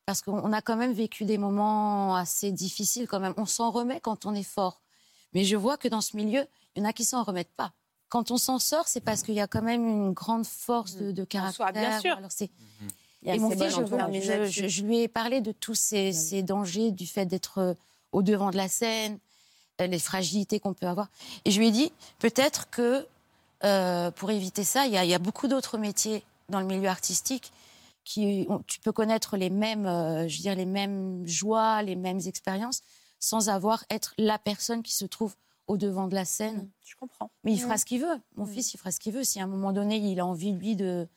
parce 0.05 0.21
qu'on 0.21 0.51
a 0.51 0.61
quand 0.61 0.75
même 0.75 0.93
vécu 0.93 1.25
des 1.25 1.37
moments 1.37 2.15
assez 2.15 2.51
difficiles 2.51 3.07
quand 3.07 3.19
même. 3.19 3.33
On 3.37 3.45
s'en 3.45 3.71
remet 3.71 3.99
quand 4.01 4.25
on 4.25 4.33
est 4.35 4.43
fort. 4.57 4.81
Mais 5.33 5.43
je 5.45 5.55
vois 5.55 5.77
que 5.77 5.87
dans 5.87 6.01
ce 6.01 6.17
milieu, 6.17 6.45
il 6.75 6.81
y 6.81 6.85
en 6.85 6.89
a 6.89 6.93
qui 6.93 7.05
s'en 7.05 7.23
remettent 7.23 7.55
pas. 7.55 7.71
Quand 8.09 8.29
on 8.31 8.37
s'en 8.37 8.59
sort, 8.59 8.87
c'est 8.89 8.99
parce 8.99 9.23
qu'il 9.23 9.35
y 9.35 9.39
a 9.39 9.47
quand 9.47 9.61
même 9.61 9.87
une 9.87 10.11
grande 10.11 10.45
force 10.45 10.95
de, 10.95 11.11
de 11.13 11.23
caractère. 11.23 11.65
bien 11.71 12.01
sûr. 12.01 12.17
Alors 12.17 12.31
c'est- 12.31 12.51
Il 13.23 13.27
y 13.27 13.31
a 13.31 13.35
Et 13.35 13.39
mon 13.39 13.49
fils, 13.67 13.75
je- 14.49 14.67
je 14.67 14.81
lui 14.83 14.97
ai 14.99 15.07
parlé 15.07 15.39
de 15.41 15.51
tous 15.51 15.75
ces, 15.75 16.11
ces 16.11 16.41
dangers, 16.43 16.91
du 16.91 17.05
fait 17.05 17.25
d'être 17.25 17.59
euh, 17.59 17.73
au 18.11 18.23
devant 18.23 18.49
de 18.51 18.57
la 18.57 18.67
scène, 18.67 19.19
euh, 19.79 19.85
les 19.87 19.99
fragilités 19.99 20.59
qu'on 20.59 20.73
peut 20.73 20.87
avoir. 20.87 21.07
Et 21.45 21.51
je 21.51 21.59
lui 21.59 21.67
ai 21.67 21.71
dit, 21.71 21.91
peut-être 22.19 22.69
que 22.71 23.07
euh, 23.63 24.11
pour 24.11 24.31
éviter 24.31 24.63
ça, 24.63 24.85
il 24.87 24.93
y, 24.93 24.97
a- 24.97 25.03
il 25.05 25.09
y 25.09 25.13
a 25.13 25.19
beaucoup 25.19 25.47
d'autres 25.47 25.77
métiers 25.77 26.23
dans 26.49 26.59
le 26.59 26.65
milieu 26.65 26.89
artistique 26.89 27.51
qui 28.03 28.47
tu 28.67 28.79
peux 28.79 28.91
connaître 28.91 29.37
les 29.37 29.49
mêmes, 29.51 29.85
euh, 29.85 30.27
je 30.27 30.37
veux 30.37 30.41
dire, 30.41 30.55
les 30.55 30.65
mêmes 30.65 31.25
joies, 31.27 31.83
les 31.83 31.95
mêmes 31.95 32.19
expériences, 32.25 32.81
sans 33.19 33.49
avoir 33.49 33.83
être 33.91 34.13
la 34.17 34.39
personne 34.39 34.81
qui 34.81 34.93
se 34.93 35.05
trouve 35.05 35.35
au 35.67 35.77
devant 35.77 36.07
de 36.07 36.15
la 36.15 36.25
scène. 36.25 36.67
Je 36.83 36.95
comprends. 36.95 37.29
Mais 37.43 37.53
il 37.53 37.59
fera 37.59 37.77
ce 37.77 37.85
qu'il 37.85 38.01
veut. 38.01 38.19
Mon 38.35 38.45
fils, 38.47 38.73
il 38.73 38.77
fera 38.77 38.91
ce 38.91 38.99
qu'il 38.99 39.13
veut. 39.13 39.23
Si 39.23 39.39
à 39.39 39.43
un 39.43 39.47
moment 39.47 39.71
donné, 39.71 39.97
il 39.97 40.19
a 40.19 40.25
envie, 40.25 40.51
lui, 40.53 40.75
de 40.75 41.07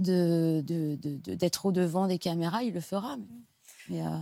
de- 0.00 0.62
de- 0.66 0.96
de- 0.96 1.16
de- 1.18 1.34
d'être 1.34 1.66
au 1.66 1.72
devant 1.72 2.06
des 2.06 2.18
caméras, 2.18 2.62
il 2.62 2.72
le 2.72 2.80
fera. 2.80 3.18
Mais, 3.18 3.26
mais, 3.90 4.06
euh, 4.06 4.18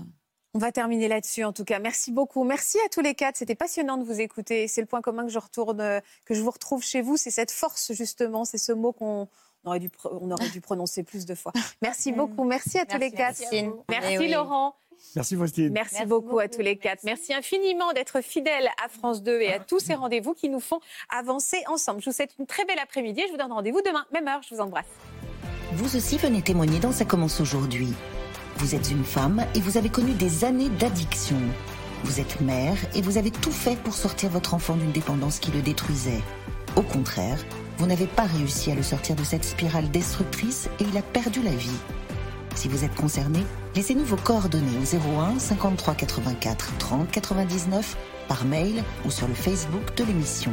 On 0.59 0.61
va 0.61 0.73
terminer 0.73 1.07
là-dessus 1.07 1.45
en 1.45 1.53
tout 1.53 1.63
cas. 1.65 1.79
Merci 1.79 2.11
beaucoup. 2.11 2.43
Merci 2.43 2.79
à 2.85 2.89
tous 2.89 3.01
les 3.01 3.15
quatre. 3.15 3.37
C'était 3.37 3.55
passionnant 3.55 3.97
de 3.97 4.03
vous 4.03 4.21
écouter. 4.21 4.67
C'est 4.67 4.81
le 4.81 4.89
point 4.89 5.01
commun 5.01 5.25
que 5.25 5.31
je 5.31 5.39
retourne, 5.39 6.01
que 6.25 6.35
je 6.35 6.43
vous 6.43 6.51
retrouve 6.51 6.83
chez 6.83 7.01
vous. 7.01 7.17
C'est 7.17 7.31
cette 7.31 7.53
force 7.53 7.93
justement. 7.93 8.45
C'est 8.45 8.59
ce 8.59 8.73
mot 8.73 8.91
qu'on 8.91 9.29
aurait 9.65 9.79
dû, 9.79 9.89
pr- 9.89 10.19
on 10.21 10.29
aurait 10.33 10.49
dû 10.49 10.61
prononcer 10.61 11.05
plus 11.05 11.27
de 11.27 11.37
fois. 11.37 11.53
Merci 11.81 12.11
beaucoup. 12.19 12.43
Merci 12.43 12.77
à 12.77 12.87
tous 12.87 12.99
les 12.99 13.13
quatre. 13.13 13.39
Merci 13.39 13.57
à 13.59 13.63
vous. 13.69 13.85
Merci 13.89 14.19
oui. 14.19 14.33
Laurent. 14.33 14.75
Merci 15.15 15.37
Faustine. 15.37 15.73
Merci, 15.73 16.05
beaucoup, 16.07 16.41
à 16.41 16.49
tous 16.49 16.61
les 16.61 16.77
quatre. 16.77 17.05
Merci 17.05 17.33
infiniment 17.33 17.93
d'être 17.93 18.21
fidèles 18.21 18.69
à 18.85 18.89
France 18.89 19.23
2 19.23 19.41
et 19.43 19.53
à 19.53 19.61
tous 19.61 19.79
ces 19.79 19.95
rendez-vous 19.95 20.35
qui 20.35 20.49
nous 20.49 20.59
font 20.59 20.81
avancer 21.09 21.63
ensemble. 21.69 22.01
Je 22.01 22.11
vous 22.11 22.17
souhaite 22.17 22.35
une 22.41 22.47
très 22.47 22.65
belle 22.65 22.81
après-midi 22.81 23.21
et 23.21 23.27
je 23.29 23.31
vous 23.31 23.39
donne 23.39 23.53
rendez-vous 23.53 23.81
demain, 23.87 24.05
même 24.13 24.27
heure. 24.27 24.41
Je 24.43 24.57
vous 24.57 24.61
embrasse. 24.61 24.87
Vous 25.75 25.95
aussi 25.97 26.19
venez 26.19 26.43
témoigner 26.43 26.81
dans 26.81 26.91
Ça 26.91 27.05
commence 27.05 27.41
aujourd'hui. 27.41 27.95
Vous 28.59 28.75
êtes 28.75 28.91
une 28.91 29.05
femme 29.05 29.45
et 29.55 29.61
vous 29.61 29.79
avez 29.79 29.89
connu 29.89 30.15
des 30.15 30.45
années 30.45 30.69
d'addiction. 30.69 31.37
Vous 32.03 32.19
êtes 32.19 32.41
mère 32.41 32.77
et 32.93 33.03
vous 33.03 33.17
avez 33.17 33.31
tout 33.31 33.53
fait 33.53 33.77
pour 33.77 33.95
sortir 33.95 34.31
votre 34.31 34.53
enfant 34.53 34.75
d'une 34.75 34.91
dépendance 34.91 35.39
qui 35.39 35.53
le 35.53 35.63
détruisait. 35.63 36.21
Au 36.75 36.83
contraire, 36.83 37.39
vous 37.79 37.87
n'avez 37.87 38.09
pas 38.09 38.25
réussi 38.25 38.73
à 38.73 38.75
le 38.75 38.83
sortir 38.83 39.15
de 39.15 39.23
cette 39.23 39.45
spirale 39.45 39.89
destructrice 39.93 40.69
et 40.81 40.85
il 40.91 40.97
a 40.99 41.03
perdu 41.03 41.41
la 41.41 41.53
vie. 41.53 41.79
Si 42.57 42.67
vous 42.67 42.85
êtes 42.85 42.97
concerné, 42.97 43.45
laissez-nous 43.77 44.05
vos 44.05 44.17
coordonnées 44.17 44.79
au 44.83 45.21
01 45.21 45.39
53 45.39 45.95
84 45.95 46.79
30 46.79 47.11
99 47.13 47.97
par 48.27 48.45
mail 48.45 48.83
ou 49.07 49.13
sur 49.13 49.29
le 49.29 49.35
Facebook 49.35 49.95
de 49.97 50.03
l'émission. 50.03 50.53